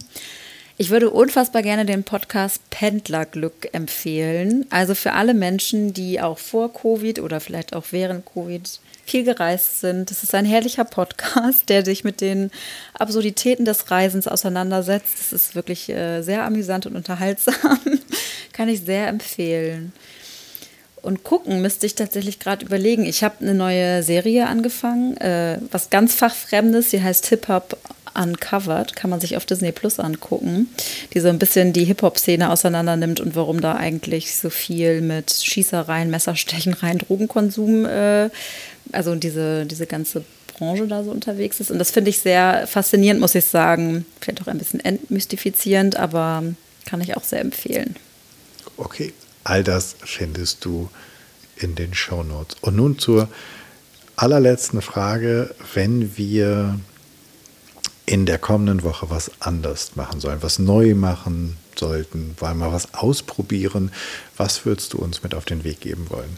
Ich 0.78 0.90
würde 0.90 1.10
unfassbar 1.10 1.62
gerne 1.62 1.86
den 1.86 2.04
Podcast 2.04 2.62
Pendlerglück 2.70 3.70
empfehlen. 3.72 4.66
Also 4.70 4.94
für 4.94 5.14
alle 5.14 5.34
Menschen, 5.34 5.94
die 5.94 6.20
auch 6.20 6.38
vor 6.38 6.72
Covid 6.74 7.20
oder 7.20 7.40
vielleicht 7.40 7.74
auch 7.74 7.86
während 7.92 8.26
Covid 8.26 8.80
viel 9.06 9.24
gereist 9.24 9.82
sind. 9.82 10.10
Das 10.10 10.24
ist 10.24 10.34
ein 10.34 10.46
herrlicher 10.46 10.84
Podcast, 10.84 11.70
der 11.70 11.86
sich 11.86 12.04
mit 12.04 12.22
den 12.22 12.52
Absurditäten 12.94 13.64
des 13.64 13.92
Reisens 13.92 14.28
auseinandersetzt. 14.28 15.20
Das 15.20 15.32
ist 15.32 15.56
wirklich 15.56 15.90
äh, 15.90 16.22
sehr 16.22 16.44
amüsant 16.44 16.88
und 16.88 16.96
unterhaltsam. 16.96 17.80
Kann 18.54 18.68
ich 18.68 18.82
sehr 18.82 19.08
empfehlen. 19.08 19.94
Und 21.02 21.24
gucken 21.24 21.62
müsste 21.62 21.86
ich 21.86 21.94
tatsächlich 21.94 22.40
gerade 22.40 22.66
überlegen. 22.66 23.06
Ich 23.06 23.24
habe 23.24 23.36
eine 23.42 23.54
neue 23.54 24.02
Serie 24.02 24.48
angefangen, 24.48 25.16
äh, 25.18 25.60
was 25.70 25.92
ganz 25.92 26.16
fachfremdes. 26.16 26.90
Sie 26.90 27.04
heißt 27.04 27.28
Hip 27.28 27.48
Hop 27.48 27.78
Uncovered, 28.16 28.96
kann 28.96 29.10
man 29.10 29.20
sich 29.20 29.38
auf 29.38 29.46
Disney 29.46 29.72
Plus 29.72 30.00
angucken, 30.00 30.70
die 31.14 31.20
so 31.20 31.28
ein 31.28 31.38
bisschen 31.38 31.74
die 31.74 31.84
Hip-Hop-Szene 31.84 32.50
auseinander 32.50 32.96
nimmt 32.96 33.20
und 33.20 33.36
warum 33.36 33.62
da 33.62 33.76
eigentlich 33.76 34.36
so 34.36 34.50
viel 34.50 35.02
mit 35.02 35.32
Schießereien, 35.32 36.10
Messerstechereien, 36.10 37.00
Drogenkonsum 37.00 37.86
äh, 37.86 38.30
also 38.96 39.16
diese, 39.16 39.66
diese 39.66 39.86
ganze 39.86 40.24
Branche 40.58 40.88
da 40.88 41.04
so 41.04 41.12
unterwegs 41.12 41.60
ist. 41.60 41.72
Und 41.72 41.80
das 41.80 41.92
finde 41.92 42.10
ich 42.10 42.20
sehr 42.20 42.66
faszinierend, 42.68 43.20
muss 43.20 43.36
ich 43.36 43.46
sagen. 43.46 44.06
Vielleicht 44.22 44.42
auch 44.42 44.48
ein 44.48 44.58
bisschen 44.58 44.80
entmystifizierend, 44.80 45.98
aber 45.98 46.44
Kann 46.86 47.02
ich 47.02 47.18
auch 47.18 47.24
sehr 47.24 47.42
empfehlen. 47.42 47.96
Okay, 48.78 49.14
all 49.44 49.64
das 49.64 49.96
findest 50.04 50.64
du 50.66 50.90
in 51.58 51.76
den 51.76 51.94
Show 51.94 52.24
Notes. 52.24 52.58
Und 52.62 52.76
nun 52.76 53.00
zur 53.00 53.28
allerletzten 54.16 54.82
Frage, 54.82 55.54
wenn 55.74 56.16
wir 56.18 56.80
in 58.06 58.26
der 58.26 58.38
kommenden 58.38 58.84
Woche 58.84 59.10
was 59.10 59.32
anders 59.40 59.96
machen 59.96 60.20
sollen, 60.20 60.44
was 60.44 60.60
neu 60.60 60.94
machen 60.94 61.58
sollten, 61.76 62.36
wollen 62.40 62.60
wir 62.60 62.72
was 62.72 62.94
ausprobieren, 62.94 63.92
was 64.38 64.66
würdest 64.66 64.94
du 64.94 65.00
uns 65.00 65.24
mit 65.24 65.34
auf 65.34 65.46
den 65.46 65.64
Weg 65.64 65.82
geben 65.82 66.06
wollen? 66.10 66.38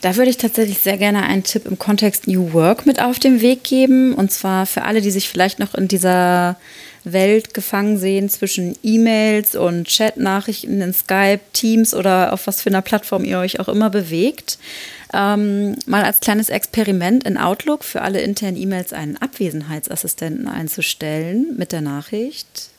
Da 0.00 0.14
würde 0.14 0.30
ich 0.30 0.36
tatsächlich 0.36 0.78
sehr 0.78 0.96
gerne 0.96 1.24
einen 1.24 1.42
Tipp 1.42 1.66
im 1.66 1.78
Kontext 1.78 2.28
New 2.28 2.52
Work 2.52 2.86
mit 2.86 3.02
auf 3.02 3.18
den 3.18 3.40
Weg 3.40 3.64
geben. 3.64 4.14
Und 4.14 4.30
zwar 4.30 4.64
für 4.66 4.82
alle, 4.82 5.00
die 5.00 5.10
sich 5.10 5.28
vielleicht 5.28 5.58
noch 5.58 5.74
in 5.74 5.88
dieser 5.88 6.56
Welt 7.02 7.52
gefangen 7.54 7.98
sehen 7.98 8.28
zwischen 8.28 8.76
E-Mails 8.82 9.56
und 9.56 9.88
Chat-Nachrichten 9.88 10.80
in 10.80 10.92
Skype, 10.92 11.40
Teams 11.52 11.94
oder 11.94 12.32
auf 12.32 12.46
was 12.46 12.62
für 12.62 12.70
einer 12.70 12.82
Plattform 12.82 13.24
ihr 13.24 13.38
euch 13.38 13.58
auch 13.58 13.68
immer 13.68 13.90
bewegt. 13.90 14.58
Ähm, 15.12 15.76
mal 15.86 16.04
als 16.04 16.20
kleines 16.20 16.48
Experiment 16.50 17.24
in 17.24 17.38
Outlook 17.38 17.82
für 17.82 18.02
alle 18.02 18.20
internen 18.20 18.56
E-Mails 18.56 18.92
einen 18.92 19.16
Abwesenheitsassistenten 19.16 20.48
einzustellen 20.48 21.56
mit 21.56 21.72
der 21.72 21.80
Nachricht. 21.80 22.70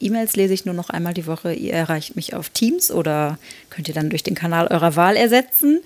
E-Mails 0.00 0.36
lese 0.36 0.54
ich 0.54 0.64
nur 0.64 0.74
noch 0.74 0.90
einmal 0.90 1.14
die 1.14 1.26
Woche. 1.26 1.52
Ihr 1.52 1.74
erreicht 1.74 2.16
mich 2.16 2.34
auf 2.34 2.48
Teams 2.48 2.90
oder 2.90 3.38
könnt 3.68 3.88
ihr 3.88 3.94
dann 3.94 4.10
durch 4.10 4.22
den 4.22 4.34
Kanal 4.34 4.66
eurer 4.68 4.96
Wahl 4.96 5.16
ersetzen. 5.16 5.80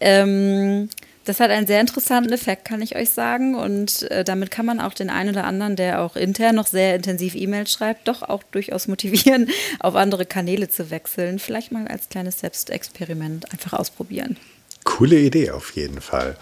Ähm, 0.00 0.88
das 1.26 1.40
hat 1.40 1.50
einen 1.50 1.66
sehr 1.66 1.80
interessanten 1.80 2.32
Effekt, 2.32 2.64
kann 2.64 2.80
ich 2.80 2.94
euch 2.94 3.10
sagen. 3.10 3.56
Und 3.56 4.08
äh, 4.10 4.22
damit 4.22 4.52
kann 4.52 4.64
man 4.64 4.80
auch 4.80 4.94
den 4.94 5.10
einen 5.10 5.30
oder 5.30 5.44
anderen, 5.44 5.74
der 5.74 6.00
auch 6.00 6.14
intern 6.14 6.54
noch 6.54 6.68
sehr 6.68 6.94
intensiv 6.94 7.34
E-Mails 7.34 7.72
schreibt, 7.72 8.06
doch 8.06 8.22
auch 8.22 8.44
durchaus 8.44 8.86
motivieren, 8.86 9.50
auf 9.80 9.96
andere 9.96 10.24
Kanäle 10.24 10.68
zu 10.68 10.90
wechseln. 10.90 11.40
Vielleicht 11.40 11.72
mal 11.72 11.88
als 11.88 12.08
kleines 12.08 12.40
Selbstexperiment 12.40 13.52
einfach 13.52 13.72
ausprobieren. 13.72 14.36
Coole 14.84 15.18
Idee 15.18 15.50
auf 15.50 15.72
jeden 15.72 16.00
Fall. 16.00 16.36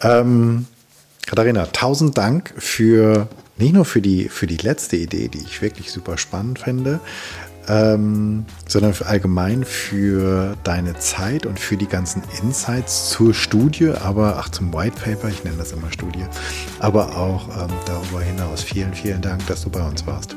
Ähm, 0.00 0.66
Katharina, 1.26 1.66
tausend 1.66 2.16
Dank 2.16 2.54
für 2.56 3.28
nicht 3.56 3.74
nur 3.74 3.84
für 3.84 4.00
die, 4.00 4.28
für 4.28 4.46
die 4.46 4.56
letzte 4.56 4.96
Idee, 4.96 5.28
die 5.28 5.38
ich 5.38 5.62
wirklich 5.62 5.90
super 5.90 6.18
spannend 6.18 6.58
finde, 6.58 7.00
ähm, 7.68 8.44
sondern 8.68 8.94
für 8.94 9.06
allgemein 9.06 9.64
für 9.64 10.56
deine 10.64 10.98
Zeit 10.98 11.46
und 11.46 11.58
für 11.58 11.76
die 11.76 11.86
ganzen 11.86 12.22
Insights 12.42 13.10
zur 13.10 13.32
Studie, 13.32 13.90
aber 13.90 14.38
auch 14.38 14.48
zum 14.48 14.72
White 14.72 15.00
Paper, 15.02 15.28
ich 15.28 15.44
nenne 15.44 15.56
das 15.56 15.72
immer 15.72 15.90
Studie, 15.90 16.26
aber 16.80 17.16
auch 17.16 17.48
ähm, 17.48 17.72
darüber 17.86 18.20
hinaus. 18.20 18.62
Vielen, 18.62 18.92
vielen 18.92 19.22
Dank, 19.22 19.46
dass 19.46 19.62
du 19.62 19.70
bei 19.70 19.82
uns 19.82 20.06
warst. 20.06 20.36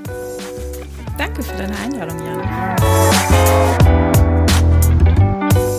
Danke 1.17 1.41
für 1.43 1.57
deine 1.57 1.75
Einladung, 1.77 2.17
Jan. 2.25 4.16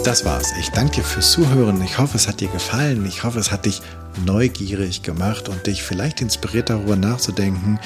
Das 0.08 0.24
war's. 0.24 0.54
Ich 0.58 0.70
danke 0.70 0.96
dir 0.96 1.04
fürs 1.04 1.32
Zuhören. 1.32 1.82
Ich 1.82 1.98
hoffe, 1.98 2.16
es 2.16 2.26
hat 2.26 2.40
dir 2.40 2.48
gefallen. 2.48 3.04
Ich 3.04 3.24
hoffe, 3.24 3.38
es 3.40 3.50
hat 3.50 3.66
dich 3.66 3.82
neugierig 4.24 5.02
gemacht 5.02 5.50
und 5.50 5.66
dich 5.66 5.82
vielleicht 5.82 6.22
inspiriert 6.22 6.70
darüber 6.70 6.96
nachzudenken, 6.96 7.78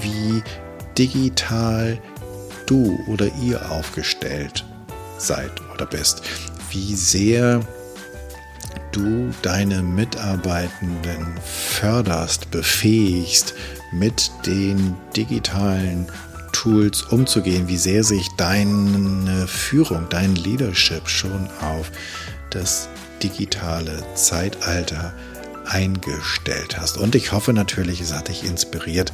wie 0.00 0.42
digital 0.98 2.00
du 2.66 2.98
oder 3.06 3.30
ihr 3.40 3.70
aufgestellt 3.70 4.64
seid 5.18 5.52
oder 5.72 5.86
bist, 5.86 6.22
wie 6.72 6.96
sehr 6.96 7.60
du 8.90 9.30
deine 9.42 9.82
Mitarbeitenden 9.82 11.28
förderst, 11.44 12.50
befähigst, 12.50 13.54
mit 13.92 14.32
den 14.46 14.96
digitalen 15.14 16.08
Tools 16.52 17.02
umzugehen, 17.02 17.68
wie 17.68 17.76
sehr 17.76 18.04
sich 18.04 18.28
deine 18.36 19.46
Führung, 19.46 20.06
dein 20.10 20.34
Leadership 20.36 21.08
schon 21.08 21.48
auf 21.60 21.90
das 22.50 22.88
digitale 23.22 24.04
Zeitalter 24.14 25.14
eingestellt 25.66 26.78
hast. 26.78 26.98
Und 26.98 27.14
ich 27.14 27.32
hoffe 27.32 27.52
natürlich, 27.52 28.00
es 28.00 28.12
hat 28.12 28.28
dich 28.28 28.44
inspiriert, 28.44 29.12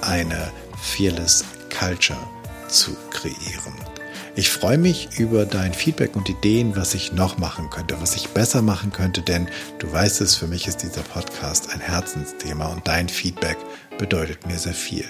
eine 0.00 0.50
Fearless 0.80 1.44
Culture 1.76 2.18
zu 2.68 2.96
kreieren. 3.10 3.74
Ich 4.36 4.50
freue 4.50 4.78
mich 4.78 5.18
über 5.18 5.44
dein 5.44 5.74
Feedback 5.74 6.14
und 6.14 6.28
Ideen, 6.28 6.76
was 6.76 6.94
ich 6.94 7.12
noch 7.12 7.38
machen 7.38 7.68
könnte, 7.68 8.00
was 8.00 8.14
ich 8.14 8.28
besser 8.28 8.62
machen 8.62 8.92
könnte, 8.92 9.22
denn 9.22 9.48
du 9.80 9.92
weißt 9.92 10.20
es, 10.20 10.36
für 10.36 10.46
mich 10.46 10.68
ist 10.68 10.82
dieser 10.82 11.02
Podcast 11.02 11.70
ein 11.74 11.80
Herzensthema 11.80 12.66
und 12.66 12.86
dein 12.86 13.08
Feedback 13.08 13.58
bedeutet 14.00 14.46
mir 14.46 14.58
sehr 14.58 14.74
viel. 14.74 15.04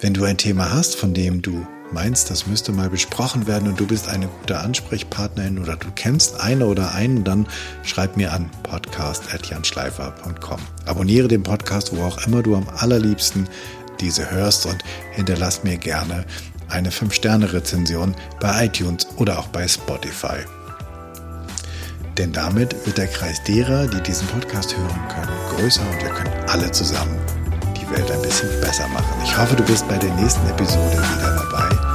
Wenn 0.00 0.14
du 0.14 0.24
ein 0.24 0.38
Thema 0.38 0.72
hast, 0.72 0.94
von 0.94 1.12
dem 1.12 1.42
du 1.42 1.66
meinst, 1.92 2.30
das 2.30 2.46
müsste 2.46 2.70
mal 2.72 2.88
besprochen 2.88 3.46
werden 3.48 3.68
und 3.68 3.78
du 3.78 3.86
bist 3.86 4.08
eine 4.08 4.28
gute 4.28 4.58
Ansprechpartnerin 4.58 5.58
oder 5.58 5.76
du 5.76 5.88
kennst 5.94 6.40
eine 6.40 6.66
oder 6.66 6.94
einen, 6.94 7.24
dann 7.24 7.48
schreib 7.82 8.16
mir 8.16 8.32
an 8.32 8.48
podcast.janschleifer.com. 8.62 10.60
Abonniere 10.84 11.28
den 11.28 11.42
Podcast, 11.42 11.94
wo 11.94 12.02
auch 12.04 12.24
immer 12.26 12.42
du 12.42 12.54
am 12.54 12.68
allerliebsten 12.68 13.48
diese 14.00 14.30
hörst 14.30 14.64
und 14.66 14.78
hinterlass 15.12 15.64
mir 15.64 15.76
gerne 15.76 16.24
eine 16.68 16.90
5-Sterne-Rezension 16.90 18.14
bei 18.40 18.66
iTunes 18.66 19.08
oder 19.16 19.40
auch 19.40 19.48
bei 19.48 19.66
Spotify. 19.66 20.38
Denn 22.16 22.32
damit 22.32 22.74
wird 22.86 22.96
der 22.96 23.08
Kreis 23.08 23.42
derer, 23.42 23.88
die 23.88 24.00
diesen 24.02 24.28
Podcast 24.28 24.76
hören 24.76 25.08
können, 25.08 25.32
größer 25.50 25.82
und 25.82 26.00
wir 26.02 26.10
können 26.10 26.32
alle 26.48 26.70
zusammen 26.70 27.18
die 27.86 27.96
Welt 27.96 28.10
ein 28.10 28.22
bisschen 28.22 28.48
besser 28.60 28.88
machen. 28.88 29.20
Ich 29.22 29.36
hoffe, 29.36 29.56
du 29.56 29.62
bist 29.64 29.86
bei 29.88 29.96
der 29.98 30.12
nächsten 30.14 30.46
Episode 30.48 30.92
wieder 30.92 31.36
dabei. 31.50 31.85